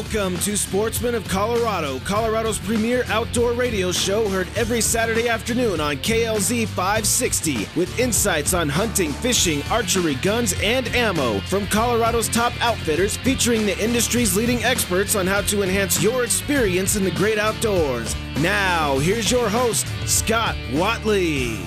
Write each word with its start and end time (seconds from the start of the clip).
Welcome 0.00 0.38
to 0.38 0.56
Sportsman 0.56 1.14
of 1.14 1.28
Colorado, 1.28 1.98
Colorado's 2.00 2.58
premier 2.58 3.04
outdoor 3.08 3.52
radio 3.52 3.92
show 3.92 4.26
heard 4.30 4.48
every 4.56 4.80
Saturday 4.80 5.28
afternoon 5.28 5.78
on 5.78 5.96
KLZ 5.96 6.68
560 6.68 7.68
with 7.76 8.00
insights 8.00 8.54
on 8.54 8.70
hunting, 8.70 9.12
fishing, 9.12 9.62
archery, 9.70 10.14
guns, 10.14 10.54
and 10.62 10.88
ammo 10.96 11.38
from 11.40 11.66
Colorado's 11.66 12.30
top 12.30 12.54
outfitters 12.64 13.18
featuring 13.18 13.66
the 13.66 13.78
industry's 13.78 14.34
leading 14.34 14.64
experts 14.64 15.16
on 15.16 15.26
how 15.26 15.42
to 15.42 15.62
enhance 15.62 16.02
your 16.02 16.24
experience 16.24 16.96
in 16.96 17.04
the 17.04 17.10
great 17.10 17.38
outdoors. 17.38 18.16
Now, 18.38 18.98
here's 19.00 19.30
your 19.30 19.50
host, 19.50 19.86
Scott 20.06 20.56
Watley. 20.72 21.58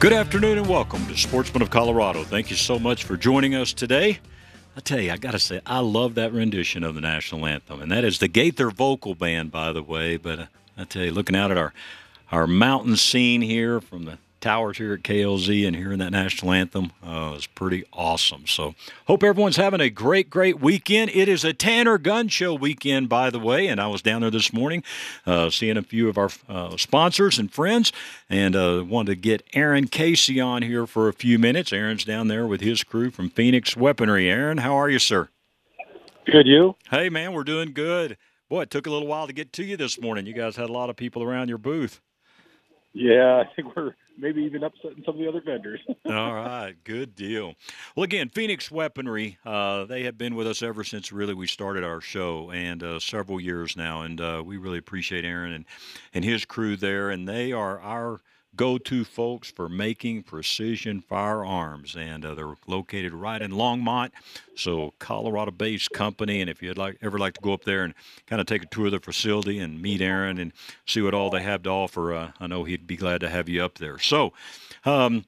Good 0.00 0.12
afternoon 0.12 0.58
and 0.58 0.68
welcome 0.68 1.06
to 1.06 1.16
Sportsman 1.16 1.62
of 1.62 1.70
Colorado. 1.70 2.24
Thank 2.24 2.50
you 2.50 2.56
so 2.56 2.80
much 2.80 3.04
for 3.04 3.16
joining 3.16 3.54
us 3.54 3.72
today. 3.72 4.18
I 4.78 4.80
tell 4.80 5.00
you, 5.00 5.10
I 5.10 5.16
got 5.16 5.32
to 5.32 5.40
say, 5.40 5.60
I 5.66 5.80
love 5.80 6.14
that 6.14 6.32
rendition 6.32 6.84
of 6.84 6.94
the 6.94 7.00
national 7.00 7.44
anthem, 7.46 7.82
and 7.82 7.90
that 7.90 8.04
is 8.04 8.20
the 8.20 8.28
Gaither 8.28 8.70
Vocal 8.70 9.16
Band, 9.16 9.50
by 9.50 9.72
the 9.72 9.82
way. 9.82 10.16
But 10.16 10.38
uh, 10.38 10.46
I 10.76 10.84
tell 10.84 11.02
you, 11.02 11.10
looking 11.10 11.34
out 11.34 11.50
at 11.50 11.58
our 11.58 11.74
our 12.30 12.46
mountain 12.46 12.96
scene 12.96 13.40
here 13.40 13.80
from 13.80 14.04
the 14.04 14.18
towers 14.48 14.78
here 14.78 14.94
at 14.94 15.02
KLZ 15.02 15.66
and 15.66 15.76
hearing 15.76 15.98
that 15.98 16.10
national 16.10 16.52
anthem 16.52 16.90
uh, 17.04 17.34
is 17.36 17.46
pretty 17.46 17.84
awesome. 17.92 18.46
So, 18.46 18.74
hope 19.06 19.22
everyone's 19.22 19.56
having 19.56 19.82
a 19.82 19.90
great, 19.90 20.30
great 20.30 20.58
weekend. 20.58 21.10
It 21.12 21.28
is 21.28 21.44
a 21.44 21.52
Tanner 21.52 21.98
Gun 21.98 22.28
Show 22.28 22.54
weekend, 22.54 23.10
by 23.10 23.28
the 23.28 23.38
way, 23.38 23.66
and 23.66 23.78
I 23.78 23.88
was 23.88 24.00
down 24.00 24.22
there 24.22 24.30
this 24.30 24.50
morning 24.50 24.82
uh, 25.26 25.50
seeing 25.50 25.76
a 25.76 25.82
few 25.82 26.08
of 26.08 26.16
our 26.16 26.30
uh, 26.48 26.78
sponsors 26.78 27.38
and 27.38 27.52
friends, 27.52 27.92
and 28.30 28.56
uh, 28.56 28.86
wanted 28.88 29.16
to 29.16 29.16
get 29.16 29.46
Aaron 29.52 29.86
Casey 29.86 30.40
on 30.40 30.62
here 30.62 30.86
for 30.86 31.08
a 31.08 31.12
few 31.12 31.38
minutes. 31.38 31.70
Aaron's 31.70 32.06
down 32.06 32.28
there 32.28 32.46
with 32.46 32.62
his 32.62 32.82
crew 32.82 33.10
from 33.10 33.28
Phoenix 33.28 33.76
Weaponry. 33.76 34.30
Aaron, 34.30 34.56
how 34.56 34.72
are 34.72 34.88
you, 34.88 34.98
sir? 34.98 35.28
Good, 36.24 36.46
you? 36.46 36.74
Hey, 36.90 37.10
man, 37.10 37.34
we're 37.34 37.44
doing 37.44 37.74
good. 37.74 38.16
Boy, 38.48 38.62
it 38.62 38.70
took 38.70 38.86
a 38.86 38.90
little 38.90 39.08
while 39.08 39.26
to 39.26 39.34
get 39.34 39.52
to 39.52 39.62
you 39.62 39.76
this 39.76 40.00
morning. 40.00 40.24
You 40.24 40.32
guys 40.32 40.56
had 40.56 40.70
a 40.70 40.72
lot 40.72 40.88
of 40.88 40.96
people 40.96 41.22
around 41.22 41.50
your 41.50 41.58
booth. 41.58 42.00
Yeah, 42.94 43.44
I 43.44 43.44
think 43.54 43.76
we're 43.76 43.92
maybe 44.18 44.42
even 44.42 44.62
upsetting 44.64 45.02
some 45.04 45.14
of 45.14 45.20
the 45.20 45.28
other 45.28 45.40
vendors. 45.40 45.80
All 46.06 46.34
right, 46.34 46.74
good 46.84 47.14
deal. 47.14 47.54
Well, 47.96 48.04
again, 48.04 48.28
Phoenix 48.28 48.70
Weaponry, 48.70 49.38
uh, 49.44 49.84
they 49.84 50.02
have 50.04 50.18
been 50.18 50.34
with 50.34 50.46
us 50.46 50.62
ever 50.62 50.84
since 50.84 51.12
really 51.12 51.34
we 51.34 51.46
started 51.46 51.84
our 51.84 52.00
show, 52.00 52.50
and 52.50 52.82
uh, 52.82 53.00
several 53.00 53.40
years 53.40 53.76
now, 53.76 54.02
and 54.02 54.20
uh, 54.20 54.42
we 54.44 54.56
really 54.56 54.78
appreciate 54.78 55.24
Aaron 55.24 55.52
and 55.52 55.64
and 56.12 56.24
his 56.24 56.44
crew 56.44 56.76
there, 56.76 57.10
and 57.10 57.28
they 57.28 57.52
are 57.52 57.80
our 57.80 58.20
go-to 58.58 59.04
folks 59.04 59.50
for 59.50 59.68
making 59.68 60.24
precision 60.24 61.00
firearms, 61.00 61.96
and 61.96 62.26
uh, 62.26 62.34
they're 62.34 62.56
located 62.66 63.14
right 63.14 63.40
in 63.40 63.52
Longmont, 63.52 64.10
so 64.56 64.92
Colorado-based 64.98 65.92
company. 65.92 66.42
And 66.42 66.50
if 66.50 66.60
you'd 66.60 66.76
like 66.76 66.98
ever 67.00 67.18
like 67.18 67.34
to 67.34 67.40
go 67.40 67.54
up 67.54 67.64
there 67.64 67.84
and 67.84 67.94
kind 68.26 68.40
of 68.40 68.46
take 68.46 68.64
a 68.64 68.66
tour 68.66 68.86
of 68.86 68.92
the 68.92 69.00
facility 69.00 69.60
and 69.60 69.80
meet 69.80 70.02
Aaron 70.02 70.38
and 70.38 70.52
see 70.86 71.00
what 71.00 71.14
all 71.14 71.30
they 71.30 71.42
have 71.42 71.62
to 71.62 71.70
offer, 71.70 72.12
uh, 72.12 72.32
I 72.40 72.48
know 72.48 72.64
he'd 72.64 72.86
be 72.86 72.96
glad 72.96 73.20
to 73.22 73.30
have 73.30 73.48
you 73.48 73.64
up 73.64 73.78
there. 73.78 73.98
So. 73.98 74.34
Um, 74.84 75.24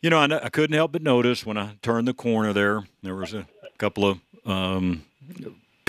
you 0.00 0.10
know, 0.10 0.18
I, 0.18 0.44
I, 0.44 0.48
couldn't 0.48 0.76
help 0.76 0.92
but 0.92 1.02
notice 1.02 1.44
when 1.44 1.58
I 1.58 1.72
turned 1.82 2.06
the 2.06 2.14
corner 2.14 2.52
there, 2.52 2.84
there 3.02 3.16
was 3.16 3.34
a 3.34 3.48
couple 3.78 4.06
of 4.06 4.20
um, 4.46 5.04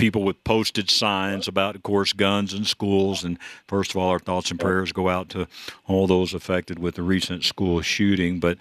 people 0.00 0.24
with 0.24 0.42
posted 0.44 0.88
signs 0.90 1.46
about, 1.46 1.76
of 1.76 1.82
course, 1.82 2.14
guns 2.14 2.54
in 2.54 2.64
schools. 2.64 3.22
And 3.22 3.38
first 3.68 3.90
of 3.90 3.98
all, 3.98 4.08
our 4.08 4.18
thoughts 4.18 4.50
and 4.50 4.58
prayers 4.58 4.92
go 4.92 5.10
out 5.10 5.28
to 5.30 5.46
all 5.86 6.06
those 6.06 6.32
affected 6.32 6.78
with 6.78 6.94
the 6.94 7.02
recent 7.02 7.44
school 7.44 7.82
shooting. 7.82 8.40
But 8.40 8.56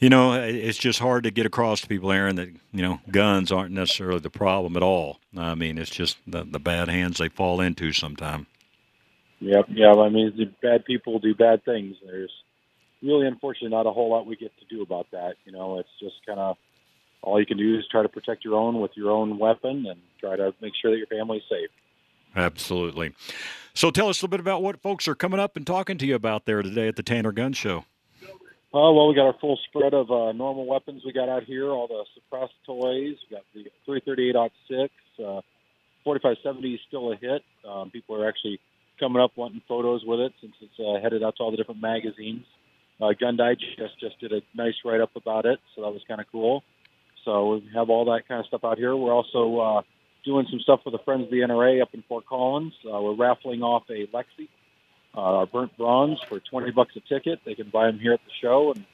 you 0.00 0.08
know, 0.08 0.32
it's 0.32 0.78
just 0.78 0.98
hard 0.98 1.24
to 1.24 1.30
get 1.30 1.46
across 1.46 1.82
to 1.82 1.86
people, 1.86 2.10
Aaron, 2.10 2.36
that 2.36 2.48
you 2.72 2.82
know 2.82 3.00
guns 3.10 3.52
aren't 3.52 3.72
necessarily 3.72 4.18
the 4.18 4.30
problem 4.30 4.76
at 4.76 4.82
all. 4.82 5.20
I 5.36 5.54
mean, 5.54 5.78
it's 5.78 5.90
just 5.90 6.18
the, 6.26 6.42
the 6.42 6.58
bad 6.58 6.88
hands 6.88 7.18
they 7.18 7.28
fall 7.28 7.60
into 7.60 7.92
sometimes. 7.92 8.46
Yep, 9.40 9.66
yeah. 9.70 9.92
I 9.92 10.08
mean, 10.08 10.34
the 10.36 10.46
bad 10.62 10.84
people 10.84 11.18
do 11.18 11.34
bad 11.34 11.64
things. 11.64 11.96
There's 12.04 12.32
really, 13.02 13.26
unfortunately, 13.26 13.70
not 13.70 13.86
a 13.86 13.92
whole 13.92 14.10
lot 14.10 14.26
we 14.26 14.36
get 14.36 14.52
to 14.58 14.64
do 14.74 14.82
about 14.82 15.06
that. 15.12 15.34
You 15.44 15.52
know, 15.52 15.78
it's 15.78 15.88
just 16.00 16.16
kind 16.26 16.40
of 16.40 16.56
all 17.22 17.38
you 17.38 17.46
can 17.46 17.58
do 17.58 17.78
is 17.78 17.84
try 17.90 18.02
to 18.02 18.08
protect 18.08 18.44
your 18.44 18.56
own 18.56 18.80
with 18.80 18.92
your 18.96 19.10
own 19.10 19.38
weapon 19.38 19.86
and 19.86 20.00
try 20.20 20.36
to 20.36 20.54
make 20.60 20.72
sure 20.80 20.90
that 20.90 20.98
your 20.98 21.06
family's 21.06 21.42
safe. 21.48 21.70
Absolutely. 22.36 23.12
So 23.74 23.90
tell 23.90 24.08
us 24.08 24.20
a 24.20 24.24
little 24.24 24.30
bit 24.30 24.40
about 24.40 24.62
what 24.62 24.80
folks 24.80 25.08
are 25.08 25.14
coming 25.14 25.40
up 25.40 25.56
and 25.56 25.66
talking 25.66 25.98
to 25.98 26.06
you 26.06 26.14
about 26.14 26.44
there 26.44 26.62
today 26.62 26.88
at 26.88 26.96
the 26.96 27.02
Tanner 27.02 27.32
Gun 27.32 27.52
Show. 27.52 27.84
Oh, 28.72 28.92
well, 28.92 29.08
we 29.08 29.16
got 29.16 29.26
our 29.26 29.36
full 29.40 29.58
spread 29.68 29.94
of 29.94 30.10
uh, 30.12 30.30
normal 30.30 30.64
weapons 30.64 31.02
we 31.04 31.12
got 31.12 31.28
out 31.28 31.42
here, 31.42 31.70
all 31.70 31.88
the 31.88 32.04
suppressed 32.14 32.54
toys. 32.64 33.16
We 33.28 33.36
got 33.36 33.44
the 33.52 33.64
338 33.84 34.36
uh, 34.36 35.40
4570 36.04 36.74
is 36.74 36.80
still 36.86 37.12
a 37.12 37.16
hit. 37.16 37.42
Um, 37.68 37.90
people 37.90 38.20
are 38.20 38.28
actually 38.28 38.60
coming 39.00 39.20
up 39.20 39.32
wanting 39.34 39.62
photos 39.66 40.04
with 40.04 40.20
it 40.20 40.32
since 40.40 40.54
it's 40.60 40.78
uh, 40.78 41.02
headed 41.02 41.22
out 41.24 41.36
to 41.36 41.42
all 41.42 41.50
the 41.50 41.56
different 41.56 41.82
magazines. 41.82 42.44
Uh, 43.00 43.12
Gun 43.18 43.36
Digest 43.36 43.98
just 43.98 44.20
did 44.20 44.32
a 44.32 44.40
nice 44.54 44.74
write 44.84 45.00
up 45.00 45.16
about 45.16 45.46
it, 45.46 45.58
so 45.74 45.82
that 45.82 45.90
was 45.90 46.02
kind 46.06 46.20
of 46.20 46.26
cool. 46.30 46.62
So 47.24 47.54
we 47.54 47.70
have 47.74 47.90
all 47.90 48.04
that 48.06 48.28
kind 48.28 48.40
of 48.40 48.46
stuff 48.46 48.64
out 48.64 48.78
here. 48.78 48.94
We're 48.94 49.12
also 49.12 49.58
uh, 49.58 49.82
doing 50.24 50.46
some 50.50 50.60
stuff 50.60 50.80
with 50.84 50.92
the 50.92 50.98
Friends 50.98 51.24
of 51.24 51.30
the 51.30 51.38
NRA 51.38 51.82
up 51.82 51.94
in 51.94 52.02
Fort 52.02 52.26
Collins. 52.26 52.74
Uh, 52.84 53.00
we're 53.00 53.14
raffling 53.14 53.62
off 53.62 53.84
a 53.90 54.06
Lexi, 54.08 54.48
uh, 55.14 55.20
our 55.20 55.46
burnt 55.46 55.76
bronze, 55.76 56.18
for 56.28 56.40
20 56.40 56.70
bucks 56.72 56.94
a 56.96 57.00
ticket. 57.00 57.40
They 57.44 57.54
can 57.54 57.68
buy 57.68 57.86
them 57.86 57.98
here 57.98 58.12
at 58.12 58.20
the 58.24 58.32
show 58.40 58.72
and 58.72 58.84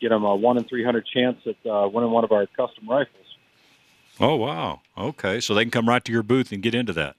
get 0.00 0.10
them 0.10 0.24
a 0.24 0.34
1 0.34 0.58
in 0.58 0.64
300 0.64 1.06
chance 1.06 1.38
at 1.46 1.70
uh, 1.70 1.88
winning 1.88 2.10
one 2.10 2.24
of 2.24 2.32
our 2.32 2.46
custom 2.46 2.88
rifles. 2.88 3.16
Oh, 4.18 4.36
wow. 4.36 4.80
Okay. 4.96 5.40
So 5.40 5.54
they 5.54 5.64
can 5.64 5.70
come 5.70 5.88
right 5.88 6.04
to 6.04 6.12
your 6.12 6.22
booth 6.22 6.52
and 6.52 6.62
get 6.62 6.74
into 6.74 6.92
that. 6.94 7.16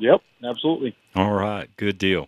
Yep, 0.00 0.22
absolutely. 0.42 0.96
All 1.14 1.32
right, 1.32 1.68
good 1.76 1.98
deal. 1.98 2.26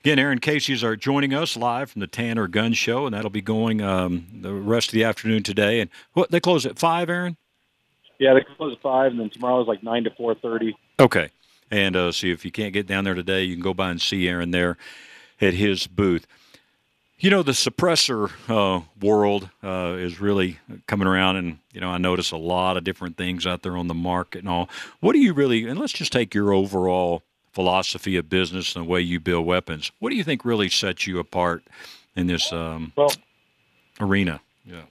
Again, 0.00 0.18
Aaron 0.18 0.40
Casey's 0.40 0.84
are 0.84 0.94
joining 0.94 1.32
us 1.32 1.56
live 1.56 1.90
from 1.90 2.00
the 2.00 2.06
Tanner 2.06 2.46
Gun 2.46 2.74
Show, 2.74 3.06
and 3.06 3.14
that'll 3.14 3.30
be 3.30 3.40
going 3.40 3.80
um, 3.80 4.26
the 4.42 4.52
rest 4.52 4.90
of 4.90 4.92
the 4.92 5.04
afternoon 5.04 5.42
today. 5.42 5.80
And 5.80 5.88
what 6.12 6.30
they 6.30 6.38
close 6.38 6.66
at 6.66 6.78
five, 6.78 7.08
Aaron? 7.08 7.38
Yeah, 8.24 8.32
they 8.32 8.40
close 8.56 8.72
at 8.72 8.80
five, 8.80 9.10
and 9.10 9.20
then 9.20 9.28
tomorrow 9.28 9.60
is 9.60 9.68
like 9.68 9.82
nine 9.82 10.04
to 10.04 10.10
four 10.10 10.34
thirty. 10.34 10.74
Okay, 10.98 11.28
and 11.70 11.94
uh, 11.94 12.10
see 12.10 12.30
if 12.30 12.42
you 12.42 12.50
can't 12.50 12.72
get 12.72 12.86
down 12.86 13.04
there 13.04 13.12
today, 13.12 13.44
you 13.44 13.54
can 13.54 13.62
go 13.62 13.74
by 13.74 13.90
and 13.90 14.00
see 14.00 14.26
Aaron 14.26 14.50
there 14.50 14.78
at 15.42 15.52
his 15.52 15.86
booth. 15.86 16.26
You 17.18 17.28
know, 17.28 17.42
the 17.42 17.52
suppressor 17.52 18.30
uh, 18.48 18.82
world 18.98 19.50
uh, 19.62 19.96
is 19.98 20.22
really 20.22 20.58
coming 20.86 21.06
around, 21.06 21.36
and 21.36 21.58
you 21.74 21.82
know, 21.82 21.90
I 21.90 21.98
notice 21.98 22.30
a 22.30 22.38
lot 22.38 22.78
of 22.78 22.84
different 22.84 23.18
things 23.18 23.46
out 23.46 23.60
there 23.60 23.76
on 23.76 23.88
the 23.88 23.94
market 23.94 24.38
and 24.38 24.48
all. 24.48 24.70
What 25.00 25.12
do 25.12 25.18
you 25.18 25.34
really? 25.34 25.68
And 25.68 25.78
let's 25.78 25.92
just 25.92 26.10
take 26.10 26.34
your 26.34 26.54
overall 26.54 27.22
philosophy 27.52 28.16
of 28.16 28.30
business 28.30 28.74
and 28.74 28.86
the 28.86 28.88
way 28.88 29.02
you 29.02 29.20
build 29.20 29.44
weapons. 29.44 29.92
What 29.98 30.08
do 30.08 30.16
you 30.16 30.24
think 30.24 30.46
really 30.46 30.70
sets 30.70 31.06
you 31.06 31.18
apart 31.18 31.62
in 32.16 32.26
this 32.26 32.54
um, 32.54 32.94
well, 32.96 33.12
arena? 34.00 34.40
Yeah. 34.64 34.84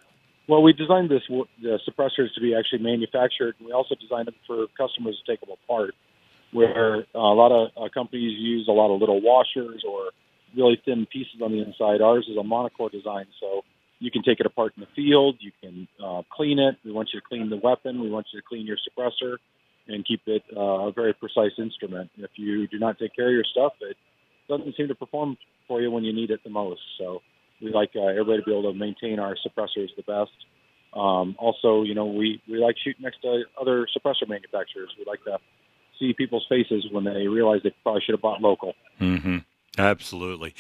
Well, 0.48 0.62
we 0.62 0.74
designed 0.74 1.10
this 1.10 1.24
the 1.62 1.80
suppressors 1.88 2.34
to 2.36 2.42
be 2.42 2.54
actually 2.54 2.84
manufactured. 2.84 3.56
We 3.64 3.72
also 3.72 3.96
designed 3.96 4.28
them 4.28 4.36
for 4.46 4.66
customers 4.78 5.22
to 5.24 5.32
take 5.32 5.40
them 5.40 5.50
apart, 5.52 5.96
where 6.52 7.06
a 7.16 7.20
lot 7.20 7.52
of 7.52 7.72
uh, 7.78 7.90
companies 7.94 8.38
use 8.38 8.68
a 8.68 8.72
lot 8.72 8.94
of 8.94 9.00
little 9.00 9.22
washers 9.22 9.84
or 9.88 10.12
really 10.56 10.82
thin 10.84 11.08
pieces 11.12 11.42
on 11.42 11.52
the 11.52 11.62
inside. 11.64 12.02
Ours 12.02 12.28
is 12.30 12.38
a 12.38 12.44
monocore 12.44 12.92
design, 12.92 13.26
so 13.40 13.62
you 14.00 14.12
can 14.12 14.22
take 14.22 14.42
it 14.42 14.46
apart 14.46 14.74
in 14.76 14.82
the 14.82 14.90
field. 14.96 15.38
You 15.40 15.52
can 15.62 15.88
uh, 16.04 16.24
clean 16.30 16.60
it. 16.60 16.76
We 16.84 16.92
want 16.92 17.10
you 17.14 17.22
to 17.22 17.26
clean 17.26 17.50
the 17.50 17.58
weapon. 17.58 18.02
We 18.02 18.10
want 18.10 18.28
you 18.34 18.42
to 18.42 18.46
clean 18.46 18.68
your 18.68 18.78
suppressor 18.78 19.38
and 19.88 20.06
keep 20.06 20.22
it 20.28 20.44
uh, 20.56 20.88
a 20.88 20.92
very 20.92 21.14
precise 21.14 21.52
instrument. 21.58 22.10
If 22.18 22.32
you 22.36 22.68
do 22.68 22.80
not 22.80 23.00
take 23.00 23.16
care 23.16 23.28
of 23.28 23.34
your 23.34 23.46
stuff, 23.50 23.74
it 23.82 23.98
doesn't 24.50 24.76
seem 24.76 24.90
to 24.90 24.96
perform 24.96 25.38
for 25.68 25.82
you 25.82 25.90
when 25.90 26.04
you 26.04 26.14
need 26.14 26.32
it 26.32 26.42
the 26.44 26.50
most. 26.50 26.82
So 26.98 27.22
we 27.64 27.72
like 27.72 27.92
uh, 27.96 28.06
everybody 28.06 28.40
to 28.40 28.46
be 28.46 28.52
able 28.52 28.72
to 28.72 28.78
maintain 28.78 29.20
our 29.20 29.36
suppressors 29.36 29.90
the 29.96 30.04
best. 30.06 30.32
Um, 30.94 31.36
also, 31.40 31.84
you 31.84 31.96
know, 31.96 32.06
we, 32.06 32.42
we 32.48 32.58
like 32.58 32.76
shooting 32.84 33.04
next 33.04 33.22
to 33.22 33.44
other 33.60 33.88
suppressor 33.98 34.28
manufacturers. 34.28 34.90
We 34.98 35.06
like 35.06 35.24
to 35.24 35.40
see 36.00 36.14
people's 36.14 36.46
faces 36.48 36.86
when 36.92 37.04
they 37.04 37.28
realize 37.28 37.62
they 37.64 37.74
probably 37.82 38.02
should 38.02 38.14
have 38.14 38.22
bought 38.22 38.42
local. 38.42 38.74
Mm-hmm. 39.00 39.38
Absolutely. 39.78 40.54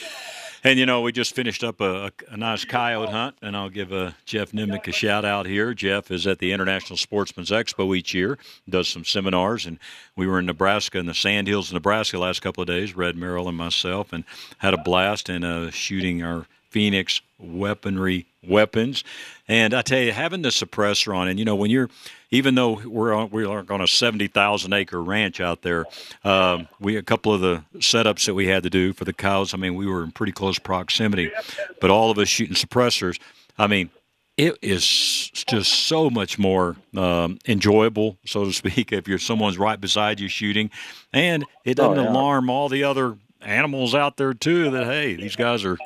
And 0.63 0.79
you 0.79 0.85
know, 0.85 1.01
we 1.01 1.11
just 1.11 1.35
finished 1.35 1.63
up 1.63 1.81
a, 1.81 2.11
a 2.29 2.37
nice 2.37 2.63
coyote 2.63 3.11
hunt, 3.11 3.35
and 3.41 3.55
I'll 3.55 3.69
give 3.69 3.91
uh, 3.91 4.11
Jeff 4.25 4.53
Nimnick 4.53 4.87
a 4.87 4.93
shout 4.93 5.25
out 5.25 5.45
here. 5.45 5.73
Jeff 5.73 6.09
is 6.09 6.25
at 6.25 6.39
the 6.39 6.53
International 6.53 6.95
Sportsman's 6.95 7.51
Expo 7.51 7.95
each 7.95 8.13
year, 8.13 8.37
does 8.69 8.87
some 8.87 9.03
seminars, 9.03 9.65
and 9.65 9.77
we 10.15 10.25
were 10.25 10.39
in 10.39 10.45
Nebraska 10.45 10.97
in 10.99 11.05
the 11.05 11.13
Sandhills, 11.13 11.69
of 11.69 11.73
Nebraska, 11.73 12.17
last 12.17 12.41
couple 12.41 12.61
of 12.61 12.67
days. 12.67 12.95
Red 12.95 13.17
Merrill 13.17 13.49
and 13.49 13.57
myself, 13.57 14.13
and 14.13 14.23
had 14.59 14.73
a 14.73 14.77
blast 14.77 15.29
in 15.29 15.43
uh, 15.43 15.69
shooting 15.69 16.23
our 16.23 16.47
Phoenix 16.73 17.21
weaponry 17.39 18.25
weapons. 18.45 19.03
And 19.47 19.73
I 19.73 19.83
tell 19.83 19.99
you, 19.99 20.11
having 20.11 20.41
the 20.41 20.49
suppressor 20.49 21.15
on, 21.15 21.27
and 21.27 21.37
you 21.37 21.45
know, 21.45 21.55
when 21.55 21.69
you're, 21.69 21.89
even 22.31 22.55
though 22.55 22.81
we're 22.83 23.13
on, 23.13 23.29
we're 23.29 23.47
on 23.47 23.81
a 23.81 23.87
seventy 23.87 24.27
thousand 24.27 24.73
acre 24.73 25.01
ranch 25.01 25.39
out 25.39 25.61
there, 25.61 25.85
um, 26.23 26.67
we 26.79 26.97
a 26.97 27.03
couple 27.03 27.33
of 27.33 27.41
the 27.41 27.63
setups 27.75 28.25
that 28.25 28.33
we 28.33 28.47
had 28.47 28.63
to 28.63 28.69
do 28.69 28.91
for 28.91 29.05
the 29.05 29.13
cows. 29.13 29.53
I 29.53 29.57
mean, 29.57 29.75
we 29.75 29.85
were 29.85 30.03
in 30.03 30.11
pretty 30.11 30.33
close 30.33 30.57
proximity, 30.57 31.31
but 31.79 31.91
all 31.91 32.09
of 32.09 32.17
us 32.17 32.27
shooting 32.27 32.55
suppressors. 32.55 33.19
I 33.57 33.67
mean, 33.67 33.91
it 34.35 34.57
is 34.63 35.29
just 35.29 35.71
so 35.71 36.09
much 36.09 36.39
more 36.39 36.75
um, 36.97 37.37
enjoyable, 37.47 38.17
so 38.25 38.45
to 38.45 38.53
speak, 38.53 38.91
if 38.91 39.07
you're 39.07 39.19
someone's 39.19 39.59
right 39.59 39.79
beside 39.79 40.19
you 40.19 40.27
shooting, 40.27 40.71
and 41.13 41.45
it 41.65 41.75
doesn't 41.75 41.99
oh, 41.99 42.03
yeah. 42.03 42.09
alarm 42.09 42.49
all 42.49 42.67
the 42.67 42.83
other 42.83 43.15
animals 43.41 43.93
out 43.93 44.17
there 44.17 44.33
too. 44.33 44.71
That 44.71 44.85
hey, 44.85 45.15
these 45.15 45.35
guys 45.35 45.63
are 45.65 45.77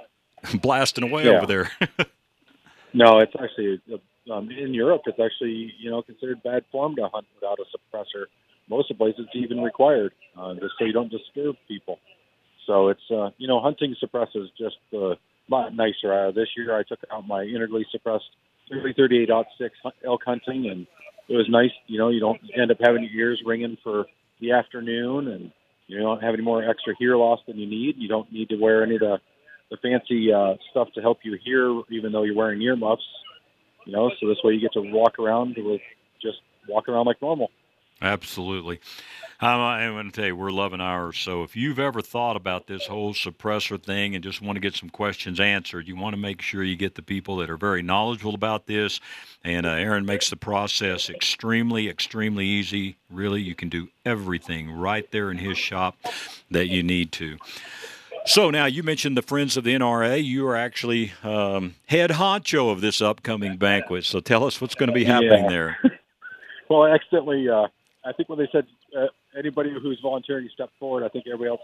blasting 0.61 1.03
away 1.03 1.25
yeah. 1.25 1.31
over 1.31 1.45
there. 1.45 1.71
no, 2.93 3.19
it's 3.19 3.33
actually 3.41 3.81
um, 4.31 4.49
in 4.51 4.73
Europe. 4.73 5.01
It's 5.05 5.19
actually 5.19 5.73
you 5.79 5.89
know 5.89 6.01
considered 6.01 6.43
bad 6.43 6.63
form 6.71 6.95
to 6.95 7.07
hunt 7.07 7.27
without 7.35 7.59
a 7.59 7.65
suppressor. 7.75 8.25
Most 8.69 8.91
of 8.91 8.97
the 8.97 9.03
places, 9.03 9.27
it's 9.33 9.35
even 9.35 9.61
required, 9.61 10.11
uh, 10.37 10.53
just 10.55 10.73
so 10.77 10.83
you 10.85 10.91
don't 10.91 11.09
disturb 11.09 11.55
people. 11.67 11.99
So 12.65 12.89
it's 12.89 13.11
uh, 13.11 13.29
you 13.37 13.47
know 13.47 13.61
hunting 13.61 13.95
suppressors 14.03 14.47
just 14.57 14.77
uh, 14.93 15.15
lot 15.49 15.73
nicer. 15.75 16.13
Uh, 16.13 16.31
this 16.31 16.49
year 16.55 16.77
I 16.77 16.83
took 16.83 16.99
out 17.11 17.27
my 17.27 17.43
integrally 17.43 17.85
suppressed 17.91 18.25
38 18.69 19.29
six 19.57 19.75
elk 20.05 20.21
hunting, 20.25 20.69
and 20.69 20.87
it 21.29 21.35
was 21.35 21.47
nice. 21.49 21.71
You 21.87 21.99
know, 21.99 22.09
you 22.09 22.19
don't 22.19 22.39
end 22.59 22.71
up 22.71 22.77
having 22.81 23.03
your 23.03 23.29
ears 23.29 23.41
ringing 23.45 23.77
for 23.83 24.05
the 24.41 24.51
afternoon, 24.51 25.27
and 25.29 25.51
you 25.87 25.99
don't 25.99 26.21
have 26.21 26.33
any 26.33 26.43
more 26.43 26.67
extra 26.67 26.93
hear 26.99 27.15
loss 27.15 27.39
than 27.47 27.57
you 27.57 27.67
need. 27.67 27.95
You 27.97 28.07
don't 28.07 28.31
need 28.31 28.49
to 28.49 28.57
wear 28.57 28.83
any 28.83 28.95
of 28.95 29.01
the 29.01 29.17
the 29.69 29.77
fancy 29.77 30.31
uh, 30.31 30.55
stuff 30.71 30.89
to 30.95 31.01
help 31.01 31.19
you 31.23 31.37
hear, 31.43 31.81
even 31.91 32.11
though 32.11 32.23
you're 32.23 32.35
wearing 32.35 32.61
earmuffs. 32.61 33.03
You 33.85 33.93
know, 33.93 34.11
so 34.19 34.27
this 34.27 34.37
way 34.43 34.53
you 34.53 34.61
get 34.61 34.73
to 34.73 34.81
walk 34.81 35.17
around 35.19 35.55
with 35.57 35.81
just 36.21 36.39
walk 36.67 36.89
around 36.89 37.05
like 37.05 37.21
normal. 37.21 37.49
Absolutely. 38.01 38.79
I'm 39.39 39.93
going 39.93 40.11
to 40.11 40.15
tell 40.15 40.25
you, 40.25 40.35
we're 40.35 40.51
loving 40.51 40.81
ours. 40.81 41.17
So 41.17 41.43
if 41.43 41.55
you've 41.55 41.77
ever 41.77 42.01
thought 42.01 42.35
about 42.35 42.65
this 42.65 42.87
whole 42.87 43.13
suppressor 43.13 43.81
thing 43.81 44.15
and 44.15 44.23
just 44.23 44.41
want 44.41 44.55
to 44.55 44.59
get 44.59 44.75
some 44.75 44.89
questions 44.89 45.39
answered, 45.39 45.87
you 45.87 45.95
want 45.95 46.13
to 46.13 46.21
make 46.21 46.41
sure 46.41 46.63
you 46.63 46.75
get 46.75 46.95
the 46.95 47.03
people 47.03 47.37
that 47.37 47.49
are 47.49 47.57
very 47.57 47.83
knowledgeable 47.83 48.33
about 48.33 48.65
this. 48.65 48.99
And 49.43 49.65
uh, 49.65 49.71
Aaron 49.71 50.05
makes 50.05 50.29
the 50.29 50.35
process 50.35 51.09
extremely, 51.09 51.87
extremely 51.87 52.45
easy. 52.45 52.97
Really, 53.11 53.41
you 53.41 53.53
can 53.53 53.69
do 53.69 53.89
everything 54.05 54.71
right 54.71 55.09
there 55.11 55.29
in 55.29 55.37
his 55.37 55.57
shop 55.57 55.97
that 56.49 56.67
you 56.67 56.81
need 56.81 57.11
to. 57.13 57.37
So 58.27 58.49
now 58.49 58.65
you 58.65 58.83
mentioned 58.83 59.15
the 59.15 59.21
Friends 59.21 59.55
of 59.55 59.63
the 59.63 59.73
NRA. 59.73 60.21
You 60.21 60.45
are 60.47 60.55
actually 60.57 61.13
um, 61.23 61.75
head 61.85 62.09
honcho 62.09 62.69
of 62.69 62.81
this 62.81 63.01
upcoming 63.01 63.55
banquet. 63.55 64.03
So 64.03 64.19
tell 64.19 64.43
us 64.43 64.59
what's 64.59 64.75
going 64.75 64.87
to 64.87 64.93
be 64.93 65.05
happening 65.05 65.45
yeah. 65.45 65.49
there. 65.49 65.77
well, 66.69 66.83
I 66.83 66.93
accidentally, 66.93 67.47
uh, 67.47 67.67
I 68.03 68.11
think 68.11 68.27
when 68.27 68.37
they 68.37 68.49
said 68.51 68.67
uh, 68.95 69.05
anybody 69.37 69.71
who's 69.81 69.99
volunteering 70.01 70.49
step 70.53 70.69
forward, 70.77 71.05
I 71.05 71.07
think 71.07 71.25
everybody 71.25 71.51
else 71.51 71.61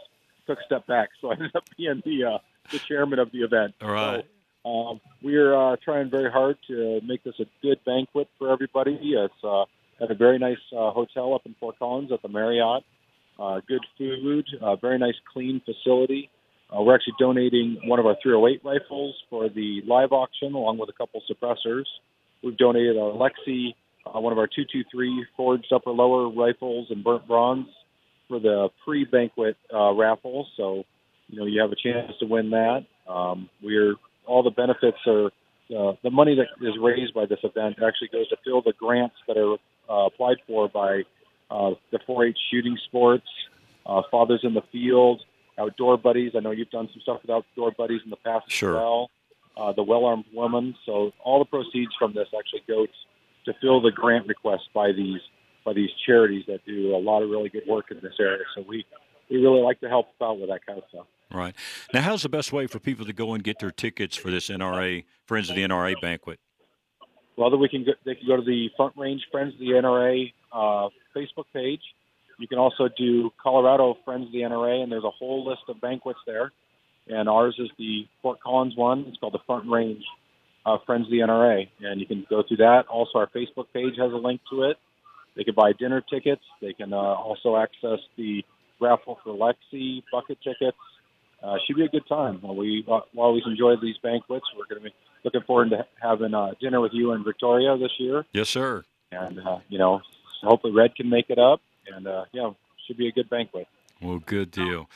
took 0.48 0.58
a 0.58 0.64
step 0.66 0.88
back. 0.88 1.10
So 1.20 1.32
I 1.32 1.34
ended 1.34 1.54
up 1.54 1.66
being 1.78 2.02
the 2.06 2.24
uh, 2.24 2.38
the 2.72 2.80
chairman 2.80 3.20
of 3.20 3.30
the 3.34 3.40
event. 3.40 3.76
All 3.82 3.92
right. 3.92 4.26
So, 4.64 4.70
um, 4.70 5.02
we're 5.22 5.54
uh, 5.54 5.76
trying 5.84 6.10
very 6.10 6.32
hard 6.32 6.58
to 6.70 7.02
make 7.04 7.26
this 7.26 7.36
a 7.42 7.46
good 7.62 7.84
banquet 7.86 8.30
for 8.40 8.50
everybody. 8.50 8.98
It's 9.02 9.34
uh, 9.44 9.64
at 10.02 10.10
a 10.10 10.16
very 10.16 10.40
nice 10.40 10.64
uh, 10.72 10.92
hotel 10.92 11.34
up 11.34 11.42
in 11.46 11.56
Fort 11.60 11.78
Collins 11.78 12.14
at 12.14 12.22
the 12.22 12.30
Marriott. 12.30 12.86
Uh, 13.38 13.60
good 13.68 13.84
food, 13.98 14.48
uh, 14.62 14.78
very 14.78 14.98
nice 14.98 15.16
clean 15.34 15.62
facility. 15.66 16.30
Uh, 16.74 16.82
we're 16.82 16.96
actually 16.96 17.14
donating 17.20 17.78
one 17.86 18.00
of 18.00 18.06
our 18.06 18.16
308 18.24 18.62
rifles 18.64 19.16
for 19.30 19.50
the 19.50 19.82
live 19.86 20.12
auction, 20.12 20.54
along 20.54 20.78
with 20.78 20.90
a 20.90 20.94
couple 20.94 21.22
suppressors. 21.30 21.86
We've 22.44 22.58
donated 22.58 22.98
our 22.98 23.12
Lexi, 23.12 23.76
uh, 24.06 24.20
one 24.20 24.34
of 24.34 24.40
our 24.40 24.48
223 24.48 25.26
forged 25.38 25.72
upper 25.74 25.92
lower 25.92 26.30
rifles 26.30 26.88
and 26.90 27.04
burnt 27.04 27.28
bronze 27.28 27.68
for 28.28 28.40
the 28.40 28.70
pre-banquet 28.84 29.56
uh, 29.74 29.94
raffle. 29.94 30.48
So, 30.58 30.84
you 31.28 31.40
know, 31.40 31.46
you 31.46 31.62
have 31.62 31.72
a 31.72 31.76
chance 31.76 32.12
to 32.20 32.26
win 32.26 32.50
that. 32.52 32.86
Um, 33.08 33.50
we're 33.62 33.96
all 34.26 34.44
the 34.44 34.52
benefits 34.52 34.98
are 35.06 35.28
uh, 35.28 35.94
the 36.04 36.10
money 36.12 36.36
that 36.36 36.66
is 36.66 36.74
raised 36.82 37.14
by 37.14 37.26
this 37.26 37.40
event 37.44 37.78
actually 37.86 38.10
goes 38.12 38.28
to 38.30 38.38
fill 38.44 38.62
the 38.62 38.74
grants 38.78 39.16
that 39.28 39.38
are 39.38 39.54
uh, 39.90 40.06
applied 40.08 40.38
for 40.48 40.70
by 40.70 41.02
uh, 41.50 41.72
the 41.92 42.00
4-H 42.08 42.38
shooting 42.52 42.78
sports, 42.88 43.28
uh, 43.86 44.02
Fathers 44.10 44.42
in 44.44 44.54
the 44.54 44.62
Field, 44.72 45.22
Outdoor 45.58 45.98
Buddies. 45.98 46.34
I 46.36 46.40
know 46.40 46.52
you've 46.52 46.70
done 46.70 46.90
some 46.92 47.02
stuff 47.02 47.22
with 47.22 47.32
Outdoor 47.32 47.72
Buddies 47.72 48.02
in 48.04 48.10
the 48.10 48.18
past 48.18 48.50
sure. 48.50 48.72
as 48.72 48.76
well. 48.76 49.10
Uh, 49.56 49.72
the 49.74 49.84
Well 49.84 50.06
Armed 50.06 50.26
Woman. 50.34 50.76
So 50.86 51.12
all 51.24 51.40
the 51.40 51.46
proceeds 51.46 51.92
from 51.98 52.14
this 52.14 52.28
actually 52.38 52.64
go 52.68 52.88
to 53.46 53.54
fill 53.62 53.82
the 53.82 53.92
grant 53.92 54.28
requests 54.28 54.68
by 54.74 54.92
these 54.92 55.22
by 55.66 55.74
these 55.74 55.90
charities 56.06 56.44
that 56.48 56.66
do 56.66 56.96
a 56.96 56.98
lot 56.98 57.22
of 57.22 57.30
really 57.30 57.50
good 57.50 57.64
work 57.68 57.86
in 57.92 58.00
this 58.02 58.16
area. 58.20 58.44
So 58.56 58.66
we 58.68 58.86
we 59.30 59.38
really 59.38 59.62
like 59.62 59.80
to 59.82 59.90
help 59.90 60.08
out 60.22 60.40
with 60.40 60.50
that 60.50 60.66
kind 60.66 60.80
of 60.80 60.86
stuff. 60.90 61.06
Right 61.32 61.56
now, 61.94 62.02
how's 62.02 62.24
the 62.24 62.30
best 62.30 62.54
way 62.54 62.68
for 62.68 62.80
people 62.80 63.06
to 63.06 63.14
go 63.14 63.34
and 63.34 63.44
get 63.44 63.60
their 63.60 63.72
tickets 63.72 64.16
for 64.16 64.30
this 64.30 64.50
NRA 64.50 65.06
Friends 65.26 65.50
of 65.50 65.56
the 65.56 65.64
NRA 65.64 66.00
banquet? 66.02 66.40
Well, 67.36 67.58
we 67.58 67.68
can 67.68 67.84
go, 67.84 67.94
they 68.06 68.16
can 68.16 68.28
go 68.28 68.36
to 68.36 68.44
the 68.44 68.70
Front 68.78 68.94
Range 68.96 69.22
Friends 69.32 69.54
of 69.54 69.60
the 69.60 69.72
NRA 69.72 70.32
uh, 70.52 70.90
Facebook 71.16 71.46
page. 71.54 71.82
You 72.40 72.48
can 72.48 72.58
also 72.58 72.90
do 72.98 73.32
Colorado 73.42 73.98
Friends 74.06 74.28
of 74.28 74.32
the 74.32 74.40
NRA, 74.40 74.82
and 74.84 74.92
there's 74.92 75.04
a 75.04 75.12
whole 75.12 75.46
list 75.48 75.64
of 75.68 75.80
banquets 75.82 76.20
there. 76.26 76.52
And 77.08 77.28
ours 77.28 77.56
is 77.60 77.70
the 77.78 78.08
Fort 78.22 78.40
Collins 78.42 78.76
one. 78.76 79.06
It's 79.08 79.18
called 79.18 79.34
the 79.34 79.44
Front 79.46 79.70
Range 79.70 80.04
uh, 80.66 80.78
Friends 80.86 81.06
of 81.06 81.12
the 81.12 81.20
NRA, 81.20 81.68
and 81.82 82.00
you 82.00 82.06
can 82.06 82.26
go 82.30 82.44
through 82.48 82.58
that. 82.58 82.88
Also, 82.88 83.20
our 83.20 83.28
Facebook 83.28 83.66
page 83.74 83.96
has 83.98 84.12
a 84.12 84.18
link 84.18 84.42
to 84.52 84.64
it. 84.64 84.78
They 85.36 85.44
can 85.44 85.56
buy 85.56 85.74
dinner 85.74 86.02
tickets. 86.02 86.44
They 86.62 86.74
can 86.74 86.94
uh, 86.94 86.98
also 86.98 87.58
access 87.58 88.00
the 88.18 88.44
raffle 88.80 89.20
for 89.24 89.34
Lexi 89.34 90.04
bucket 90.12 90.38
tickets. 90.44 90.78
Uh, 91.42 91.58
should 91.66 91.76
be 91.76 91.84
a 91.84 91.90
good 91.90 92.08
time. 92.08 92.40
While 92.42 92.56
We 92.56 92.86
uh, 92.88 93.02
always 93.18 93.44
enjoy 93.46 93.76
these 93.82 93.98
banquets. 94.02 94.46
We're 94.56 94.66
going 94.66 94.82
to 94.82 94.90
be 94.90 94.96
looking 95.26 95.42
forward 95.42 95.72
to 95.72 95.86
having 96.02 96.34
uh, 96.34 96.52
dinner 96.62 96.80
with 96.80 96.94
you 96.94 97.12
in 97.12 97.24
Victoria 97.24 97.78
this 97.78 97.92
year. 97.98 98.26
Yes, 98.32 98.50
sir. 98.50 98.86
And 99.12 99.40
uh, 99.40 99.60
you 99.68 99.78
know, 99.78 100.02
hopefully 100.42 100.74
Red 100.74 100.96
can 100.96 101.10
make 101.10 101.30
it 101.30 101.40
up. 101.40 101.60
And 101.88 102.08
uh, 102.08 102.26
yeah, 102.32 102.52
should 102.88 102.98
be 102.98 103.08
a 103.08 103.12
good 103.12 103.30
banquet. 103.30 103.68
Well, 104.02 104.20
good 104.20 104.52
deal. 104.52 104.90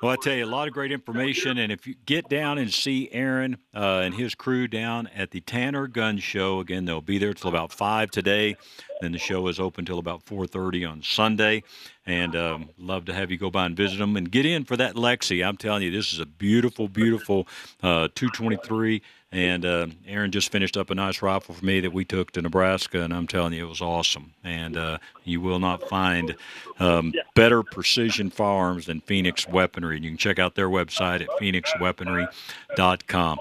Well, 0.00 0.12
I 0.12 0.16
tell 0.16 0.34
you, 0.34 0.44
a 0.44 0.46
lot 0.46 0.68
of 0.68 0.74
great 0.74 0.92
information, 0.92 1.58
and 1.58 1.72
if 1.72 1.84
you 1.84 1.96
get 2.06 2.28
down 2.28 2.56
and 2.56 2.72
see 2.72 3.08
Aaron 3.10 3.56
uh, 3.74 4.02
and 4.04 4.14
his 4.14 4.36
crew 4.36 4.68
down 4.68 5.08
at 5.08 5.32
the 5.32 5.40
Tanner 5.40 5.88
Gun 5.88 6.18
Show, 6.18 6.60
again, 6.60 6.84
they'll 6.84 7.00
be 7.00 7.18
there 7.18 7.34
till 7.34 7.50
about 7.50 7.72
five 7.72 8.12
today. 8.12 8.56
Then 9.00 9.12
the 9.12 9.18
show 9.18 9.46
is 9.48 9.60
open 9.60 9.84
till 9.84 9.98
about 9.98 10.22
four 10.22 10.46
thirty 10.46 10.84
on 10.84 11.02
Sunday, 11.02 11.62
and 12.06 12.34
um, 12.34 12.70
love 12.78 13.04
to 13.06 13.14
have 13.14 13.30
you 13.30 13.38
go 13.38 13.50
by 13.50 13.66
and 13.66 13.76
visit 13.76 13.98
them 13.98 14.16
and 14.16 14.30
get 14.30 14.46
in 14.46 14.64
for 14.64 14.76
that 14.76 14.94
Lexi. 14.94 15.46
I'm 15.46 15.56
telling 15.56 15.82
you, 15.82 15.90
this 15.90 16.12
is 16.12 16.20
a 16.20 16.26
beautiful, 16.26 16.88
beautiful 16.88 17.46
uh, 17.82 18.08
223 18.14 19.02
and 19.30 19.66
uh, 19.66 19.88
Aaron 20.06 20.30
just 20.30 20.50
finished 20.50 20.78
up 20.78 20.88
a 20.88 20.94
nice 20.94 21.20
rifle 21.20 21.54
for 21.54 21.64
me 21.64 21.80
that 21.80 21.92
we 21.92 22.06
took 22.06 22.30
to 22.32 22.40
Nebraska, 22.40 23.02
and 23.02 23.12
I'm 23.12 23.26
telling 23.26 23.52
you, 23.52 23.66
it 23.66 23.68
was 23.68 23.82
awesome. 23.82 24.32
And 24.42 24.78
uh, 24.78 24.98
you 25.24 25.42
will 25.42 25.58
not 25.58 25.86
find 25.86 26.34
um, 26.78 27.12
better 27.34 27.62
precision 27.62 28.30
firearms 28.30 28.86
than 28.86 29.02
Phoenix 29.02 29.46
Weaponry. 29.46 29.96
And 29.96 30.04
you 30.04 30.12
can 30.12 30.18
check 30.18 30.38
out 30.38 30.54
their 30.54 30.70
website 30.70 31.20
at 31.20 31.28
phoenixweaponry.com. 31.40 33.38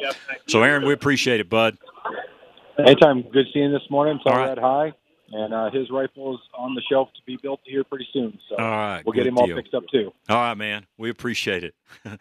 So, 0.48 0.64
Aaron, 0.64 0.86
we 0.86 0.92
appreciate 0.92 1.40
it, 1.40 1.50
bud. 1.50 1.78
Anytime. 2.78 3.22
Good 3.22 3.48
seeing 3.54 3.72
you 3.72 3.80
this 3.80 3.90
morning. 3.90 4.20
Tell 4.26 4.36
right. 4.36 4.58
Hi 4.58 4.94
and 5.32 5.54
uh, 5.54 5.70
his 5.72 5.90
rifle 5.90 6.36
is 6.36 6.40
on 6.58 6.74
the 6.74 6.82
shelf 6.90 7.10
to 7.16 7.22
be 7.26 7.38
built 7.42 7.60
here 7.64 7.84
pretty 7.84 8.08
soon. 8.14 8.38
So 8.50 8.56
all 8.56 8.66
right, 8.66 9.04
we'll 9.06 9.14
get 9.14 9.28
him 9.28 9.36
deal. 9.36 9.44
all 9.44 9.56
fixed 9.56 9.74
up 9.74 9.84
too. 9.92 10.14
All 10.30 10.38
right, 10.38 10.56
man. 10.56 10.86
We 10.98 11.10
appreciate 11.10 11.64
it. 11.64 11.76
all 12.06 12.18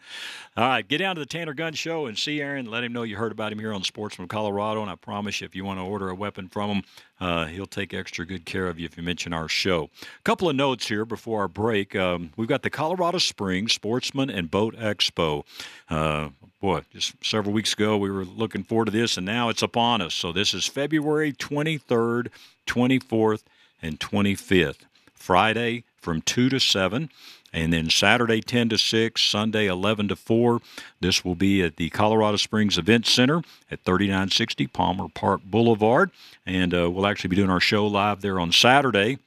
right, 0.57 0.87
get 0.87 0.99
down 0.99 1.15
to 1.15 1.19
the 1.19 1.25
Tanner 1.25 1.53
Gun 1.53 1.73
Show 1.73 2.05
and 2.05 2.17
see 2.17 2.41
Aaron. 2.41 2.65
Let 2.69 2.83
him 2.83 2.93
know 2.93 3.03
you 3.03 3.15
heard 3.15 3.31
about 3.31 3.51
him 3.51 3.59
here 3.59 3.73
on 3.73 3.83
Sportsman 3.83 4.27
Colorado. 4.27 4.81
And 4.81 4.89
I 4.89 4.95
promise 4.95 5.41
you, 5.41 5.45
if 5.45 5.55
you 5.55 5.65
want 5.65 5.79
to 5.79 5.83
order 5.83 6.09
a 6.09 6.15
weapon 6.15 6.47
from 6.49 6.69
him, 6.69 6.83
uh, 7.19 7.45
he'll 7.45 7.65
take 7.65 7.93
extra 7.93 8.25
good 8.25 8.45
care 8.45 8.67
of 8.67 8.79
you 8.79 8.85
if 8.85 8.97
you 8.97 9.03
mention 9.03 9.33
our 9.33 9.47
show. 9.47 9.89
A 10.01 10.23
couple 10.23 10.49
of 10.49 10.55
notes 10.55 10.87
here 10.87 11.05
before 11.05 11.41
our 11.41 11.47
break. 11.47 11.95
Um, 11.95 12.31
we've 12.37 12.47
got 12.47 12.61
the 12.61 12.69
Colorado 12.69 13.17
Springs 13.17 13.73
Sportsman 13.73 14.29
and 14.29 14.51
Boat 14.51 14.75
Expo. 14.75 15.43
Uh, 15.89 16.29
boy, 16.61 16.81
just 16.91 17.13
several 17.23 17.53
weeks 17.53 17.73
ago 17.73 17.97
we 17.97 18.11
were 18.11 18.25
looking 18.25 18.63
forward 18.63 18.85
to 18.85 18.91
this, 18.91 19.17
and 19.17 19.25
now 19.25 19.49
it's 19.49 19.61
upon 19.61 20.01
us. 20.01 20.13
So 20.13 20.31
this 20.31 20.53
is 20.53 20.67
February 20.67 21.33
23rd 21.33 22.29
24th, 22.67 23.43
and 23.81 23.99
25th. 23.99 24.79
Friday 25.13 25.83
from 25.99 26.21
2 26.21 26.49
to 26.49 26.59
7, 26.59 27.09
and 27.53 27.71
then 27.71 27.89
Saturday 27.89 28.41
10 28.41 28.69
to 28.69 28.77
6, 28.77 29.21
Sunday 29.21 29.67
11 29.67 30.09
to 30.09 30.15
4. 30.15 30.61
This 30.99 31.23
will 31.23 31.35
be 31.35 31.61
at 31.61 31.77
the 31.77 31.89
Colorado 31.89 32.37
Springs 32.37 32.77
Event 32.77 33.05
Center 33.05 33.41
at 33.71 33.83
3960 33.83 34.67
Palmer 34.67 35.07
Park 35.13 35.41
Boulevard, 35.43 36.11
and 36.45 36.73
uh, 36.73 36.89
we'll 36.89 37.07
actually 37.07 37.29
be 37.29 37.35
doing 37.35 37.49
our 37.49 37.59
show 37.59 37.85
live 37.87 38.21
there 38.21 38.39
on 38.39 38.51
Saturday 38.51 39.17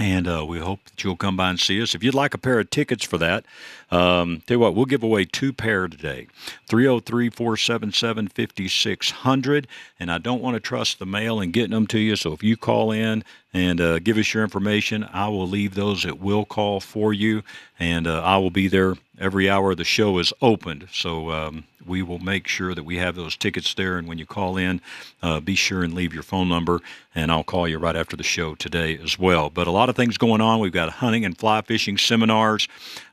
and 0.00 0.26
uh, 0.26 0.44
we 0.46 0.58
hope 0.58 0.80
that 0.86 1.04
you'll 1.04 1.16
come 1.16 1.36
by 1.36 1.50
and 1.50 1.60
see 1.60 1.80
us. 1.80 1.94
If 1.94 2.02
you'd 2.02 2.14
like 2.14 2.34
a 2.34 2.38
pair 2.38 2.58
of 2.60 2.70
tickets 2.70 3.04
for 3.04 3.18
that, 3.18 3.44
Um, 3.90 4.42
tell 4.46 4.56
you 4.56 4.58
what, 4.58 4.74
we'll 4.74 4.86
give 4.86 5.04
away 5.04 5.24
two 5.24 5.52
pair 5.52 5.86
today 5.88 6.26
303 6.68 7.30
477 7.30 8.28
5600. 8.28 9.68
And 10.00 10.10
I 10.10 10.18
don't 10.18 10.42
want 10.42 10.56
to 10.56 10.60
trust 10.60 10.98
the 10.98 11.06
mail 11.06 11.40
and 11.40 11.52
getting 11.52 11.70
them 11.70 11.86
to 11.88 11.98
you. 11.98 12.16
So 12.16 12.32
if 12.32 12.42
you 12.42 12.56
call 12.56 12.90
in 12.90 13.22
and 13.52 13.80
uh, 13.80 14.00
give 14.00 14.18
us 14.18 14.34
your 14.34 14.42
information, 14.42 15.08
I 15.12 15.28
will 15.28 15.46
leave 15.48 15.74
those 15.74 16.04
at 16.04 16.18
will 16.18 16.44
call 16.44 16.80
for 16.80 17.12
you. 17.12 17.42
And 17.78 18.06
uh, 18.08 18.22
I 18.22 18.38
will 18.38 18.50
be 18.50 18.68
there 18.68 18.96
every 19.20 19.48
hour 19.48 19.74
the 19.74 19.84
show 19.84 20.18
is 20.18 20.32
opened. 20.42 20.88
So 20.92 21.30
um, 21.30 21.64
we 21.86 22.02
will 22.02 22.18
make 22.18 22.46
sure 22.46 22.74
that 22.74 22.84
we 22.84 22.96
have 22.96 23.14
those 23.14 23.36
tickets 23.36 23.74
there. 23.74 23.98
And 23.98 24.08
when 24.08 24.18
you 24.18 24.26
call 24.26 24.56
in, 24.56 24.80
uh, 25.22 25.40
be 25.40 25.54
sure 25.54 25.82
and 25.82 25.94
leave 25.94 26.14
your 26.14 26.22
phone 26.22 26.48
number, 26.48 26.80
and 27.14 27.30
I'll 27.30 27.44
call 27.44 27.68
you 27.68 27.78
right 27.78 27.96
after 27.96 28.16
the 28.16 28.22
show 28.22 28.54
today 28.54 28.98
as 28.98 29.18
well. 29.18 29.50
But 29.50 29.66
a 29.66 29.70
lot 29.70 29.88
of 29.88 29.96
things 29.96 30.18
going 30.18 30.40
on. 30.40 30.60
We've 30.60 30.72
got 30.72 30.90
hunting 30.90 31.24
and 31.24 31.36
fly 31.36 31.60
fishing 31.62 31.98
seminars. 31.98 32.68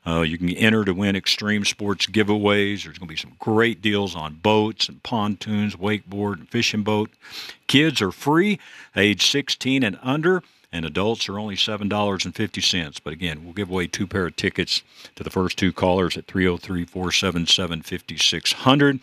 Uh, 0.06 0.20
you 0.20 0.38
can 0.38 0.50
enter 0.50 0.84
to 0.84 0.92
win 0.92 1.16
extreme 1.16 1.64
sports 1.64 2.06
giveaways. 2.06 2.84
There's 2.84 2.98
going 2.98 3.06
to 3.08 3.14
be 3.14 3.16
some 3.16 3.36
great 3.38 3.80
deals 3.80 4.16
on 4.16 4.34
boats 4.34 4.88
and 4.88 5.02
pontoons, 5.02 5.76
wakeboard, 5.76 6.34
and 6.34 6.48
fishing 6.48 6.82
boat. 6.82 7.10
Kids 7.66 8.02
are 8.02 8.12
free, 8.12 8.58
age 8.96 9.26
16 9.30 9.82
and 9.82 9.98
under 10.02 10.42
and 10.72 10.84
adults 10.84 11.28
are 11.28 11.38
only 11.38 11.56
$7.50. 11.56 13.00
But 13.04 13.12
again, 13.12 13.44
we'll 13.44 13.52
give 13.52 13.70
away 13.70 13.86
two 13.86 14.06
pair 14.06 14.26
of 14.26 14.36
tickets 14.36 14.82
to 15.16 15.22
the 15.22 15.30
first 15.30 15.58
two 15.58 15.72
callers 15.72 16.16
at 16.16 16.26
303 16.26 16.84
477 16.84 17.82
5600. 17.82 19.00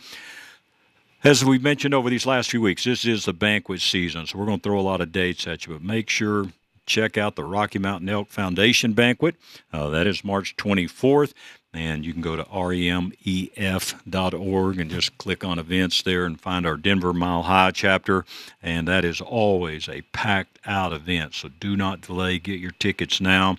As 1.22 1.44
we've 1.44 1.62
mentioned 1.62 1.92
over 1.92 2.08
these 2.08 2.26
last 2.26 2.50
few 2.50 2.62
weeks, 2.62 2.84
this 2.84 3.04
is 3.04 3.26
the 3.26 3.34
banquet 3.34 3.82
season, 3.82 4.26
so 4.26 4.38
we're 4.38 4.46
going 4.46 4.58
to 4.58 4.62
throw 4.62 4.80
a 4.80 4.82
lot 4.82 5.02
of 5.02 5.12
dates 5.12 5.46
at 5.46 5.66
you, 5.66 5.74
but 5.74 5.82
make 5.82 6.08
sure 6.08 6.46
check 6.86 7.18
out 7.18 7.36
the 7.36 7.44
Rocky 7.44 7.78
Mountain 7.78 8.08
Elk 8.08 8.28
Foundation 8.28 8.94
banquet. 8.94 9.36
Uh, 9.72 9.90
that 9.90 10.06
is 10.06 10.24
March 10.24 10.56
24th. 10.56 11.32
And 11.72 12.04
you 12.04 12.12
can 12.12 12.20
go 12.20 12.34
to 12.34 12.42
rmef.org 12.42 12.80
and 14.80 14.90
just 14.90 15.16
click 15.18 15.44
on 15.44 15.60
events 15.60 16.02
there 16.02 16.24
and 16.24 16.40
find 16.40 16.66
our 16.66 16.76
Denver 16.76 17.12
Mile 17.12 17.42
High 17.42 17.70
chapter. 17.70 18.24
And 18.60 18.88
that 18.88 19.04
is 19.04 19.20
always 19.20 19.88
a 19.88 20.02
packed 20.12 20.58
out 20.66 20.92
event. 20.92 21.34
So 21.34 21.48
do 21.60 21.76
not 21.76 22.00
delay. 22.00 22.40
Get 22.40 22.58
your 22.58 22.72
tickets 22.72 23.20
now. 23.20 23.56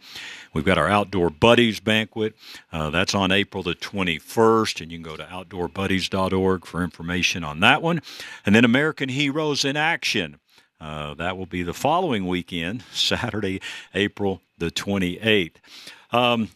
We've 0.53 0.65
got 0.65 0.77
our 0.77 0.89
Outdoor 0.89 1.30
Buddies 1.30 1.80
banquet. 1.80 2.36
Uh, 2.74 2.89
that's 2.89 3.15
on 3.15 3.32
April 3.32 3.63
the 3.63 3.75
21st. 3.75 4.82
And 4.82 4.91
you 4.91 4.98
can 4.98 5.03
go 5.03 5.15
to 5.15 5.24
outdoorbuddies.org 5.24 6.65
for 6.65 6.84
information 6.84 7.46
on 7.46 7.62
that 7.62 7.82
one. 7.82 8.01
And 8.46 8.53
then 8.53 8.65
American 8.65 9.08
Heroes 9.08 9.63
in 9.63 9.77
Action. 9.77 10.38
Uh, 10.82 11.13
that 11.13 11.38
will 11.38 11.46
be 11.46 11.63
the 11.63 11.74
following 11.74 12.27
weekend, 12.27 12.84
Saturday, 12.91 13.62
April 13.94 14.41
the 14.58 14.72
28th. 14.72 15.56
Um, 16.12 16.50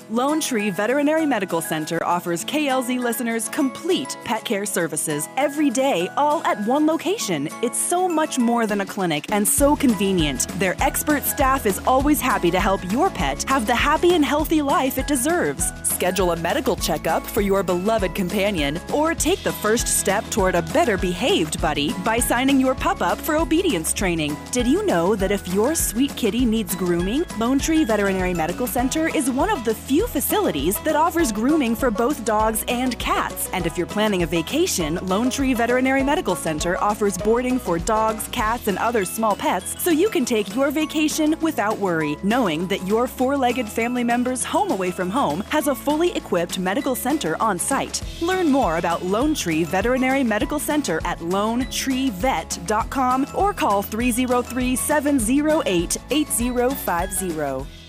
Lone 0.10 0.41
Tree 0.41 0.70
Veterinary 0.72 1.25
Medical 1.25 1.62
Center 1.62 2.03
offers 2.03 2.43
KLZ 2.43 3.00
listeners 3.00 3.48
complete 3.48 4.17
pet 4.25 4.43
care 4.43 4.65
services 4.65 5.29
every 5.38 5.70
day, 5.70 6.10
all 6.17 6.43
at 6.43 6.62
one 6.65 6.86
location. 6.86 7.48
It's 7.62 7.77
so 7.77 8.10
much 8.10 8.38
more 8.38 8.67
than 8.67 8.81
a 8.81 8.86
clinic 8.86 9.25
and 9.31 9.48
so 9.48 9.75
convenient. 9.75 10.48
Their 10.60 10.75
expert 10.81 11.24
staff 11.24 11.65
is 11.65 11.79
always 11.88 12.20
happy 12.20 12.51
to 12.51 12.60
help 12.60 12.91
your 12.91 13.10
pet 13.10 13.43
have 13.43 13.67
the 13.67 13.75
happy 13.75 14.13
and 14.13 14.25
healthy 14.25 14.62
life 14.62 14.98
it 14.98 15.08
deserves. 15.08 15.72
Schedule 15.84 16.31
a 16.31 16.36
medical 16.36 16.75
checkup 16.75 17.24
for 17.25 17.41
your 17.41 17.63
beloved 17.63 18.13
companion 18.13 18.81
or 18.93 19.13
take 19.13 19.43
the 19.43 19.53
first 19.53 19.88
step 19.88 20.25
toward 20.29 20.55
a 20.55 20.62
better 20.62 20.98
behaved 20.98 21.62
buddy 21.62 21.93
by 22.03 22.20
signing 22.20 22.60
your 22.60 22.75
pup 22.75 23.01
up 23.01 23.17
for 23.17 23.38
obedience 23.38 23.93
training. 23.93 24.36
Did 24.51 24.67
you 24.67 24.86
know 24.86 25.15
that 25.15 25.31
if 25.31 25.48
your 25.53 25.74
sweet 25.75 26.13
kitty 26.17 26.46
needs 26.46 26.75
grooming, 26.75 27.24
Lone 27.38 27.60
Tree 27.60 27.86
Veterinary 27.86 28.34
Medical 28.34 28.67
Center 28.67 29.08
is 29.15 29.29
one 29.29 29.50
of 29.50 29.63
the 29.63 29.75
few 29.75 29.90
facilities 30.07 30.79
that 30.79 30.95
offers 30.95 31.31
grooming 31.31 31.75
for 31.75 31.91
both 31.91 32.24
dogs 32.24 32.63
and 32.67 32.98
cats. 33.00 33.50
And 33.51 33.65
if 33.65 33.77
you're 33.77 33.86
planning 33.86 34.24
a 34.24 34.25
vacation, 34.25 34.95
Lone 35.07 35.29
Tree 35.29 35.53
Veterinary 35.53 36.03
Medical 36.03 36.36
Center 36.36 36.81
offers 36.81 37.17
boarding 37.17 37.60
for 37.60 37.77
dogs, 37.77 38.27
cats, 38.29 38.67
and 38.67 38.77
other 38.77 39.03
small 39.03 39.36
pets 39.36 39.81
so 39.81 39.91
you 39.91 40.10
can 40.10 40.24
take 40.24 40.55
your 40.55 40.71
vacation 40.71 41.36
without 41.41 41.77
worry, 41.77 42.15
knowing 42.24 42.67
that 42.67 42.88
your 42.88 43.07
four 43.07 43.36
legged 43.36 43.67
family 43.67 44.03
member's 44.03 44.43
home 44.43 44.71
away 44.71 44.91
from 44.91 45.10
home 45.10 45.41
has 45.50 45.67
a 45.67 45.75
fully 45.75 46.15
equipped 46.15 46.57
medical 46.57 46.95
center 46.95 47.36
on 47.41 47.60
site. 47.60 48.01
Learn 48.21 48.50
more 48.50 48.77
about 48.77 49.03
Lone 49.03 49.33
Tree 49.33 49.63
Veterinary 49.63 50.24
Medical 50.24 50.60
Center 50.60 51.01
at 51.03 51.19
lonetreevet.com 51.19 53.27
or 53.36 53.53
call 53.53 53.81
303 53.81 54.75
708 54.75 55.98
8050. 56.10 57.81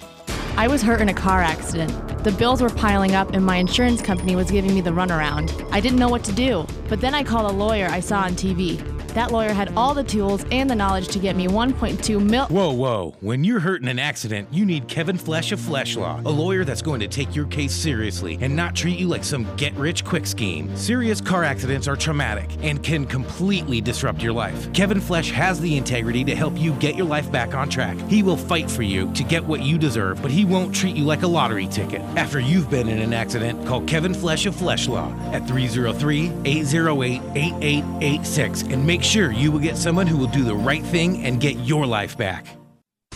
I 0.54 0.68
was 0.68 0.82
hurt 0.82 1.00
in 1.00 1.08
a 1.08 1.14
car 1.14 1.40
accident. 1.40 2.24
The 2.24 2.30
bills 2.32 2.60
were 2.60 2.68
piling 2.68 3.14
up, 3.14 3.30
and 3.32 3.44
my 3.44 3.56
insurance 3.56 4.02
company 4.02 4.36
was 4.36 4.50
giving 4.50 4.74
me 4.74 4.82
the 4.82 4.90
runaround. 4.90 5.66
I 5.72 5.80
didn't 5.80 5.98
know 5.98 6.10
what 6.10 6.22
to 6.24 6.32
do, 6.32 6.66
but 6.90 7.00
then 7.00 7.14
I 7.14 7.24
called 7.24 7.50
a 7.50 7.54
lawyer 7.54 7.88
I 7.88 8.00
saw 8.00 8.20
on 8.20 8.34
TV. 8.34 8.91
That 9.14 9.30
lawyer 9.30 9.52
had 9.52 9.72
all 9.76 9.92
the 9.92 10.04
tools 10.04 10.44
and 10.50 10.70
the 10.70 10.74
knowledge 10.74 11.08
to 11.08 11.18
get 11.18 11.36
me 11.36 11.46
1.2 11.46 12.22
mil. 12.24 12.46
Whoa, 12.46 12.72
whoa. 12.72 13.14
When 13.20 13.44
you're 13.44 13.60
hurt 13.60 13.82
in 13.82 13.88
an 13.88 13.98
accident, 13.98 14.48
you 14.50 14.64
need 14.64 14.88
Kevin 14.88 15.18
Flesh 15.18 15.52
of 15.52 15.60
Flesh 15.60 15.96
Law, 15.96 16.20
a 16.24 16.30
lawyer 16.30 16.64
that's 16.64 16.80
going 16.80 17.00
to 17.00 17.08
take 17.08 17.34
your 17.34 17.46
case 17.46 17.74
seriously 17.74 18.38
and 18.40 18.56
not 18.56 18.74
treat 18.74 18.98
you 18.98 19.08
like 19.08 19.22
some 19.22 19.46
get 19.56 19.74
rich 19.74 20.02
quick 20.04 20.26
scheme. 20.26 20.74
Serious 20.76 21.20
car 21.20 21.44
accidents 21.44 21.86
are 21.86 21.96
traumatic 21.96 22.48
and 22.62 22.82
can 22.82 23.04
completely 23.04 23.82
disrupt 23.82 24.22
your 24.22 24.32
life. 24.32 24.72
Kevin 24.72 25.00
Flesh 25.00 25.30
has 25.30 25.60
the 25.60 25.76
integrity 25.76 26.24
to 26.24 26.34
help 26.34 26.58
you 26.58 26.72
get 26.74 26.96
your 26.96 27.06
life 27.06 27.30
back 27.30 27.54
on 27.54 27.68
track. 27.68 27.98
He 28.08 28.22
will 28.22 28.38
fight 28.38 28.70
for 28.70 28.82
you 28.82 29.12
to 29.12 29.24
get 29.24 29.44
what 29.44 29.60
you 29.60 29.76
deserve, 29.76 30.22
but 30.22 30.30
he 30.30 30.46
won't 30.46 30.74
treat 30.74 30.96
you 30.96 31.04
like 31.04 31.22
a 31.22 31.26
lottery 31.26 31.66
ticket. 31.66 32.00
After 32.16 32.40
you've 32.40 32.70
been 32.70 32.88
in 32.88 32.98
an 32.98 33.12
accident, 33.12 33.66
call 33.66 33.82
Kevin 33.82 34.14
Flesh 34.14 34.46
of 34.46 34.56
Flesh 34.56 34.88
Law 34.88 35.12
at 35.32 35.46
303 35.46 36.32
808 36.46 37.20
8886 37.34 38.62
and 38.62 38.86
make 38.86 39.01
sure 39.02 39.32
you 39.32 39.50
will 39.52 39.58
get 39.58 39.76
someone 39.76 40.06
who 40.06 40.16
will 40.16 40.26
do 40.26 40.44
the 40.44 40.54
right 40.54 40.84
thing 40.84 41.24
and 41.24 41.40
get 41.40 41.56
your 41.58 41.86
life 41.86 42.16
back. 42.16 42.46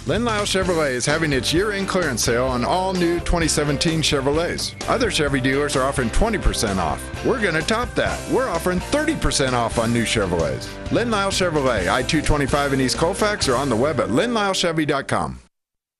Len 0.06 0.24
Lyle 0.24 0.44
Chevrolet 0.44 0.92
is 0.92 1.04
having 1.04 1.32
its 1.32 1.52
year-end 1.52 1.88
clearance 1.88 2.22
sale 2.22 2.44
on 2.44 2.64
all 2.64 2.92
new 2.92 3.18
2017 3.20 4.02
Chevrolets. 4.02 4.72
Other 4.88 5.10
Chevy 5.10 5.40
dealers 5.40 5.74
are 5.74 5.82
offering 5.82 6.10
20% 6.10 6.76
off. 6.76 7.02
We're 7.26 7.42
going 7.42 7.54
to 7.54 7.62
top 7.62 7.92
that. 7.96 8.20
We're 8.30 8.48
offering 8.48 8.78
30% 8.78 9.52
off 9.52 9.80
on 9.80 9.92
new 9.92 10.04
Chevrolets. 10.04 10.68
Len 10.92 11.10
Lyle 11.10 11.32
Chevrolet, 11.32 11.88
I-225 11.88 12.74
in 12.74 12.80
East 12.80 12.98
Colfax, 12.98 13.48
or 13.48 13.56
on 13.56 13.68
the 13.68 13.74
web 13.74 13.98
at 13.98 14.10
lenlylechevy.com. 14.10 15.40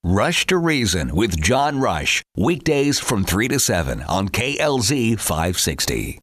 Rush 0.04 0.46
to 0.46 0.56
Reason 0.56 1.16
with 1.16 1.36
John 1.40 1.80
Rush, 1.80 2.22
weekdays 2.36 3.00
from 3.00 3.24
3 3.24 3.48
to 3.48 3.58
7 3.58 4.02
on 4.02 4.28
KLZ 4.28 5.18
560. 5.18 6.20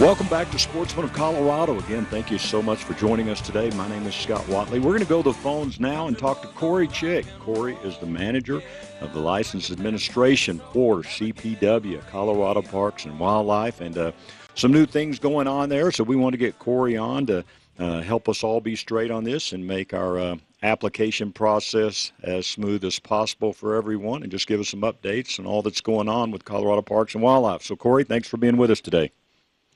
Welcome 0.00 0.28
back 0.28 0.50
to 0.52 0.58
Sportsman 0.58 1.04
of 1.04 1.12
Colorado. 1.12 1.78
Again, 1.78 2.06
thank 2.06 2.30
you 2.30 2.38
so 2.38 2.62
much 2.62 2.84
for 2.84 2.94
joining 2.94 3.28
us 3.28 3.42
today. 3.42 3.68
My 3.76 3.86
name 3.86 4.06
is 4.06 4.14
Scott 4.14 4.48
Watley. 4.48 4.78
We're 4.78 4.92
going 4.92 5.00
to 5.00 5.06
go 5.06 5.22
to 5.22 5.28
the 5.28 5.34
phones 5.34 5.78
now 5.78 6.06
and 6.06 6.16
talk 6.16 6.40
to 6.40 6.48
Corey 6.48 6.88
Chick. 6.88 7.26
Corey 7.38 7.76
is 7.84 7.98
the 7.98 8.06
manager 8.06 8.62
of 9.02 9.12
the 9.12 9.20
license 9.20 9.70
administration 9.70 10.58
for 10.72 11.02
CPW, 11.02 12.00
Colorado 12.08 12.62
Parks 12.62 13.04
and 13.04 13.20
Wildlife, 13.20 13.82
and 13.82 13.98
uh, 13.98 14.12
some 14.54 14.72
new 14.72 14.86
things 14.86 15.18
going 15.18 15.46
on 15.46 15.68
there. 15.68 15.92
So 15.92 16.02
we 16.02 16.16
want 16.16 16.32
to 16.32 16.38
get 16.38 16.58
Corey 16.58 16.96
on 16.96 17.26
to 17.26 17.44
uh, 17.78 18.00
help 18.00 18.26
us 18.26 18.42
all 18.42 18.62
be 18.62 18.76
straight 18.76 19.10
on 19.10 19.24
this 19.24 19.52
and 19.52 19.66
make 19.66 19.92
our 19.92 20.18
uh, 20.18 20.36
application 20.62 21.30
process 21.30 22.10
as 22.22 22.46
smooth 22.46 22.86
as 22.86 22.98
possible 22.98 23.52
for 23.52 23.74
everyone 23.74 24.22
and 24.22 24.32
just 24.32 24.46
give 24.46 24.60
us 24.60 24.70
some 24.70 24.80
updates 24.80 25.38
on 25.38 25.44
all 25.44 25.60
that's 25.60 25.82
going 25.82 26.08
on 26.08 26.30
with 26.30 26.46
Colorado 26.46 26.80
Parks 26.80 27.12
and 27.12 27.22
Wildlife. 27.22 27.62
So, 27.62 27.76
Corey, 27.76 28.04
thanks 28.04 28.28
for 28.28 28.38
being 28.38 28.56
with 28.56 28.70
us 28.70 28.80
today. 28.80 29.12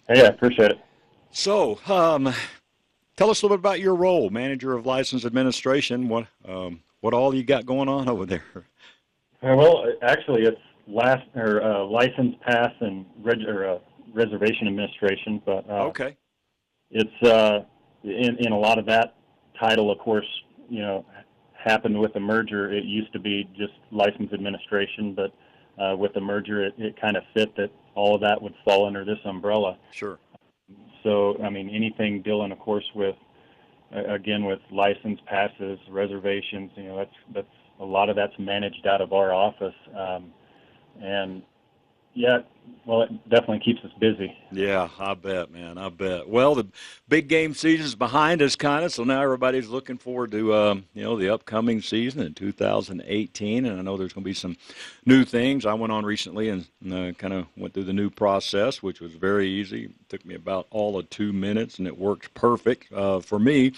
Hey, 0.08 0.23
I 0.23 0.28
appreciate 0.28 0.70
it. 0.70 0.78
So, 1.30 1.78
um, 1.87 2.32
tell 3.16 3.30
us 3.30 3.42
a 3.42 3.46
little 3.46 3.56
bit 3.56 3.61
about 3.61 3.80
your 3.80 3.94
role, 3.94 4.28
manager 4.30 4.75
of 4.75 4.87
license 4.87 5.25
administration. 5.25 6.08
What 6.08 6.26
um, 6.46 6.80
what 7.00 7.14
all 7.14 7.34
you 7.34 7.42
got 7.42 7.66
going 7.66 7.88
on 7.88 8.08
over 8.08 8.26
there? 8.26 8.44
Uh, 8.54 9.54
well, 9.56 9.84
actually, 10.02 10.42
it's 10.42 10.61
last 10.87 11.26
or 11.34 11.62
uh, 11.62 11.84
license 11.84 12.37
pass 12.46 12.73
and 12.80 13.06
reg- 13.23 13.49
or, 13.49 13.68
uh, 13.68 13.78
reservation 14.12 14.68
administration. 14.68 15.42
But 15.44 15.68
uh, 15.68 15.87
okay, 15.88 16.16
it's 16.90 17.23
uh, 17.23 17.61
in 18.04 18.37
in 18.40 18.52
a 18.52 18.58
lot 18.58 18.78
of 18.78 18.87
that 18.87 19.16
title, 19.58 19.90
of 19.90 19.99
course, 19.99 20.26
you 20.68 20.80
know, 20.80 21.04
happened 21.52 21.99
with 21.99 22.12
the 22.12 22.20
merger. 22.20 22.73
It 22.73 22.84
used 22.84 23.12
to 23.14 23.18
be 23.18 23.49
just 23.56 23.73
license 23.90 24.32
administration, 24.32 25.14
but 25.14 25.32
uh, 25.78 25.97
with 25.97 26.12
the 26.14 26.21
merger, 26.21 26.64
it, 26.64 26.75
it 26.78 27.00
kind 27.00 27.16
of 27.16 27.25
fit 27.35 27.54
that 27.57 27.71
all 27.95 28.14
of 28.14 28.21
that 28.21 28.40
would 28.40 28.54
fall 28.64 28.87
under 28.87 29.04
this 29.04 29.19
umbrella. 29.25 29.78
Sure. 29.93 30.19
So, 31.02 31.37
I 31.43 31.50
mean, 31.50 31.69
anything 31.69 32.23
dealing, 32.23 32.52
of 32.52 32.59
course, 32.59 32.85
with 32.95 33.16
uh, 33.95 34.04
again 34.12 34.45
with 34.45 34.61
license 34.71 35.21
passes, 35.26 35.78
reservations. 35.88 36.71
You 36.76 36.85
know, 36.85 36.97
that's 36.97 37.14
that's 37.35 37.47
a 37.81 37.85
lot 37.85 38.09
of 38.09 38.16
that's 38.16 38.38
managed 38.38 38.87
out 38.87 39.00
of 39.00 39.12
our 39.12 39.33
office, 39.33 39.75
um, 39.97 40.33
and 41.00 41.43
yeah, 42.14 42.38
well, 42.87 43.02
it 43.02 43.28
definitely 43.30 43.61
keeps 43.61 43.83
us 43.85 43.90
busy. 43.99 44.37
Yeah, 44.52 44.88
I 44.99 45.14
bet, 45.14 45.50
man. 45.50 45.78
I 45.78 45.88
bet. 45.88 46.28
Well, 46.28 46.54
the 46.54 46.66
big 47.09 47.28
game 47.28 47.54
season 47.54 47.87
is 47.87 47.94
behind 47.94 48.42
us, 48.42 48.56
kind 48.56 48.85
of. 48.85 48.92
So 48.92 49.04
now 49.04 49.23
everybody's 49.23 49.68
looking 49.68 49.97
forward 49.97 50.30
to, 50.33 50.54
um, 50.54 50.85
you 50.92 51.02
know, 51.02 51.16
the 51.16 51.30
upcoming 51.30 51.80
season 51.80 52.23
in 52.23 52.35
2018. 52.35 53.64
And 53.64 53.78
I 53.78 53.83
know 53.83 53.97
there's 53.97 54.12
going 54.12 54.23
to 54.23 54.28
be 54.28 54.35
some 54.35 54.56
new 55.06 55.25
things. 55.25 55.64
I 55.64 55.73
went 55.75 55.92
on 55.92 56.04
recently 56.04 56.50
and 56.50 56.66
uh, 56.92 57.12
kind 57.12 57.33
of 57.33 57.47
went 57.56 57.73
through 57.73 57.85
the 57.85 57.94
new 57.94 58.11
process, 58.11 58.83
which 58.83 59.00
was 59.00 59.12
very 59.14 59.49
easy. 59.49 59.87
It 59.87 60.09
took 60.11 60.26
me 60.26 60.35
about 60.35 60.66
all 60.71 60.99
of 60.99 61.09
two 61.09 61.33
minutes, 61.33 61.78
and 61.78 61.87
it 61.87 61.99
worked 61.99 62.35
perfect 62.35 62.92
uh, 62.92 63.21
for 63.21 63.38
me. 63.38 63.73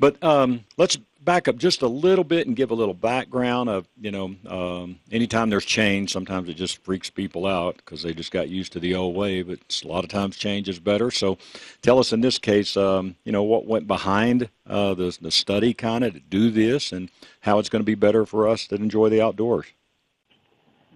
But 0.00 0.22
um, 0.22 0.64
let's 0.76 0.96
back 1.28 1.48
up 1.48 1.56
just 1.56 1.82
a 1.82 1.86
little 1.86 2.24
bit 2.24 2.46
and 2.46 2.56
give 2.56 2.70
a 2.70 2.74
little 2.74 2.94
background 2.94 3.68
of, 3.68 3.86
you 4.00 4.10
know, 4.10 4.34
um, 4.46 4.98
anytime 5.12 5.50
there's 5.50 5.64
change, 5.64 6.10
sometimes 6.12 6.48
it 6.48 6.54
just 6.54 6.82
freaks 6.84 7.10
people 7.10 7.46
out 7.46 7.76
because 7.76 8.02
they 8.02 8.14
just 8.14 8.30
got 8.30 8.48
used 8.48 8.72
to 8.72 8.80
the 8.80 8.94
old 8.94 9.14
way. 9.14 9.42
But 9.42 9.58
a 9.84 9.88
lot 9.88 10.04
of 10.04 10.10
times 10.10 10.36
change 10.36 10.68
is 10.68 10.78
better. 10.78 11.10
So 11.10 11.36
tell 11.82 11.98
us 11.98 12.12
in 12.12 12.20
this 12.20 12.38
case, 12.38 12.76
um, 12.76 13.16
you 13.24 13.32
know, 13.32 13.42
what 13.42 13.66
went 13.66 13.86
behind 13.86 14.48
uh, 14.66 14.94
the, 14.94 15.16
the 15.20 15.30
study 15.30 15.74
kind 15.74 16.04
of 16.04 16.14
to 16.14 16.20
do 16.20 16.50
this 16.50 16.92
and 16.92 17.10
how 17.40 17.58
it's 17.58 17.68
going 17.68 17.80
to 17.80 17.86
be 17.86 17.94
better 17.94 18.24
for 18.24 18.48
us 18.48 18.66
to 18.68 18.76
enjoy 18.76 19.08
the 19.08 19.20
outdoors. 19.20 19.66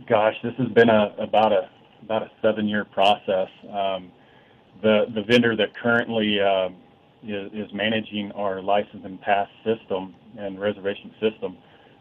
Gosh, 0.09 0.35
this 0.43 0.55
has 0.57 0.69
been 0.69 0.89
a 0.89 1.15
about 1.19 1.53
a 1.53 1.69
about 2.03 2.23
a 2.23 2.31
seven 2.41 2.67
year 2.67 2.85
process. 2.85 3.49
Um, 3.71 4.11
the 4.83 5.07
the 5.15 5.23
vendor 5.23 5.55
that 5.57 5.77
currently 5.77 6.41
um, 6.41 6.77
is, 7.23 7.53
is 7.53 7.73
managing 7.73 8.33
our 8.33 8.61
license 8.63 9.03
and 9.05 9.21
pass 9.21 9.49
system 9.65 10.15
and 10.39 10.61
reservation 10.61 11.13
system 11.21 11.57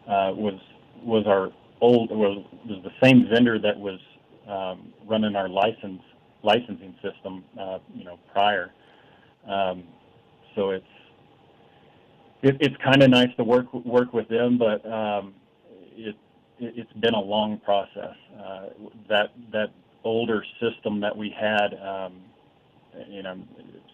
uh, 0.08 0.32
was 0.34 0.58
was 1.02 1.24
our 1.26 1.50
old 1.80 2.10
was, 2.10 2.44
was 2.68 2.82
the 2.84 2.92
same 3.02 3.28
vendor 3.28 3.58
that 3.58 3.78
was 3.78 3.98
um, 4.48 4.92
running 5.06 5.36
our 5.36 5.48
license 5.48 6.02
licensing 6.42 6.94
system 7.02 7.44
uh, 7.60 7.78
you 7.94 8.04
know 8.04 8.18
prior. 8.32 8.72
Um, 9.48 9.84
so 10.54 10.70
it's 10.70 10.84
it, 12.42 12.56
it's 12.60 12.76
kind 12.82 13.02
of 13.02 13.10
nice 13.10 13.34
to 13.36 13.44
work 13.44 13.72
work 13.72 14.12
with 14.12 14.28
them, 14.28 14.58
but 14.58 14.84
um, 14.90 15.34
it, 15.96 16.16
it 16.58 16.76
has 16.76 17.00
been 17.00 17.14
a 17.14 17.20
long 17.20 17.58
process. 17.58 18.16
Uh, 18.38 18.66
that 19.08 19.30
that 19.52 19.68
older 20.04 20.44
system 20.60 21.00
that 21.00 21.16
we 21.16 21.30
had, 21.30 21.74
um, 21.74 22.14
you 23.08 23.22
know, 23.22 23.40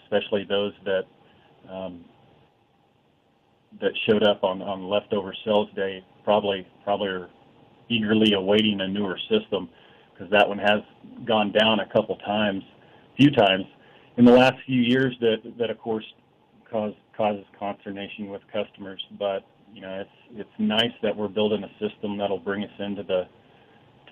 especially 0.04 0.44
those 0.44 0.72
that 0.84 1.04
um, 1.70 2.04
that 3.80 3.92
showed 4.08 4.22
up 4.22 4.44
on, 4.44 4.62
on 4.62 4.88
leftover 4.88 5.34
sales 5.44 5.68
day 5.76 6.04
probably 6.24 6.66
probably 6.84 7.08
are 7.08 7.28
eagerly 7.88 8.34
awaiting 8.34 8.80
a 8.80 8.88
newer 8.88 9.18
system 9.30 9.68
because 10.12 10.30
that 10.30 10.48
one 10.48 10.58
has 10.58 10.80
gone 11.26 11.52
down 11.52 11.80
a 11.80 11.86
couple 11.86 12.16
times, 12.16 12.62
few 13.16 13.30
times 13.30 13.64
in 14.16 14.24
the 14.24 14.32
last 14.32 14.54
few 14.66 14.80
years. 14.80 15.14
That 15.20 15.36
that 15.58 15.70
of 15.70 15.78
course 15.78 16.04
cause, 16.70 16.94
causes 17.16 17.44
consternation 17.58 18.28
with 18.28 18.42
customers. 18.52 19.04
But 19.18 19.44
you 19.72 19.80
know 19.80 20.00
it's 20.00 20.40
it's 20.40 20.58
nice 20.58 20.92
that 21.02 21.16
we're 21.16 21.28
building 21.28 21.64
a 21.64 21.70
system 21.78 22.16
that'll 22.18 22.38
bring 22.38 22.64
us 22.64 22.70
into 22.78 23.02
the 23.02 23.28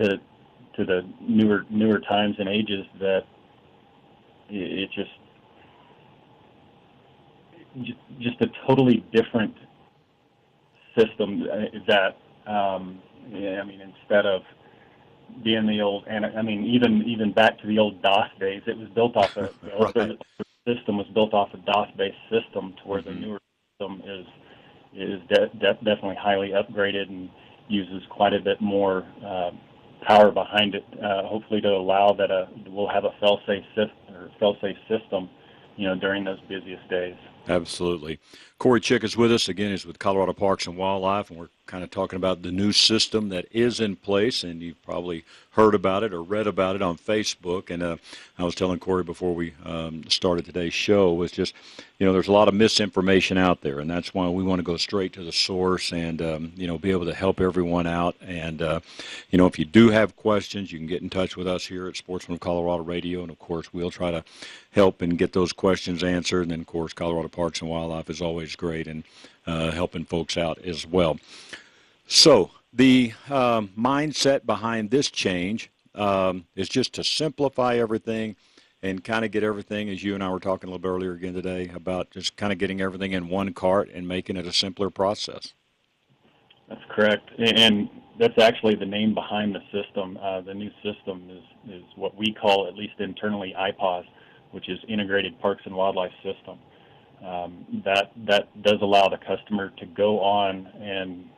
to 0.00 0.16
to 0.76 0.84
the 0.84 1.02
newer 1.20 1.64
newer 1.70 2.00
times 2.00 2.36
and 2.38 2.48
ages 2.48 2.84
that 3.00 3.22
it, 4.50 4.80
it 4.80 4.90
just 4.94 5.10
just 8.20 8.40
a 8.40 8.46
totally 8.66 9.04
different 9.12 9.54
system 10.98 11.44
that 11.86 12.16
um, 12.46 13.00
yeah, 13.30 13.60
I 13.60 13.64
mean 13.64 13.80
instead 13.80 14.26
of 14.26 14.42
being 15.42 15.66
the 15.66 15.80
old 15.80 16.04
and 16.06 16.24
I 16.24 16.42
mean 16.42 16.64
even 16.64 17.02
even 17.02 17.32
back 17.32 17.58
to 17.60 17.66
the 17.66 17.78
old 17.78 18.02
DOS 18.02 18.30
days, 18.40 18.62
it 18.66 18.76
was 18.76 18.88
built 18.90 19.16
off 19.16 19.36
a 19.36 19.50
right. 19.80 19.94
the 19.94 20.16
system 20.66 20.96
was 20.96 21.06
built 21.14 21.34
off 21.34 21.48
a 21.54 21.58
DOS 21.58 21.88
based 21.96 22.16
system 22.30 22.74
to 22.82 22.88
where 22.88 23.00
mm-hmm. 23.00 23.20
the 23.20 23.26
newer 23.26 23.40
system 23.78 24.02
is 24.06 24.26
is 24.94 25.20
de- 25.28 25.50
de- 25.58 25.84
definitely 25.84 26.16
highly 26.18 26.50
upgraded 26.50 27.08
and 27.08 27.28
uses 27.68 28.02
quite 28.10 28.32
a 28.32 28.40
bit 28.40 28.60
more 28.60 29.04
uh, 29.24 29.50
power 30.06 30.30
behind 30.30 30.74
it. 30.74 30.84
Uh, 31.02 31.26
hopefully 31.26 31.60
to 31.60 31.68
allow 31.68 32.12
that 32.12 32.30
a, 32.30 32.48
we'll 32.68 32.88
have 32.88 33.04
a 33.04 33.10
fail 33.20 33.40
safe 33.46 33.64
or 33.76 34.30
fail 34.38 34.56
safe 34.60 34.76
system, 34.88 35.28
you 35.76 35.86
know, 35.86 35.94
during 35.94 36.24
those 36.24 36.40
busiest 36.48 36.88
days. 36.88 37.16
Absolutely. 37.48 38.18
Corey 38.58 38.80
Chick 38.80 39.04
is 39.04 39.16
with 39.16 39.32
us. 39.32 39.48
Again, 39.48 39.70
he's 39.70 39.84
with 39.84 39.98
Colorado 39.98 40.32
Parks 40.32 40.66
and 40.66 40.76
Wildlife, 40.76 41.30
and 41.30 41.38
we're 41.38 41.48
kind 41.66 41.84
of 41.84 41.90
talking 41.90 42.16
about 42.16 42.42
the 42.42 42.52
new 42.52 42.72
system 42.72 43.28
that 43.28 43.46
is 43.50 43.80
in 43.80 43.96
place, 43.96 44.44
and 44.44 44.62
you've 44.62 44.80
probably 44.82 45.24
heard 45.50 45.74
about 45.74 46.02
it 46.04 46.12
or 46.12 46.22
read 46.22 46.46
about 46.46 46.76
it 46.76 46.82
on 46.82 46.96
Facebook. 46.96 47.70
And 47.70 47.82
uh, 47.82 47.96
I 48.38 48.44
was 48.44 48.54
telling 48.54 48.78
Corey 48.78 49.02
before 49.02 49.34
we 49.34 49.52
um, 49.64 50.04
started 50.08 50.44
today's 50.44 50.74
show 50.74 51.12
was 51.12 51.32
just, 51.32 51.54
you 51.98 52.06
know, 52.06 52.12
there's 52.12 52.28
a 52.28 52.32
lot 52.32 52.46
of 52.46 52.54
misinformation 52.54 53.36
out 53.36 53.62
there, 53.62 53.80
and 53.80 53.90
that's 53.90 54.14
why 54.14 54.28
we 54.28 54.42
want 54.42 54.58
to 54.60 54.62
go 54.62 54.76
straight 54.76 55.12
to 55.14 55.24
the 55.24 55.32
source 55.32 55.92
and, 55.92 56.22
um, 56.22 56.52
you 56.56 56.66
know, 56.66 56.78
be 56.78 56.92
able 56.92 57.06
to 57.06 57.14
help 57.14 57.40
everyone 57.40 57.86
out. 57.86 58.14
And, 58.20 58.62
uh, 58.62 58.80
you 59.30 59.38
know, 59.38 59.46
if 59.46 59.58
you 59.58 59.64
do 59.64 59.90
have 59.90 60.16
questions, 60.16 60.70
you 60.72 60.78
can 60.78 60.86
get 60.86 61.02
in 61.02 61.10
touch 61.10 61.36
with 61.36 61.48
us 61.48 61.66
here 61.66 61.88
at 61.88 61.96
Sportsman 61.96 62.34
of 62.34 62.40
Colorado 62.40 62.84
Radio, 62.84 63.22
and 63.22 63.30
of 63.30 63.38
course, 63.38 63.72
we'll 63.72 63.90
try 63.90 64.10
to 64.10 64.24
help 64.70 65.02
and 65.02 65.18
get 65.18 65.32
those 65.32 65.52
questions 65.52 66.04
answered. 66.04 66.42
And 66.42 66.50
then, 66.50 66.60
of 66.60 66.66
course, 66.66 66.92
Colorado 66.92 67.28
Parks 67.28 67.60
and 67.60 67.70
Wildlife 67.70 68.10
is 68.10 68.20
always 68.20 68.45
great 68.54 68.86
and 68.86 69.02
uh, 69.46 69.70
helping 69.72 70.04
folks 70.04 70.36
out 70.36 70.58
as 70.58 70.86
well. 70.86 71.18
So, 72.06 72.50
the 72.72 73.14
um, 73.30 73.70
mindset 73.76 74.44
behind 74.44 74.90
this 74.90 75.10
change 75.10 75.70
um, 75.94 76.46
is 76.54 76.68
just 76.68 76.92
to 76.94 77.04
simplify 77.04 77.76
everything 77.76 78.36
and 78.82 79.02
kind 79.02 79.24
of 79.24 79.30
get 79.30 79.42
everything, 79.42 79.88
as 79.88 80.04
you 80.04 80.14
and 80.14 80.22
I 80.22 80.30
were 80.30 80.38
talking 80.38 80.68
a 80.68 80.70
little 80.70 80.82
bit 80.82 80.88
earlier 80.88 81.12
again 81.12 81.34
today, 81.34 81.70
about 81.74 82.10
just 82.10 82.36
kind 82.36 82.52
of 82.52 82.58
getting 82.58 82.80
everything 82.80 83.12
in 83.12 83.28
one 83.28 83.52
cart 83.54 83.90
and 83.92 84.06
making 84.06 84.36
it 84.36 84.46
a 84.46 84.52
simpler 84.52 84.90
process. 84.90 85.54
That's 86.68 86.82
correct, 86.90 87.30
and 87.38 87.88
that's 88.18 88.38
actually 88.38 88.74
the 88.74 88.86
name 88.86 89.14
behind 89.14 89.54
the 89.54 89.60
system. 89.72 90.18
Uh, 90.20 90.40
the 90.40 90.54
new 90.54 90.70
system 90.82 91.28
is 91.30 91.72
is 91.72 91.82
what 91.96 92.16
we 92.16 92.34
call, 92.40 92.66
at 92.68 92.74
least 92.74 92.94
internally, 92.98 93.54
IPAWS, 93.58 94.04
which 94.52 94.68
is 94.68 94.78
Integrated 94.88 95.38
Parks 95.40 95.62
and 95.64 95.74
Wildlife 95.74 96.12
System. 96.22 96.58
Um, 97.26 97.82
that 97.84 98.12
that 98.28 98.62
does 98.62 98.78
allow 98.82 99.08
the 99.08 99.18
customer 99.18 99.70
to 99.78 99.86
go 99.86 100.20
on 100.20 100.66
and 100.80 101.28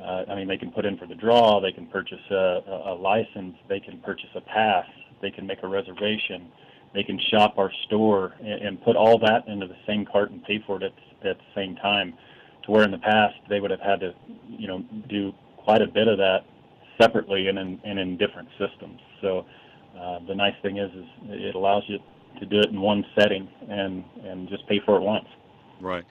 uh, 0.00 0.24
I 0.28 0.34
mean, 0.34 0.48
they 0.48 0.56
can 0.56 0.70
put 0.70 0.84
in 0.84 0.98
for 0.98 1.06
the 1.06 1.14
draw, 1.14 1.60
they 1.60 1.72
can 1.72 1.86
purchase 1.86 2.20
a, 2.30 2.62
a, 2.86 2.94
license, 2.94 3.54
they 3.68 3.78
can 3.78 3.98
purchase 4.00 4.30
a 4.34 4.40
pass, 4.40 4.86
they 5.22 5.30
can 5.30 5.46
make 5.46 5.62
a 5.62 5.68
reservation, 5.68 6.50
they 6.92 7.04
can 7.04 7.18
shop 7.30 7.58
our 7.58 7.70
store 7.86 8.34
and, 8.40 8.62
and 8.62 8.82
put 8.82 8.96
all 8.96 9.18
that 9.18 9.46
into 9.46 9.66
the 9.66 9.76
same 9.86 10.04
cart 10.04 10.30
and 10.30 10.42
pay 10.44 10.62
for 10.66 10.76
it 10.76 10.82
at, 10.82 11.28
at 11.28 11.38
the 11.38 11.44
same 11.54 11.76
time. 11.76 12.14
To 12.64 12.70
where 12.70 12.82
in 12.82 12.90
the 12.90 12.98
past 12.98 13.34
they 13.48 13.60
would 13.60 13.70
have 13.70 13.80
had 13.80 14.00
to, 14.00 14.14
you 14.48 14.66
know, 14.66 14.82
do 15.08 15.32
quite 15.58 15.82
a 15.82 15.86
bit 15.86 16.08
of 16.08 16.18
that 16.18 16.40
separately 17.00 17.48
and 17.48 17.58
in, 17.58 17.80
and 17.84 17.98
in 17.98 18.16
different 18.16 18.48
systems. 18.58 19.00
So 19.20 19.44
uh, 19.98 20.20
the 20.26 20.34
nice 20.34 20.54
thing 20.62 20.78
is, 20.78 20.90
is 20.92 21.04
it 21.28 21.54
allows 21.54 21.82
you 21.88 21.98
to 22.40 22.46
do 22.46 22.60
it 22.60 22.70
in 22.70 22.80
one 22.80 23.04
setting 23.18 23.48
and 23.68 24.04
and 24.24 24.48
just 24.48 24.66
pay 24.68 24.80
for 24.84 24.96
it 24.96 25.02
once. 25.02 25.26
Right. 25.80 26.04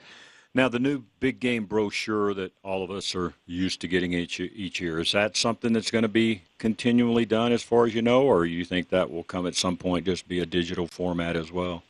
Now, 0.56 0.70
the 0.70 0.78
new 0.78 1.04
big 1.20 1.40
game 1.40 1.66
brochure 1.66 2.36
that 2.36 2.52
all 2.64 2.84
of 2.84 2.92
us 2.92 3.16
are 3.16 3.34
used 3.48 3.82
to 3.82 3.88
getting 3.88 4.14
each 4.14 4.40
each 4.40 4.80
year 4.80 5.00
is 5.00 5.12
that 5.14 5.36
something 5.36 5.74
that's 5.74 5.90
going 5.90 6.04
to 6.04 6.08
be 6.08 6.44
continually 6.60 7.26
done, 7.26 7.52
as 7.52 7.64
far 7.64 7.86
as 7.86 7.96
you 7.96 8.04
know, 8.04 8.22
or 8.22 8.46
you 8.46 8.64
think 8.64 8.90
that 8.90 9.10
will 9.10 9.24
come 9.24 9.48
at 9.48 9.56
some 9.56 9.78
point, 9.78 10.06
just 10.06 10.28
be 10.28 10.40
a 10.40 10.46
digital 10.46 10.88
format 10.88 11.36
as 11.36 11.52
well? 11.52 11.82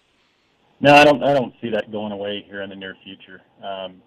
No, 0.79 0.95
I 0.95 1.03
don't. 1.03 1.21
I 1.23 1.33
don't 1.33 1.53
see 1.61 1.69
that 1.71 1.91
going 1.91 2.13
away 2.13 2.45
here 2.47 2.61
in 2.61 2.69
the 2.69 2.75
near 2.75 2.95
future. 3.03 3.41
Um, 3.61 4.01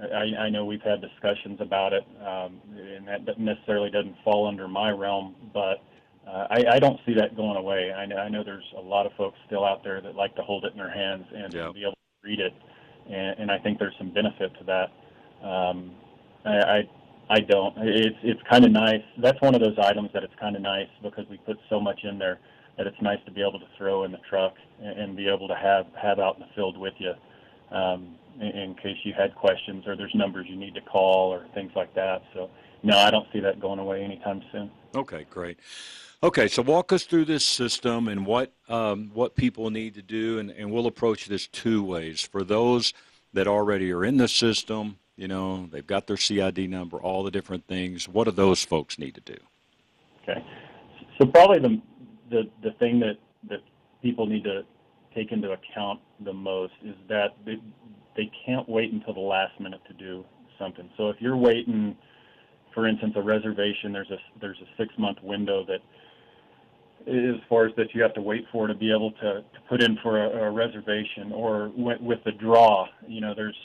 I, 0.00 0.44
I 0.44 0.48
know 0.48 0.64
we've 0.64 0.82
had 0.82 1.00
discussions 1.00 1.60
about 1.60 1.92
it, 1.92 2.04
um, 2.24 2.60
and 2.76 3.26
that 3.26 3.38
necessarily 3.38 3.90
doesn't 3.90 4.16
fall 4.24 4.46
under 4.46 4.68
my 4.68 4.90
realm, 4.90 5.34
but 5.52 5.82
uh, 6.26 6.46
I, 6.50 6.64
I 6.72 6.78
don't 6.78 7.00
see 7.04 7.14
that 7.14 7.36
going 7.36 7.56
away. 7.56 7.92
I 7.92 8.06
know, 8.06 8.16
I 8.16 8.28
know 8.28 8.44
there's 8.44 8.64
a 8.76 8.80
lot 8.80 9.06
of 9.06 9.12
folks 9.14 9.38
still 9.46 9.64
out 9.64 9.82
there 9.82 10.00
that 10.00 10.14
like 10.14 10.34
to 10.36 10.42
hold 10.42 10.64
it 10.64 10.72
in 10.72 10.78
their 10.78 10.92
hands 10.92 11.26
and 11.34 11.52
yep. 11.52 11.74
be 11.74 11.82
able 11.82 11.92
to 11.92 12.28
read 12.28 12.40
it 12.40 12.52
and, 13.06 13.38
and 13.38 13.50
I 13.50 13.58
think 13.58 13.78
there's 13.78 13.94
some 13.98 14.10
benefit 14.10 14.52
to 14.58 14.64
that. 14.64 15.46
Um, 15.46 15.92
I, 16.44 16.58
I 16.58 16.88
I 17.30 17.40
don't. 17.40 17.74
It's 17.78 18.16
it's 18.22 18.40
kind 18.48 18.64
of 18.64 18.72
nice. 18.72 19.02
That's 19.18 19.40
one 19.40 19.54
of 19.54 19.60
those 19.60 19.78
items 19.78 20.10
that 20.14 20.22
it's 20.22 20.34
kind 20.40 20.56
of 20.56 20.62
nice 20.62 20.88
because 21.02 21.24
we 21.30 21.38
put 21.38 21.56
so 21.70 21.80
much 21.80 22.00
in 22.04 22.18
there 22.18 22.38
that 22.76 22.86
it's 22.86 23.00
nice 23.00 23.18
to 23.26 23.30
be 23.32 23.40
able 23.40 23.60
to 23.60 23.66
throw 23.76 24.04
in 24.04 24.12
the 24.12 24.20
truck 24.28 24.54
and, 24.80 24.98
and 24.98 25.16
be 25.16 25.28
able 25.28 25.48
to 25.48 25.54
have 25.54 25.86
have 26.00 26.18
out 26.18 26.36
in 26.36 26.40
the 26.40 26.48
field 26.54 26.76
with 26.76 26.94
you 26.98 27.12
um, 27.76 28.16
in, 28.40 28.48
in 28.48 28.74
case 28.74 28.96
you 29.04 29.12
had 29.16 29.34
questions 29.34 29.86
or 29.86 29.96
there's 29.96 30.14
numbers 30.14 30.46
you 30.48 30.56
need 30.56 30.74
to 30.74 30.80
call 30.80 31.32
or 31.32 31.46
things 31.54 31.72
like 31.74 31.94
that. 31.94 32.22
So 32.34 32.50
no, 32.82 32.98
I 32.98 33.10
don't 33.10 33.26
see 33.32 33.40
that 33.40 33.60
going 33.60 33.78
away 33.78 34.02
anytime 34.02 34.42
soon. 34.50 34.70
Okay, 34.94 35.26
great. 35.30 35.58
Okay, 36.24 36.46
so 36.46 36.62
walk 36.62 36.92
us 36.92 37.02
through 37.02 37.24
this 37.24 37.44
system 37.44 38.06
and 38.06 38.24
what 38.24 38.52
um, 38.68 39.10
what 39.12 39.34
people 39.34 39.70
need 39.70 39.94
to 39.94 40.02
do, 40.02 40.38
and, 40.38 40.50
and 40.50 40.70
we'll 40.70 40.86
approach 40.86 41.26
this 41.26 41.48
two 41.48 41.82
ways. 41.82 42.20
For 42.20 42.44
those 42.44 42.94
that 43.32 43.48
already 43.48 43.90
are 43.90 44.04
in 44.04 44.18
the 44.18 44.28
system, 44.28 44.98
you 45.16 45.26
know, 45.26 45.66
they've 45.72 45.86
got 45.86 46.06
their 46.06 46.16
CID 46.16 46.70
number, 46.70 46.98
all 46.98 47.24
the 47.24 47.30
different 47.32 47.66
things. 47.66 48.08
What 48.08 48.24
do 48.24 48.30
those 48.30 48.62
folks 48.62 49.00
need 49.00 49.16
to 49.16 49.20
do? 49.20 49.36
Okay, 50.22 50.44
so 51.18 51.26
probably 51.26 51.58
the 51.58 51.82
the 52.30 52.42
the 52.62 52.70
thing 52.78 53.00
that 53.00 53.18
that 53.48 53.58
people 54.00 54.26
need 54.26 54.44
to 54.44 54.62
take 55.16 55.32
into 55.32 55.50
account 55.50 55.98
the 56.24 56.32
most 56.32 56.72
is 56.84 56.94
that 57.08 57.34
they, 57.44 57.56
they 58.16 58.30
can't 58.46 58.68
wait 58.68 58.92
until 58.92 59.12
the 59.12 59.20
last 59.20 59.58
minute 59.58 59.80
to 59.88 59.94
do 59.94 60.24
something. 60.56 60.88
So 60.96 61.08
if 61.08 61.16
you're 61.18 61.36
waiting, 61.36 61.96
for 62.72 62.86
instance, 62.86 63.14
a 63.16 63.22
reservation, 63.22 63.92
there's 63.92 64.10
a 64.12 64.18
there's 64.40 64.58
a 64.60 64.80
six 64.80 64.94
month 64.98 65.18
window 65.20 65.64
that 65.66 65.80
as 67.06 67.40
far 67.48 67.66
as 67.66 67.74
that 67.76 67.94
you 67.94 68.02
have 68.02 68.14
to 68.14 68.20
wait 68.20 68.44
for 68.52 68.66
to 68.66 68.74
be 68.74 68.90
able 68.90 69.12
to, 69.12 69.42
to 69.42 69.60
put 69.68 69.82
in 69.82 69.98
for 70.02 70.22
a, 70.24 70.46
a 70.46 70.50
reservation 70.50 71.32
or 71.32 71.70
with, 71.76 72.00
with 72.00 72.18
the 72.24 72.32
draw. 72.32 72.86
You 73.06 73.20
know 73.20 73.34
there's 73.34 73.56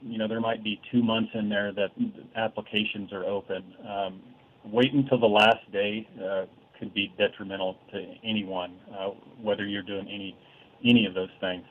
you 0.00 0.18
know 0.18 0.28
there 0.28 0.40
might 0.40 0.62
be 0.62 0.80
two 0.90 1.02
months 1.02 1.30
in 1.34 1.48
there 1.48 1.72
that 1.72 1.90
applications 2.36 3.12
are 3.12 3.24
open. 3.24 3.64
Um, 3.88 4.20
wait 4.64 4.92
until 4.92 5.18
the 5.18 5.26
last 5.26 5.70
day 5.72 6.08
uh, 6.22 6.44
could 6.78 6.94
be 6.94 7.12
detrimental 7.18 7.76
to 7.92 8.14
anyone 8.24 8.74
uh, 8.96 9.10
whether 9.40 9.66
you're 9.66 9.82
doing 9.82 10.08
any 10.08 10.36
any 10.84 11.06
of 11.06 11.14
those 11.14 11.30
things. 11.40 11.64